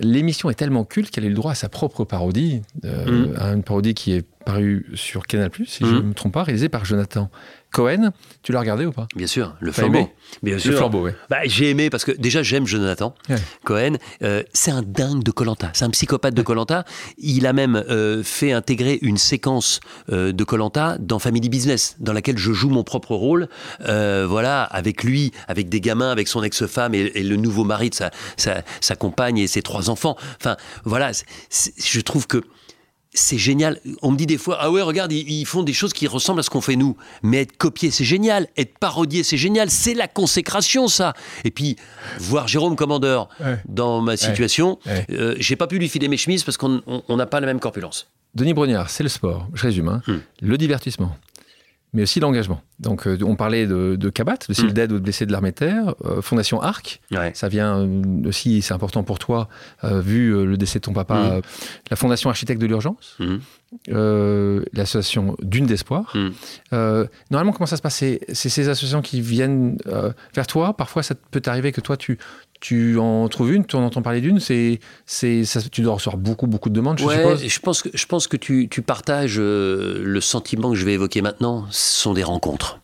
L'émission 0.00 0.50
est 0.50 0.54
tellement 0.54 0.84
culte 0.84 1.10
qu'elle 1.10 1.24
a 1.24 1.26
eu 1.26 1.30
le 1.30 1.34
droit 1.36 1.52
à 1.52 1.54
sa 1.54 1.68
propre 1.68 2.04
parodie, 2.04 2.62
euh, 2.84 3.28
Mm. 3.32 3.36
à 3.38 3.52
une 3.52 3.62
parodie 3.62 3.94
qui 3.94 4.12
est 4.12 4.26
parue 4.44 4.86
sur 4.94 5.26
Canal+, 5.26 5.50
si 5.66 5.84
je 5.86 5.90
Mm. 5.94 5.96
ne 5.96 6.00
me 6.02 6.14
trompe 6.14 6.34
pas, 6.34 6.42
réalisée 6.42 6.68
par 6.68 6.84
Jonathan 6.84 7.30
Cohen. 7.74 8.12
Tu 8.44 8.52
l'as 8.52 8.60
regardé 8.60 8.86
ou 8.86 8.92
pas? 8.92 9.08
Bien 9.16 9.26
sûr, 9.26 9.54
le 9.58 9.72
flambeau. 9.72 9.98
aimé? 9.98 10.12
Bien 10.44 10.54
Le 10.54 10.60
sûr. 10.60 10.76
flambeau, 10.76 11.06
oui. 11.06 11.10
Bah, 11.28 11.38
j'ai 11.44 11.70
aimé 11.70 11.90
parce 11.90 12.04
que 12.04 12.12
déjà 12.12 12.42
j'aime 12.44 12.66
Jonathan 12.68 13.14
Ouais. 13.28 13.36
Cohen. 13.64 13.96
Euh, 14.22 14.44
c'est 14.52 14.70
un 14.70 14.82
dingue 14.82 15.24
de 15.24 15.32
Colanta. 15.32 15.70
C'est 15.72 15.84
un 15.84 15.90
psychopathe 15.90 16.34
de 16.34 16.42
Colanta. 16.42 16.84
Il 17.18 17.46
a 17.48 17.52
même 17.52 17.74
euh, 17.74 18.22
fait 18.22 18.52
intégrer 18.52 18.98
une 19.02 19.16
séquence 19.18 19.80
euh, 20.12 20.30
de 20.32 20.44
Colanta 20.44 20.96
dans 21.00 21.18
Family 21.18 21.48
Business, 21.48 21.96
dans 21.98 22.12
laquelle 22.12 22.38
je 22.38 22.52
joue 22.52 22.68
mon 22.70 22.84
propre 22.84 23.14
rôle. 23.16 23.48
Voilà, 23.80 24.62
avec 24.62 25.02
lui, 25.02 25.32
avec 25.48 25.68
des 25.68 25.80
gamins, 25.80 26.10
avec 26.12 26.28
son 26.28 26.42
ex-femme 26.44 26.94
et, 26.94 27.10
et 27.14 27.22
le 27.24 27.36
nouveau 27.36 27.64
mari 27.64 27.90
de 27.90 27.94
sa, 27.96 28.10
sa, 28.36 28.62
sa 28.80 28.94
compagne 28.94 29.38
et 29.38 29.46
ses 29.48 29.62
trois 29.62 29.90
enfants. 29.90 30.16
Enfin, 30.40 30.56
voilà, 30.84 31.10
je 31.50 32.00
trouve 32.00 32.26
que 32.28 32.42
c'est 33.14 33.38
génial. 33.38 33.80
On 34.02 34.10
me 34.10 34.16
dit 34.16 34.26
des 34.26 34.36
fois, 34.38 34.58
ah 34.60 34.70
ouais, 34.70 34.82
regarde, 34.82 35.12
ils, 35.12 35.28
ils 35.30 35.46
font 35.46 35.62
des 35.62 35.72
choses 35.72 35.92
qui 35.92 36.06
ressemblent 36.06 36.40
à 36.40 36.42
ce 36.42 36.50
qu'on 36.50 36.60
fait 36.60 36.76
nous. 36.76 36.96
Mais 37.22 37.42
être 37.42 37.56
copié, 37.56 37.90
c'est 37.90 38.04
génial. 38.04 38.48
Être 38.56 38.76
parodié, 38.78 39.22
c'est 39.22 39.36
génial. 39.36 39.70
C'est 39.70 39.94
la 39.94 40.08
consécration, 40.08 40.88
ça. 40.88 41.14
Et 41.44 41.50
puis, 41.50 41.76
voir 42.18 42.48
Jérôme 42.48 42.76
Commandeur 42.76 43.28
Ouais. 43.40 43.58
dans 43.68 44.00
ma 44.00 44.16
situation, 44.16 44.78
Ouais. 44.86 45.06
euh, 45.10 45.34
j'ai 45.38 45.56
pas 45.56 45.66
pu 45.66 45.78
lui 45.78 45.88
filer 45.88 46.08
mes 46.08 46.16
chemises 46.16 46.42
parce 46.42 46.56
qu'on 46.56 46.82
on- 46.86 47.02
on 47.08 47.16
n'a 47.16 47.26
pas 47.26 47.40
la 47.40 47.46
même 47.46 47.60
corpulence. 47.60 48.08
Denis 48.34 48.52
Brognard, 48.52 48.90
c'est 48.90 49.04
le 49.04 49.08
sport, 49.08 49.46
je 49.54 49.62
résume, 49.62 49.88
hein. 49.88 50.02
Hmm. 50.08 50.18
le 50.42 50.58
divertissement, 50.58 51.16
mais 51.94 52.02
aussi 52.02 52.20
l'engagement. 52.20 52.60
Donc, 52.80 53.06
euh, 53.06 53.16
on 53.24 53.36
parlait 53.36 53.66
de, 53.66 53.96
de 53.96 54.10
CABAT, 54.10 54.38
le 54.48 54.54
CIL 54.54 54.66
Hmm. 54.66 54.72
d'aide 54.72 54.92
aux 54.92 55.00
blessés 55.00 55.24
de 55.26 55.32
l'armée 55.32 55.50
de 55.52 55.54
terre, 55.56 55.94
euh, 56.04 56.20
Fondation 56.20 56.60
ARC, 56.60 57.00
Ouais. 57.12 57.30
ça 57.34 57.48
vient 57.48 57.78
euh, 57.78 58.02
aussi, 58.28 58.60
c'est 58.62 58.74
important 58.74 59.02
pour 59.04 59.18
toi, 59.18 59.48
euh, 59.84 60.00
vu 60.00 60.44
le 60.44 60.56
décès 60.56 60.80
de 60.80 60.84
ton 60.84 60.92
papa, 60.92 61.16
euh, 61.16 61.40
la 61.90 61.96
Fondation 61.96 62.28
Architecte 62.30 62.60
de 62.60 62.66
l'Urgence, 62.66 63.16
euh, 63.90 64.62
l'association 64.72 65.36
Dune 65.42 65.66
d'Espoir. 65.66 66.14
Normalement, 67.30 67.52
comment 67.52 67.66
ça 67.66 67.76
se 67.76 67.82
passe? 67.82 67.94
C'est 67.96 68.20
ces 68.34 68.68
associations 68.68 69.02
qui 69.02 69.20
viennent 69.20 69.78
vers 70.34 70.46
toi. 70.46 70.76
Parfois, 70.76 71.02
ça 71.02 71.14
peut 71.30 71.40
t'arriver 71.40 71.72
que 71.72 71.80
toi, 71.80 71.96
tu, 71.96 72.18
tu 72.64 72.98
en 72.98 73.28
trouves 73.28 73.52
une, 73.52 73.66
tu 73.66 73.76
en 73.76 73.84
entends 73.84 74.00
parler 74.00 74.22
d'une. 74.22 74.40
C'est, 74.40 74.80
c'est, 75.04 75.44
ça- 75.44 75.60
tu 75.70 75.82
dois 75.82 75.92
recevoir 75.92 76.16
beaucoup, 76.16 76.46
beaucoup 76.46 76.70
de 76.70 76.74
demandes, 76.74 76.98
je 76.98 77.04
Ouais, 77.04 77.16
suppose. 77.16 77.44
je 77.46 77.60
pense 77.60 77.82
que, 77.82 77.88
je 77.92 78.06
pense 78.06 78.26
que 78.26 78.38
tu, 78.38 78.68
tu 78.70 78.80
partages 78.80 79.36
euh, 79.38 80.00
le 80.02 80.20
sentiment 80.22 80.70
que 80.70 80.74
je 80.76 80.86
vais 80.86 80.94
évoquer 80.94 81.20
maintenant. 81.20 81.66
Ce 81.70 82.00
sont 82.00 82.14
des 82.14 82.22
rencontres. 82.24 82.80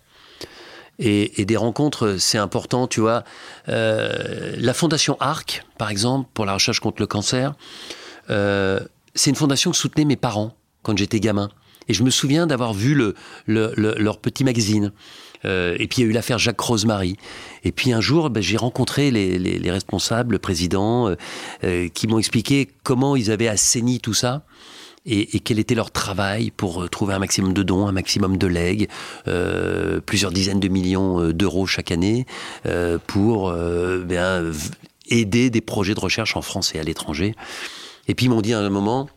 Et, 0.99 1.41
et 1.41 1.47
des 1.47 1.57
rencontres, 1.57 2.17
c'est 2.19 2.37
important, 2.37 2.87
tu 2.89 3.01
vois. 3.01 3.25
Euh, 3.71 4.55
la 4.59 4.75
fondation 4.75 5.17
ARC, 5.19 5.65
par 5.79 5.89
exemple, 5.91 6.29
pour 6.35 6.45
la 6.45 6.53
recherche 6.53 6.81
contre 6.81 7.01
le 7.01 7.07
cancer, 7.07 7.55
euh, 8.29 8.81
c'est 9.15 9.31
une 9.31 9.37
fondation 9.37 9.71
que 9.71 9.79
soutenaient 9.79 10.05
mes 10.05 10.17
parents 10.17 10.55
quand 10.83 10.99
j'étais 10.99 11.21
gamin. 11.21 11.49
Et 11.89 11.95
je 11.95 12.03
me 12.03 12.11
souviens 12.11 12.47
d'avoir 12.47 12.75
vu 12.75 12.95
le, 12.95 13.15
le- 13.47 13.73
le- 13.79 13.95
leur 13.97 14.19
petit 14.19 14.45
magazine. 14.45 14.93
Euh, 15.45 15.77
et 15.79 15.87
puis 15.89 15.99
il 16.03 16.05
y 16.05 16.07
a 16.07 16.11
eu 16.11 16.13
l'affaire 16.13 16.39
Jacques 16.39 16.61
Rosemary. 16.61 17.17
Et 17.65 17.73
puis 17.73 17.93
un 17.93 18.01
jour, 18.01 18.31
ben, 18.31 18.43
j'ai 18.43 18.57
rencontré 18.57 19.11
les, 19.11 19.39
les- 19.39 19.59
les 19.59 19.71
responsables, 19.71 20.33
le 20.33 20.39
président, 20.39 21.09
euh, 21.09 21.17
euh, 21.65 21.89
qui 21.89 22.07
m'ont 22.07 22.19
expliqué 22.19 22.69
comment 22.85 23.17
ils 23.17 23.31
avaient 23.31 23.49
assaini 23.49 24.01
tout 24.01 24.15
ça. 24.15 24.43
Et, 25.07 25.35
et 25.35 25.41
quel 25.41 25.59
était 25.59 25.75
leur 25.75 25.91
travail 25.91 26.51
pour 26.51 26.83
euh, 26.83 26.89
trouver 26.89 27.15
un 27.15 27.19
maximum 27.19 27.55
de 27.55 27.63
dons, 27.63 27.87
un 27.87 27.93
maximum 27.93 28.37
de 28.37 28.47
legs, 28.47 28.87
euh, 29.29 29.99
plusieurs 30.05 30.31
dizaines 30.31 30.61
de 30.61 30.69
millions 30.69 31.21
euh, 31.21 31.33
d'euros 31.33 31.65
chaque 31.67 31.91
année 31.91 32.27
pour 33.07 33.51
v- 33.53 34.53
aider 35.09 35.49
des 35.49 35.61
projets 35.63 35.95
de 35.95 36.01
recherche 36.01 36.37
en 36.37 36.43
France 36.43 36.75
et 36.75 36.79
à 36.79 36.83
l'étranger. 36.83 37.35
Et 38.09 38.15
puis 38.15 38.27
ils 38.27 38.29
m'ont 38.29 38.43
dit 38.43 38.53
à 38.53 38.59
un 38.61 38.69
moment, 38.71 39.09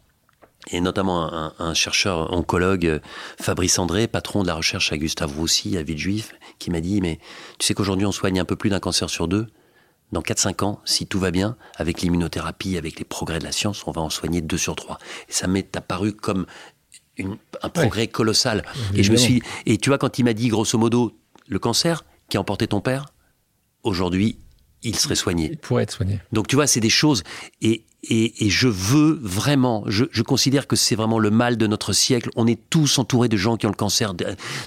et 0.72 0.80
notamment 0.82 1.32
un, 1.34 1.54
un 1.60 1.74
chercheur 1.74 2.32
oncologue, 2.34 2.86
euh, 2.86 3.00
Fabrice 3.40 3.80
André, 3.80 4.08
patron 4.08 4.44
de 4.44 4.48
la 4.48 4.56
recherche 4.56 4.92
à 4.94 4.98
Gustave 4.98 5.36
Roussy, 5.38 5.78
à 5.78 5.84
Villejuif, 5.84 6.34
qui 6.60 6.72
m'a 6.72 6.80
dit, 6.82 7.02
mais 7.02 7.20
tu 7.60 7.66
sais 7.68 7.74
qu'aujourd'hui 7.74 8.06
on 8.06 8.12
soigne 8.12 8.40
un 8.40 8.46
peu 8.46 8.56
plus 8.56 8.70
d'un 8.70 8.80
cancer 8.80 9.10
sur 9.10 9.28
deux? 9.28 9.48
Dans 10.12 10.22
4-5 10.22 10.64
ans, 10.64 10.80
si 10.86 11.08
tout 11.08 11.20
va 11.20 11.32
bien, 11.32 11.58
avec 11.78 12.02
l'immunothérapie, 12.02 12.78
avec 12.78 13.00
les 13.00 13.06
progrès 13.06 13.40
de 13.40 13.44
la 13.44 13.52
science, 13.52 13.86
on 13.88 13.92
va 13.92 14.02
en 14.02 14.10
soigner 14.12 14.42
2 14.42 14.58
sur 14.58 14.76
3. 14.76 15.00
Et 15.28 15.32
ça 15.32 15.48
m'est 15.48 15.76
apparu 15.76 16.14
comme 16.14 16.46
une- 17.18 17.38
un 17.64 17.70
progrès 17.70 18.08
colossal. 18.08 18.64
Et 18.94 19.02
je 19.04 19.12
me 19.12 19.18
suis, 19.18 19.42
et 19.66 19.78
tu 19.80 19.90
vois, 19.90 19.98
quand 19.98 20.20
il 20.20 20.24
m'a 20.26 20.34
dit, 20.34 20.50
grosso 20.50 20.78
modo, 20.78 21.18
le 21.48 21.58
cancer 21.60 22.06
qui 22.30 22.38
a 22.38 22.40
emporté 22.42 22.68
ton 22.68 22.80
père, 22.80 23.08
aujourd'hui, 23.84 24.38
il 24.84 24.96
serait 24.98 25.16
soigné. 25.16 25.50
Il 25.52 25.58
pourrait 25.58 25.84
être 25.84 25.92
soigné. 25.92 26.20
Donc 26.32 26.48
tu 26.48 26.56
vois, 26.56 26.68
c'est 26.68 26.80
des 26.80 26.90
choses. 26.90 27.24
Et, 27.62 27.86
et, 28.04 28.46
et 28.46 28.50
je 28.50 28.68
veux 28.68 29.18
vraiment, 29.22 29.84
je, 29.88 30.06
je 30.12 30.24
considère 30.24 30.68
que 30.68 30.76
c'est 30.76 30.96
vraiment 30.96 31.20
le 31.20 31.32
mal 31.32 31.58
de 31.58 31.68
notre 31.68 31.94
siècle. 31.94 32.30
On 32.36 32.48
est 32.48 32.60
tous 32.70 33.00
entourés 33.00 33.30
de 33.30 33.38
gens 33.38 33.56
qui 33.56 33.66
ont 33.66 33.70
le 33.70 33.76
cancer, 33.76 34.14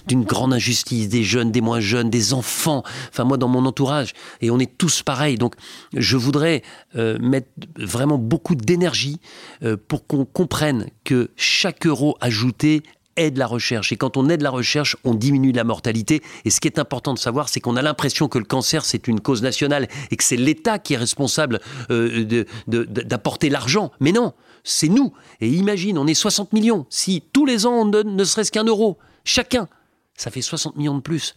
d'une 0.07 0.25
grande 0.25 0.55
injustice, 0.55 1.09
des 1.09 1.23
jeunes, 1.23 1.53
des 1.53 1.61
moins 1.61 1.81
jeunes, 1.81 2.09
des 2.09 2.33
enfants. 2.33 2.83
Enfin 3.11 3.25
moi, 3.25 3.37
dans 3.37 3.49
mon 3.49 3.67
entourage, 3.67 4.13
et 4.41 4.51
on 4.51 4.59
est 4.59 4.79
tous 4.79 5.03
pareils. 5.03 5.37
Donc 5.37 5.55
je 5.95 6.17
voudrais 6.17 6.63
euh, 6.97 7.19
mettre 7.19 7.49
vraiment 7.79 8.19
beaucoup 8.19 8.55
d'énergie 8.55 9.21
euh, 9.63 9.77
pour 9.89 10.07
qu'on 10.07 10.25
comprenne 10.25 10.89
que 11.05 11.31
chaque 11.37 11.87
euro 11.87 12.17
ajouté 12.21 12.83
aide 13.17 13.39
la 13.39 13.47
recherche. 13.47 13.93
Et 13.93 13.97
quand 13.97 14.17
on 14.17 14.29
aide 14.29 14.43
la 14.43 14.51
recherche, 14.51 14.97
on 15.05 15.15
diminue 15.15 15.53
la 15.53 15.65
mortalité. 15.65 16.23
Et 16.45 16.51
ce 16.51 16.61
qui 16.61 16.69
est 16.69 16.79
important 16.79 17.15
de 17.15 17.19
savoir, 17.19 17.49
c'est 17.49 17.61
qu'on 17.61 17.77
a 17.77 17.83
l'impression 17.83 18.29
que 18.29 18.39
le 18.39 18.45
cancer, 18.45 18.85
c'est 18.85 19.09
une 19.09 19.21
cause 19.21 19.43
nationale 19.43 19.89
et 20.11 20.17
que 20.17 20.25
c'est 20.25 20.37
l'État 20.37 20.79
qui 20.79 20.95
est 20.95 20.99
responsable 20.99 21.61
euh, 21.91 22.45
d'apporter 22.67 23.49
l'argent. 23.51 23.91
Mais 24.01 24.13
non, 24.13 24.35
c'est 24.65 24.89
nous. 24.89 25.13
Et 25.41 25.49
imagine, 25.49 25.99
on 25.99 26.07
est 26.07 26.15
60 26.15 26.53
millions. 26.53 26.87
Si 26.91 27.23
tous 27.33 27.47
les 27.47 27.67
ans, 27.67 27.75
on 27.75 27.87
donne 27.87 28.17
ne 28.17 28.25
serait-ce 28.25 28.53
qu'un 28.53 28.65
euro, 28.65 28.99
chacun, 29.25 29.69
ça 30.17 30.31
fait 30.31 30.43
60 30.43 30.77
millions 30.77 30.97
de 30.97 31.03
plus. 31.03 31.35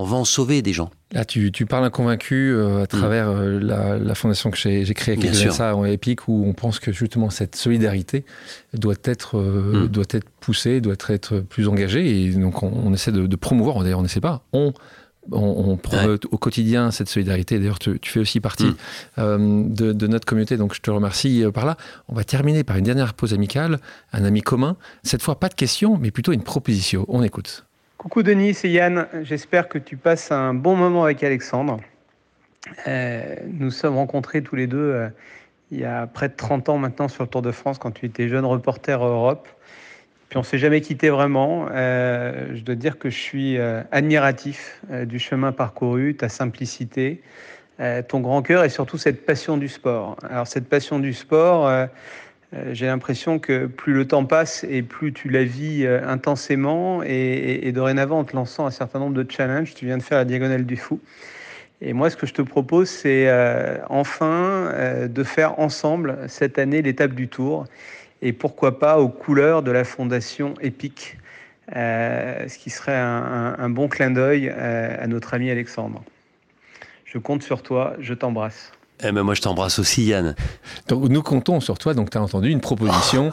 On 0.00 0.04
va 0.04 0.16
en 0.16 0.24
sauver 0.24 0.62
des 0.62 0.72
gens. 0.72 0.90
Là, 1.12 1.24
tu, 1.24 1.50
tu 1.50 1.66
parles 1.66 1.84
un 1.84 1.90
convaincu 1.90 2.52
euh, 2.54 2.82
à 2.84 2.86
travers 2.86 3.28
euh, 3.28 3.58
la, 3.60 3.98
la 3.98 4.14
fondation 4.14 4.50
que 4.50 4.56
j'ai 4.56 4.84
créée 4.94 5.16
avec 5.18 5.28
Mm. 5.30 5.50
Ça 5.50 5.74
en 5.74 5.84
Epic, 5.84 6.28
où 6.28 6.44
on 6.46 6.52
pense 6.52 6.78
que 6.78 6.92
justement 6.92 7.30
cette 7.30 7.56
solidarité 7.56 8.24
doit 8.74 8.94
être, 9.04 9.38
euh, 9.38 9.84
Mm. 9.84 9.88
doit 9.88 10.04
être 10.10 10.28
poussée, 10.40 10.80
doit 10.80 10.94
être 11.08 11.40
plus 11.40 11.66
engagée. 11.68 12.22
Et 12.26 12.30
donc, 12.30 12.62
on, 12.62 12.70
on 12.72 12.94
essaie 12.94 13.10
de, 13.12 13.26
de 13.26 13.36
promouvoir, 13.36 13.82
d'ailleurs, 13.82 13.98
on 13.98 14.02
n'essaie 14.02 14.20
pas, 14.20 14.42
on, 14.52 14.72
on, 15.32 15.76
on 15.76 16.18
au 16.30 16.38
quotidien 16.38 16.90
cette 16.92 17.08
solidarité. 17.08 17.58
D'ailleurs, 17.58 17.78
tu, 17.80 17.98
tu 17.98 18.10
fais 18.12 18.20
aussi 18.20 18.38
partie 18.40 18.66
Mm. 18.66 18.76
euh, 19.18 19.62
de, 19.68 19.92
de 19.92 20.06
notre 20.06 20.26
communauté, 20.26 20.56
donc 20.56 20.74
je 20.74 20.80
te 20.80 20.90
remercie 20.92 21.42
par 21.52 21.66
là. 21.66 21.76
On 22.08 22.14
va 22.14 22.22
terminer 22.22 22.62
par 22.62 22.76
une 22.76 22.84
dernière 22.84 23.14
pause 23.14 23.34
amicale, 23.34 23.80
un 24.12 24.24
ami 24.24 24.42
commun. 24.42 24.76
Cette 25.02 25.22
fois, 25.22 25.40
pas 25.40 25.48
de 25.48 25.54
questions, 25.54 25.98
mais 25.98 26.10
plutôt 26.12 26.32
une 26.32 26.42
proposition. 26.44 27.04
On 27.08 27.22
écoute. 27.24 27.64
Coucou 27.98 28.22
Denis, 28.22 28.54
c'est 28.54 28.70
Yann. 28.70 29.08
J'espère 29.22 29.68
que 29.68 29.76
tu 29.76 29.96
passes 29.96 30.30
un 30.30 30.54
bon 30.54 30.76
moment 30.76 31.02
avec 31.02 31.24
Alexandre. 31.24 31.78
Euh, 32.86 33.34
nous 33.48 33.72
sommes 33.72 33.96
rencontrés 33.96 34.40
tous 34.40 34.54
les 34.54 34.68
deux 34.68 34.78
euh, 34.78 35.08
il 35.72 35.80
y 35.80 35.84
a 35.84 36.06
près 36.06 36.28
de 36.28 36.34
30 36.36 36.68
ans 36.68 36.78
maintenant 36.78 37.08
sur 37.08 37.24
le 37.24 37.28
Tour 37.28 37.42
de 37.42 37.50
France 37.50 37.78
quand 37.78 37.90
tu 37.90 38.06
étais 38.06 38.28
jeune 38.28 38.44
reporter 38.44 39.04
Europe. 39.04 39.48
Puis 40.28 40.38
on 40.38 40.44
s'est 40.44 40.58
jamais 40.58 40.80
quitté 40.80 41.10
vraiment. 41.10 41.66
Euh, 41.72 42.54
je 42.54 42.62
dois 42.62 42.76
dire 42.76 43.00
que 43.00 43.10
je 43.10 43.18
suis 43.18 43.58
admiratif 43.90 44.80
du 45.04 45.18
chemin 45.18 45.50
parcouru, 45.50 46.14
ta 46.14 46.28
simplicité, 46.28 47.20
ton 48.06 48.20
grand 48.20 48.42
cœur 48.42 48.62
et 48.62 48.68
surtout 48.68 48.96
cette 48.96 49.26
passion 49.26 49.56
du 49.56 49.66
sport. 49.66 50.16
Alors 50.30 50.46
cette 50.46 50.68
passion 50.68 51.00
du 51.00 51.12
sport, 51.12 51.88
j'ai 52.72 52.86
l'impression 52.86 53.38
que 53.38 53.66
plus 53.66 53.92
le 53.92 54.06
temps 54.06 54.24
passe 54.24 54.64
et 54.68 54.82
plus 54.82 55.12
tu 55.12 55.28
la 55.28 55.44
vis 55.44 55.84
euh, 55.84 56.00
intensément 56.06 57.02
et, 57.02 57.70
dorénavant 57.72 58.20
en 58.20 58.24
te 58.24 58.34
lançant 58.34 58.66
un 58.66 58.70
certain 58.70 58.98
nombre 58.98 59.14
de 59.14 59.30
challenges, 59.30 59.74
tu 59.74 59.84
viens 59.84 59.98
de 59.98 60.02
faire 60.02 60.18
la 60.18 60.24
diagonale 60.24 60.64
du 60.64 60.76
fou. 60.76 61.00
Et 61.80 61.92
moi, 61.92 62.10
ce 62.10 62.16
que 62.16 62.26
je 62.26 62.34
te 62.34 62.42
propose, 62.42 62.88
c'est 62.88 63.28
euh, 63.28 63.76
enfin 63.88 64.70
euh, 64.72 65.08
de 65.08 65.22
faire 65.22 65.60
ensemble 65.60 66.18
cette 66.26 66.58
année 66.58 66.82
l'étape 66.82 67.12
du 67.12 67.28
Tour 67.28 67.66
et 68.22 68.32
pourquoi 68.32 68.78
pas 68.78 68.98
aux 68.98 69.08
couleurs 69.08 69.62
de 69.62 69.70
la 69.70 69.84
fondation 69.84 70.54
EPIC, 70.60 71.18
euh, 71.76 72.48
ce 72.48 72.58
qui 72.58 72.70
serait 72.70 72.96
un, 72.96 73.70
bon 73.70 73.88
clin 73.88 74.10
d'œil 74.10 74.52
euh, 74.52 74.96
à 74.98 75.06
notre 75.06 75.34
ami 75.34 75.50
Alexandre. 75.50 76.02
Je 77.04 77.18
compte 77.18 77.42
sur 77.42 77.62
toi, 77.62 77.94
je 78.00 78.14
t'embrasse. 78.14 78.72
Eh 79.02 79.12
ben 79.12 79.22
moi, 79.22 79.34
je 79.34 79.40
t'embrasse 79.40 79.78
aussi, 79.78 80.06
Yann. 80.06 80.34
Donc, 80.88 81.08
nous 81.08 81.22
comptons 81.22 81.60
sur 81.60 81.78
toi. 81.78 81.94
Donc, 81.94 82.10
tu 82.10 82.18
as 82.18 82.22
entendu 82.22 82.50
une 82.50 82.60
proposition 82.60 83.30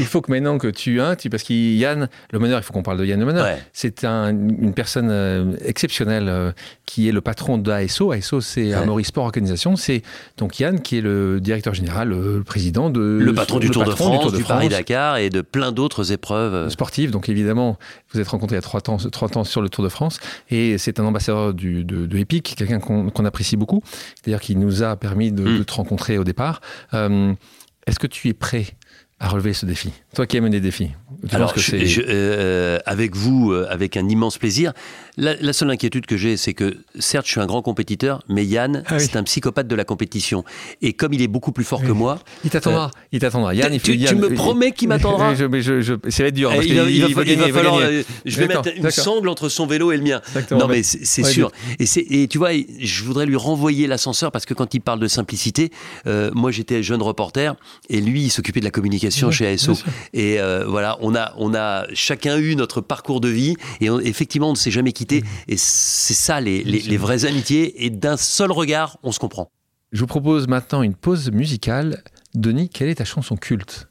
il 0.00 0.06
faut 0.06 0.20
que 0.20 0.30
maintenant 0.30 0.58
que 0.58 0.68
tu, 0.68 1.00
hein, 1.00 1.16
tu 1.16 1.28
parce 1.30 1.42
qu'Yann 1.42 2.08
Le 2.32 2.38
Meneur, 2.38 2.58
il 2.58 2.62
faut 2.62 2.72
qu'on 2.72 2.82
parle 2.82 2.98
de 2.98 3.04
Yann 3.04 3.20
Le 3.20 3.26
Meneur. 3.26 3.44
Ouais. 3.44 3.58
C'est 3.72 4.04
un- 4.04 4.30
une 4.30 4.72
personne 4.74 5.08
euh, 5.10 5.54
exceptionnelle 5.64 6.28
euh, 6.28 6.52
qui 6.86 7.08
est 7.08 7.12
le 7.12 7.20
patron 7.20 7.58
d'ASO. 7.58 8.12
ASO, 8.12 8.40
c'est. 8.40 8.72
Amaury 8.72 9.04
Sport 9.04 9.24
Organisation. 9.24 9.76
C'est 9.76 10.02
donc 10.38 10.58
Yann 10.60 10.80
qui 10.80 10.98
est 10.98 11.00
le 11.00 11.40
directeur 11.40 11.74
général, 11.74 12.08
le, 12.08 12.42
président 12.42 12.90
de 12.90 13.00
Le 13.22 13.34
patron 13.34 13.58
du 13.58 13.70
Tour 13.70 13.84
de 13.84 13.90
France, 13.92 14.20
Tour 14.22 14.32
de 14.32 14.36
du 14.38 14.42
France, 14.42 14.56
Paris-Dakar 14.56 15.16
et 15.18 15.30
de 15.30 15.40
plein 15.40 15.72
d'autres 15.72 16.12
épreuves. 16.12 16.68
sportif. 16.70 17.10
Donc 17.10 17.28
évidemment, 17.28 17.78
vous 18.12 18.20
êtes 18.20 18.28
rencontré 18.28 18.56
il 18.56 18.58
y 18.58 18.58
a 18.58 18.62
trois 18.62 18.80
ans, 18.88 18.96
trois 19.10 19.36
ans 19.36 19.44
sur 19.44 19.62
le 19.62 19.68
Tour 19.68 19.84
de 19.84 19.88
France. 19.88 20.18
Et 20.50 20.78
c'est 20.78 21.00
un 21.00 21.04
ambassadeur 21.04 21.54
du, 21.54 21.84
de, 21.84 22.06
de 22.06 22.18
Epic, 22.18 22.54
quelqu'un 22.56 22.80
qu'on 22.80 23.24
apprécie 23.24 23.56
beaucoup. 23.56 23.82
D'ailleurs, 24.24 24.40
qui 24.40 24.56
nous 24.56 24.82
a 24.82 24.96
permis 24.96 25.32
de, 25.32 25.42
Mm. 25.42 25.58
de 25.58 25.62
te 25.64 25.72
rencontrer 25.74 26.18
au 26.18 26.24
départ. 26.24 26.60
Euh, 26.94 27.32
Est-ce 27.86 27.98
que 27.98 28.06
tu 28.06 28.28
es 28.28 28.32
prêt 28.32 28.66
à 29.22 29.28
relever 29.28 29.52
ce 29.52 29.64
défi 29.66 29.92
Toi 30.14 30.26
qui 30.26 30.36
aimes 30.36 30.50
des 30.50 30.60
défis. 30.60 30.90
Tu 31.28 31.34
Alors, 31.36 31.54
que 31.54 31.60
je- 31.60 32.02
euh, 32.04 32.78
avec 32.86 33.14
vous, 33.14 33.52
euh, 33.52 33.66
avec 33.70 33.96
un 33.96 34.08
immense 34.08 34.36
plaisir. 34.36 34.72
La, 35.18 35.34
la 35.40 35.52
seule 35.52 35.70
inquiétude 35.70 36.06
que 36.06 36.16
j'ai, 36.16 36.38
c'est 36.38 36.54
que 36.54 36.74
certes, 36.98 37.26
je 37.26 37.32
suis 37.32 37.40
un 37.40 37.46
grand 37.46 37.60
compétiteur, 37.60 38.22
mais 38.30 38.46
Yann, 38.46 38.82
Ah 38.86 38.94
oui. 38.96 39.00
c'est 39.02 39.16
un 39.16 39.22
psychopathe 39.24 39.68
de 39.68 39.74
la 39.74 39.84
compétition. 39.84 40.42
Et 40.80 40.94
comme 40.94 41.12
il 41.12 41.20
est 41.20 41.28
beaucoup 41.28 41.52
plus 41.52 41.64
fort 41.64 41.80
Oui. 41.82 41.88
que 41.88 41.92
moi, 41.92 42.18
Il 42.44 42.50
t'attendra, 42.50 42.90
il 43.12 43.18
t'attendra. 43.20 43.54
Yann, 43.54 43.74
il 43.74 43.80
tu, 43.82 43.92
me 44.14 44.30
promets 44.34 44.72
qu'il 44.72 44.88
m'attendra 44.88 45.34
je- 45.36 45.44
mais 45.44 45.60
je- 45.60 45.82
je- 45.82 45.94
Ça 46.08 46.22
va 46.22 46.28
être 46.30 46.34
dur. 46.34 46.50
Eh, 46.52 46.56
parce 46.56 46.66
il, 46.66 46.72
il 46.96 47.36
va- 47.38 47.48
falloir, 47.52 47.76
euh, 47.76 48.02
je 48.24 48.38
vais 48.38 48.48
mettre 48.48 48.70
une 48.74 48.90
sangle 48.90 49.28
entre 49.28 49.50
son 49.50 49.66
vélo 49.66 49.92
et 49.92 49.98
le 49.98 50.02
mien. 50.02 50.22
Non 50.50 50.66
mais 50.66 50.82
c'est 50.82 51.22
ouais, 51.24 51.30
sûr. 51.30 51.50
Et, 51.78 52.26
tu 52.28 52.38
vois, 52.38 52.50
je 52.80 53.04
voudrais 53.04 53.26
lui 53.26 53.36
renvoyer 53.36 53.86
l'ascenseur 53.86 54.32
parce 54.32 54.46
que 54.46 54.54
quand 54.54 54.72
il 54.72 54.80
parle 54.80 54.98
de 55.00 55.08
simplicité, 55.08 55.70
euh, 56.06 56.30
moi 56.34 56.50
j'étais 56.52 56.82
jeune 56.82 57.02
reporter 57.02 57.54
et 57.90 58.00
lui 58.00 58.22
il 58.22 58.30
s'occupait 58.30 58.60
de 58.60 58.64
la 58.64 58.70
communication 58.70 59.30
chez 59.30 59.46
ASO. 59.46 59.74
Et 60.14 60.40
euh, 60.40 60.64
voilà, 60.66 60.96
on 61.02 61.14
a, 61.14 61.34
on 61.36 61.54
a 61.54 61.86
chacun 61.92 62.38
eu 62.38 62.56
notre 62.56 62.80
parcours 62.80 63.20
de 63.20 63.28
vie 63.28 63.56
et 63.82 63.90
on- 63.90 64.00
effectivement 64.00 64.48
on 64.48 64.52
ne 64.52 64.56
s'est 64.56 64.70
jamais 64.70 64.92
quitté. 64.92 65.01
Et 65.48 65.56
c'est 65.56 66.14
ça 66.14 66.40
les, 66.40 66.62
les 66.64 66.96
vraies 66.96 67.24
amitiés. 67.24 67.84
Et 67.84 67.90
d'un 67.90 68.16
seul 68.16 68.52
regard, 68.52 68.98
on 69.02 69.12
se 69.12 69.18
comprend. 69.18 69.50
Je 69.92 70.00
vous 70.00 70.06
propose 70.06 70.48
maintenant 70.48 70.82
une 70.82 70.94
pause 70.94 71.30
musicale. 71.30 72.02
Denis, 72.34 72.68
quelle 72.70 72.88
est 72.88 72.96
ta 72.96 73.04
chanson 73.04 73.36
culte? 73.36 73.88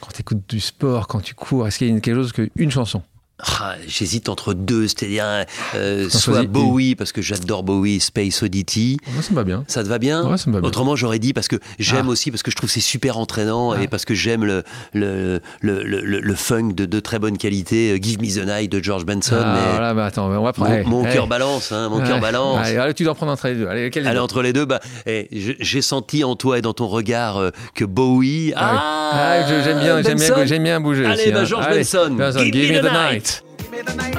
Quand 0.00 0.10
tu 0.12 0.20
écoutes 0.20 0.48
du 0.48 0.60
sport, 0.60 1.06
quand 1.08 1.20
tu 1.20 1.34
cours, 1.34 1.66
est-ce 1.66 1.78
qu'il 1.78 1.88
y 1.88 1.96
a 1.96 2.00
quelque 2.00 2.16
chose 2.16 2.32
qu'une 2.32 2.70
chanson? 2.70 3.02
Ah, 3.38 3.74
J'hésite 3.86 4.30
entre 4.30 4.54
deux, 4.54 4.88
c'est-à-dire 4.88 5.44
euh, 5.74 6.08
soit. 6.08 6.44
Bowie 6.44 6.94
parce 6.94 7.12
que 7.12 7.20
j'adore 7.20 7.64
Bowie, 7.64 8.00
Space 8.00 8.42
Oddity. 8.42 8.96
Moi, 9.12 9.22
ça 9.22 9.30
me 9.32 9.36
va 9.36 9.44
bien. 9.44 9.62
Ça 9.68 9.82
te 9.84 9.88
va 9.88 9.98
bien 9.98 10.26
Ouais, 10.26 10.38
ça 10.38 10.48
me 10.48 10.54
va 10.54 10.60
bien. 10.62 10.68
Autrement, 10.68 10.96
j'aurais 10.96 11.18
dit 11.18 11.34
parce 11.34 11.46
que 11.48 11.56
j'aime 11.78 12.06
Ah. 12.08 12.12
aussi, 12.12 12.30
parce 12.30 12.42
que 12.42 12.50
je 12.50 12.56
trouve 12.56 12.70
c'est 12.70 12.80
super 12.80 13.18
entraînant 13.18 13.72
Ah. 13.72 13.82
et 13.82 13.88
parce 13.88 14.06
que 14.06 14.14
j'aime 14.14 14.44
le, 14.46 14.62
le, 14.94 15.40
le, 15.60 15.82
le, 15.82 16.00
le- 16.20 16.34
funk 16.34 16.72
de, 16.74 16.86
de 16.86 17.00
très 17.00 17.18
bonne 17.18 17.36
qualité. 17.36 17.92
euh, 17.92 17.98
Give 18.00 18.20
Me 18.20 18.26
the 18.26 18.46
Night 18.46 18.72
de 18.72 18.82
George 18.82 19.04
Benson. 19.04 19.36
Ah, 19.38 19.54
mais 19.54 19.70
voilà, 19.72 19.92
bah, 19.92 20.06
attends, 20.06 20.28
on 20.30 20.42
va 20.42 20.52
prendre. 20.54 20.88
mon, 20.88 21.04
cœur 21.04 21.26
balance, 21.26 21.72
hein, 21.72 21.90
mon 21.90 22.00
cœur 22.00 22.20
balance. 22.20 22.66
Allez, 22.66 22.94
tu 22.94 23.04
dois 23.04 23.14
prendre 23.14 23.32
entre 23.32 23.48
les 23.48 23.54
deux. 23.56 23.66
Allez, 23.68 24.18
entre 24.18 24.40
les 24.40 24.54
deux, 24.54 24.64
bah, 24.64 24.80
eh, 25.06 25.28
j'ai 25.30 25.82
senti 25.82 26.24
en 26.24 26.36
toi 26.36 26.58
et 26.58 26.62
dans 26.62 26.72
ton 26.72 26.86
regard 26.86 27.36
euh, 27.36 27.50
que 27.74 27.84
Bowie. 27.84 28.54
Ah, 28.56 29.10
Ah, 29.12 29.46
j'aime 29.46 29.78
bien, 29.80 30.02
j'aime 30.02 30.18
bien, 30.18 30.58
bien 30.58 30.80
bouger. 30.80 31.04
Allez, 31.04 31.22
aussi, 31.24 31.32
bah, 31.32 31.40
hein. 31.40 31.44
George 31.44 31.68
Benson, 31.68 32.16
Give 32.52 32.72
me 32.72 32.80
the 32.80 32.92
night. 32.92 33.35
Me 33.76 33.82
the 33.82 33.94
night. 33.94 34.16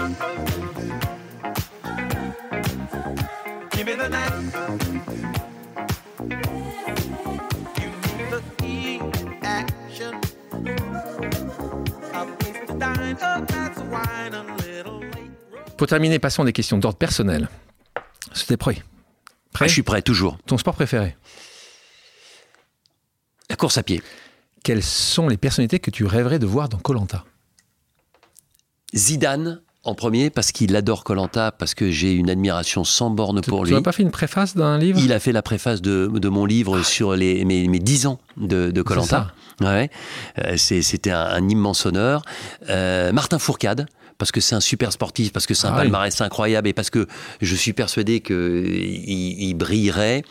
Give 3.72 3.86
me 3.86 3.96
the 3.96 4.10
night. 4.10 4.32
Give 7.76 7.96
me 8.04 8.24
the 8.30 8.42
key 8.58 9.00
action. 9.42 10.14
A 12.14 12.26
place 12.40 12.68
to 12.68 12.74
dine, 12.78 13.18
a 13.22 13.42
glass 13.42 13.78
of 13.78 13.90
wine, 13.90 14.34
a 14.34 14.44
little 14.58 15.00
late. 15.00 15.78
Pour 15.78 15.88
terminer, 15.88 16.20
passons 16.20 16.44
à 16.44 16.46
des 16.46 16.54
questions 16.54 16.78
d'ordre 16.78 16.98
personnel. 16.98 17.50
C'était 18.34 18.58
prêt. 18.58 18.84
Prêt 19.54 19.66
Ah, 19.66 19.68
je 19.68 19.74
suis 19.74 19.84
prêt, 19.84 20.02
toujours. 20.02 20.38
Ton 20.46 20.58
sport 20.58 20.76
préféré 20.76 21.16
La 23.50 23.56
course 23.56 23.78
à 23.78 23.84
pied. 23.84 24.02
Quelles 24.64 24.84
sont 24.84 25.28
les 25.28 25.38
personnalités 25.38 25.80
que 25.80 25.90
tu 25.90 26.06
rêverais 26.06 26.40
de 26.40 26.46
voir 26.46 26.70
dans 26.70 26.78
Colanta 26.78 27.24
Zidane 28.96 29.62
en 29.84 29.96
premier 29.96 30.30
parce 30.30 30.52
qu'il 30.52 30.76
adore 30.76 31.04
Colanta, 31.04 31.52
parce 31.52 31.74
que 31.74 31.92
j'ai 31.92 32.12
une 32.14 32.30
admiration 32.30 32.84
sans 32.84 33.10
borne 33.10 33.42
pour 33.42 33.62
Tu 33.64 33.70
lui. 33.70 33.76
n'as 33.76 33.82
pas 33.82 33.92
fait 33.94 34.04
une 34.04 34.12
préface 34.12 34.56
d'un 34.56 34.78
livre? 34.78 35.00
Il 35.02 35.14
a 35.14 35.20
fait 35.20 35.32
la 35.32 35.42
préface 35.42 35.82
de, 35.82 36.08
de 36.14 36.30
mon 36.30 36.46
livre 36.46 36.82
sur 36.84 37.16
les, 37.16 37.46
mes, 37.46 37.68
mes 37.68 37.80
10 37.80 38.08
ans 38.08 38.20
de 38.38 38.82
Colanta. 38.82 39.32
Ouais. 39.62 39.90
Euh, 40.40 40.56
C'était 40.58 41.12
un, 41.12 41.22
un 41.22 41.50
immense 41.50 41.86
honneur. 41.86 42.22
Euh, 42.70 43.12
Martin 43.12 43.40
Fourcade, 43.40 43.88
parce 44.18 44.32
que 44.32 44.42
c'est 44.42 44.56
un 44.56 44.60
super 44.60 44.92
sportif, 44.92 45.32
parce 45.32 45.46
que 45.46 45.54
c'est 45.54 45.68
un 45.68 45.72
Ah 45.72 45.76
oui. 45.76 45.82
palmarès 45.84 46.22
incroyable 46.22 46.68
et 46.68 46.74
parce 46.74 46.90
que 46.90 47.08
je 47.42 47.56
suis 47.56 47.74
persuadé 47.74 48.20
qu'il 48.20 48.36
il 49.40 49.54
brillerait. 49.54 50.24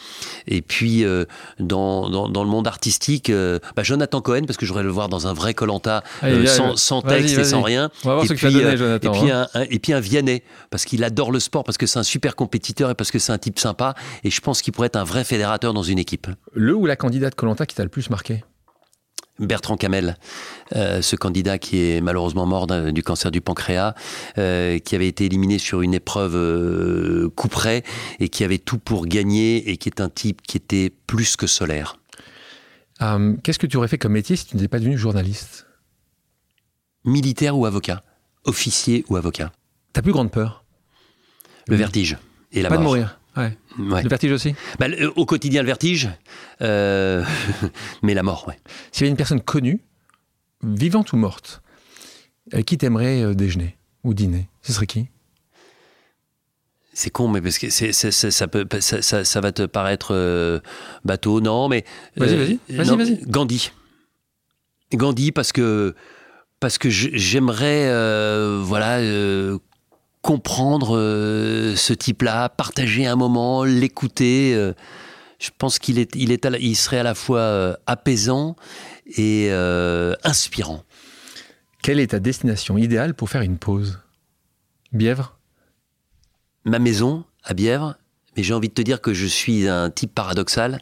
Et 0.47 0.62
puis, 0.62 1.05
euh, 1.05 1.24
dans, 1.61 2.09
dans, 2.11 2.28
dans 2.28 2.43
le 2.45 2.51
monde 2.51 2.66
artistique, 2.66 3.30
euh, 3.30 3.59
bah, 3.76 3.82
Jonathan 3.82 4.20
Cohen, 4.20 4.43
parce 4.47 4.57
que 4.57 4.66
j'aurais 4.66 4.82
le 4.82 4.89
voir 4.91 5.09
dans 5.09 5.26
un 5.26 5.32
vrai 5.32 5.55
Colanta, 5.55 6.03
Allez, 6.22 6.41
viens, 6.41 6.76
sans, 6.76 7.03
texte 7.03 7.39
et 7.39 7.45
sans 7.45 7.62
rien. 7.62 7.91
On 8.05 8.09
va 8.09 8.14
voir 8.14 8.24
et 8.24 8.28
ce 8.28 8.34
que 8.34 8.39
tu 8.39 8.47
as 8.47 8.49
puis, 8.51 8.59
donné, 8.59 8.70
euh, 8.74 8.76
Jonathan, 8.76 9.12
Et 9.12 9.18
puis, 9.20 9.30
hein. 9.30 9.47
un, 9.55 9.61
un- 9.61 9.66
et 9.70 9.78
puis 9.78 9.93
un 9.93 10.01
Vianney, 10.01 10.43
parce 10.70 10.84
qu'il 10.84 11.05
adore 11.05 11.30
le 11.32 11.41
sport, 11.41 11.64
parce 11.64 11.78
que 11.78 11.87
c'est 11.87 11.99
un 11.99 12.03
super 12.03 12.37
compétiteur 12.37 12.91
et 12.91 12.95
parce 12.95 13.11
que 13.11 13.18
c'est 13.18 13.32
un 13.32 13.39
type 13.39 13.59
sympa. 13.59 13.95
Et 14.24 14.30
je 14.30 14.41
pense 14.41 14.62
qu'il 14.62 14.72
pourrait 14.72 14.87
être 14.87 14.97
un 14.97 15.05
vrai 15.05 15.24
fédérateur 15.24 15.74
dans 15.74 15.82
une 15.82 15.99
équipe. 15.99 16.26
Le 16.55 16.74
ou 16.74 16.87
la 16.87 16.97
candidate 16.97 17.34
Colanta 17.34 17.66
qui 17.66 17.74
t'a 17.76 17.82
le 17.84 17.89
plus 17.89 18.11
marqué? 18.11 18.45
Bertrand 19.39 19.76
Camel, 19.76 20.16
euh, 20.74 21.03
ce 21.03 21.14
candidat 21.16 21.59
qui 21.59 21.78
est 21.82 22.01
malheureusement 22.01 22.47
mort 22.47 22.66
du 22.66 23.03
cancer 23.03 23.30
du 23.30 23.41
pancréas, 23.41 23.95
euh, 24.39 24.78
qui 24.78 24.95
avait 24.95 25.09
été 25.09 25.26
éliminé 25.26 25.59
sur 25.59 25.82
une 25.82 25.95
épreuve 25.95 26.34
euh, 26.37 27.28
coup 27.37 27.49
près 27.49 27.82
et 28.18 28.28
qui 28.28 28.45
avait 28.45 28.59
tout 28.59 28.78
pour 28.78 29.07
gagner 29.07 29.70
et 29.70 29.76
qui 29.76 29.89
est 29.89 30.01
un 30.01 30.09
type 30.09 30.41
qui 30.43 30.57
était 30.57 30.91
plus 31.07 31.37
que 31.37 31.47
solaire. 31.47 31.99
Euh, 33.03 33.34
Qu'est-ce 33.43 33.59
que 33.59 33.66
tu 33.66 33.76
aurais 33.76 33.89
fait 33.89 33.99
comme 33.99 34.12
métier 34.12 34.37
si 34.37 34.47
tu 34.47 34.57
n'étais 34.57 34.68
pas 34.68 34.78
devenu 34.78 34.97
journaliste? 34.97 35.66
Militaire 37.05 37.57
ou 37.59 37.66
avocat? 37.66 38.03
Officier 38.45 39.05
ou 39.09 39.16
avocat? 39.16 39.53
Ta 39.93 40.03
plus 40.03 40.12
grande 40.12 40.30
peur? 40.30 40.64
Le 41.68 41.76
vertige 41.76 42.16
et 42.53 42.62
la 42.62 42.68
Pas 42.68 42.76
de 42.76 42.82
mort. 42.82 42.93
mourir. 42.93 43.18
Ouais. 43.37 43.57
Ouais. 43.78 44.03
Le 44.03 44.09
vertige 44.09 44.32
aussi 44.32 44.55
Bah, 44.78 44.89
le- 44.89 45.12
au 45.18 45.26
quotidien, 45.26 45.62
le 45.62 45.66
vertige, 45.66 46.09
euh, 46.62 47.22
mais 48.03 48.14
la 48.14 48.22
mort, 48.22 48.47
ouais. 48.49 48.59
S'il 48.93 49.03
y 49.03 49.05
avait 49.05 49.11
une 49.11 49.16
personne 49.16 49.41
connue, 49.43 49.80
vivante 50.62 51.12
ou 51.12 51.16
morte, 51.16 51.61
avec 52.53 52.64
qui 52.66 52.78
t'aimerais 52.78 53.22
euh, 53.22 53.34
déjeuner 53.34 53.76
ou 54.05 54.14
dîner, 54.14 54.49
ce 54.62 54.72
serait 54.72 54.87
qui? 54.87 55.09
C'est 56.95 57.11
con, 57.11 57.28
mais 57.28 57.43
parce 57.43 57.59
que 57.59 57.68
c'est, 57.68 57.93
ça, 57.93 58.49
peut, 58.49 58.66
ça, 58.80 59.03
ça- 59.03 59.22
ça 59.24 59.41
va 59.43 59.53
te 59.53 59.66
paraître 59.66 60.14
euh, 60.14 60.61
bateau, 61.05 61.43
non, 61.43 61.68
mais. 61.68 61.84
Vas-y, 62.16 62.37
vas-y, 62.37 62.59
vas-y, 62.70 62.87
non, 62.87 62.97
vas-y. 62.97 63.20
Gandhi. 63.26 63.70
Gandhi, 64.95 65.30
parce 65.30 65.53
que, 65.53 65.95
parce 66.59 66.78
que 66.78 66.89
j'aimerais, 66.89 67.89
euh, 67.91 68.62
voilà, 68.64 69.01
euh, 69.01 69.59
comprendre 70.26 70.96
euh, 70.96 71.76
ce 71.76 71.92
type-là, 71.92 72.48
partager 72.48 73.06
un 73.06 73.14
moment, 73.14 73.62
l'écouter. 73.62 74.54
euh, 74.56 74.72
je 75.38 75.50
pense 75.56 75.78
qu'il 75.78 76.00
est, 76.00 76.16
il 76.16 76.32
est 76.32 76.44
la- 76.44 76.58
il 76.58 76.74
serait 76.74 76.98
à 76.98 77.04
la 77.04 77.14
fois 77.14 77.38
euh, 77.38 77.76
apaisant 77.86 78.56
et 79.16 79.50
inspirant. 80.24 80.82
Quelle 81.82 82.00
est 82.00 82.08
ta 82.08 82.18
destination 82.18 82.76
idéale 82.76 83.14
pour 83.14 83.30
faire 83.30 83.42
une 83.42 83.56
pause? 83.58 84.00
Bièvre? 84.92 85.38
Ma 86.64 86.80
maison 86.80 87.24
à 87.44 87.54
Bièvre, 87.54 87.94
mais 88.36 88.42
j'ai 88.42 88.52
envie 88.54 88.68
de 88.68 88.74
te 88.74 88.82
dire 88.82 89.00
que 89.00 89.14
je 89.14 89.26
suis 89.26 89.68
un 89.68 89.90
type 89.90 90.12
paradoxal. 90.12 90.80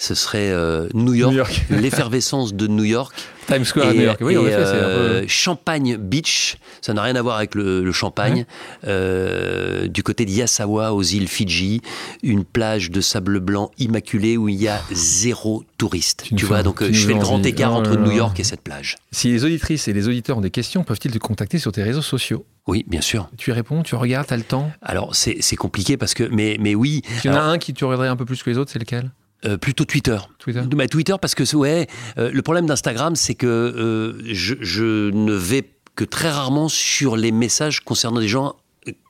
Ce 0.00 0.14
serait 0.14 0.50
euh, 0.52 0.88
New 0.94 1.12
York, 1.12 1.66
l'effervescence 1.70 2.54
de 2.54 2.68
New 2.68 2.84
York. 2.84 3.14
Times 3.48 3.64
Square 3.64 3.88
à 3.88 3.94
New 3.94 4.02
York. 4.02 4.18
Oui, 4.20 4.36
en 4.36 4.42
et, 4.44 4.48
effet, 4.48 4.56
euh, 4.58 5.20
peu... 5.22 5.26
Champagne 5.26 5.96
Beach, 5.96 6.56
ça 6.82 6.92
n'a 6.94 7.02
rien 7.02 7.16
à 7.16 7.22
voir 7.22 7.36
avec 7.38 7.54
le, 7.54 7.82
le 7.82 7.92
champagne. 7.92 8.44
Euh, 8.86 9.88
du 9.88 10.02
côté 10.02 10.24
d'Yasawa, 10.24 10.92
aux 10.92 11.02
îles 11.02 11.28
Fidji, 11.28 11.80
une 12.22 12.44
plage 12.44 12.90
de 12.90 13.00
sable 13.00 13.40
blanc 13.40 13.70
immaculé 13.78 14.36
où 14.36 14.48
il 14.48 14.56
y 14.56 14.68
a 14.68 14.80
zéro 14.92 15.64
touriste. 15.78 16.24
Tu 16.26 16.34
Tu, 16.36 16.44
vois, 16.44 16.62
donc 16.62 16.78
tu 16.78 16.84
euh, 16.84 16.92
je 16.92 17.06
fais 17.06 17.14
le 17.14 17.18
grand 17.18 17.36
envie. 17.36 17.48
écart 17.48 17.72
Oh 17.74 17.78
entre 17.78 17.94
là 17.94 18.02
New 18.02 18.10
là. 18.10 18.16
York 18.16 18.38
et 18.38 18.44
cette 18.44 18.60
plage. 18.60 18.96
Si 19.10 19.30
les 19.30 19.44
auditrices 19.44 19.88
et 19.88 19.92
les 19.92 20.06
auditeurs 20.08 20.38
ont 20.38 20.42
des 20.42 20.50
questions, 20.50 20.84
peuvent-ils 20.84 21.10
te 21.10 21.18
contacter 21.18 21.58
sur 21.58 21.72
tes 21.72 21.82
réseaux 21.82 22.02
sociaux? 22.02 22.44
Oui, 22.66 22.84
bien 22.86 23.00
sûr. 23.00 23.30
Tu 23.38 23.50
y 23.50 23.52
réponds, 23.54 23.82
tu 23.82 23.94
regardes, 23.94 24.26
t'as 24.26 24.36
le 24.36 24.42
temps? 24.42 24.70
Alors 24.82 25.16
c'est 25.16 25.56
compliqué 25.56 25.96
parce 25.96 26.12
que, 26.14 26.24
mais, 26.24 26.56
mais 26.60 26.74
oui. 26.74 27.02
Il 27.24 27.30
y 27.30 27.34
en 27.34 27.36
a 27.36 27.40
un 27.40 27.58
qui 27.58 27.72
tu 27.74 27.84
regarderais 27.84 28.08
un 28.08 28.16
peu 28.16 28.26
plus 28.26 28.42
que 28.42 28.50
les 28.50 28.58
autres, 28.58 28.70
c'est 28.70 28.78
lequel? 28.78 29.10
Euh, 29.44 29.56
plutôt 29.56 29.84
Twitter. 29.84 30.18
Twitter 30.38 30.62
Twitter 30.90 31.14
parce 31.20 31.34
que 31.34 31.56
ouais, 31.56 31.86
euh, 32.18 32.30
le 32.32 32.42
problème 32.42 32.66
d'Instagram, 32.66 33.14
c'est 33.14 33.34
que 33.34 33.46
euh, 33.46 34.20
je, 34.24 34.56
je 34.60 35.10
ne 35.10 35.32
vais 35.32 35.70
que 35.94 36.04
très 36.04 36.30
rarement 36.30 36.68
sur 36.68 37.16
les 37.16 37.32
messages 37.32 37.80
concernant 37.80 38.20
des 38.20 38.28
gens 38.28 38.56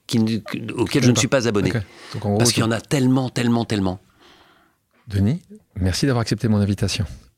qui, 0.07 0.43
auxquels 0.75 1.05
je 1.05 1.11
ne 1.11 1.17
suis 1.17 1.29
pas 1.29 1.47
abonné. 1.49 1.71
Donc 1.71 1.83
gros, 2.21 2.39
Parce 2.39 2.53
qu'il 2.53 2.63
y 2.63 2.67
en 2.67 2.71
a 2.71 2.81
tellement, 2.81 3.29
tellement, 3.31 3.65
tellement. 3.65 4.01
Denis, 5.07 5.41
merci 5.77 6.07
d'avoir 6.07 6.23
accepté 6.23 6.49
mon 6.49 6.59
invitation. 6.59 7.07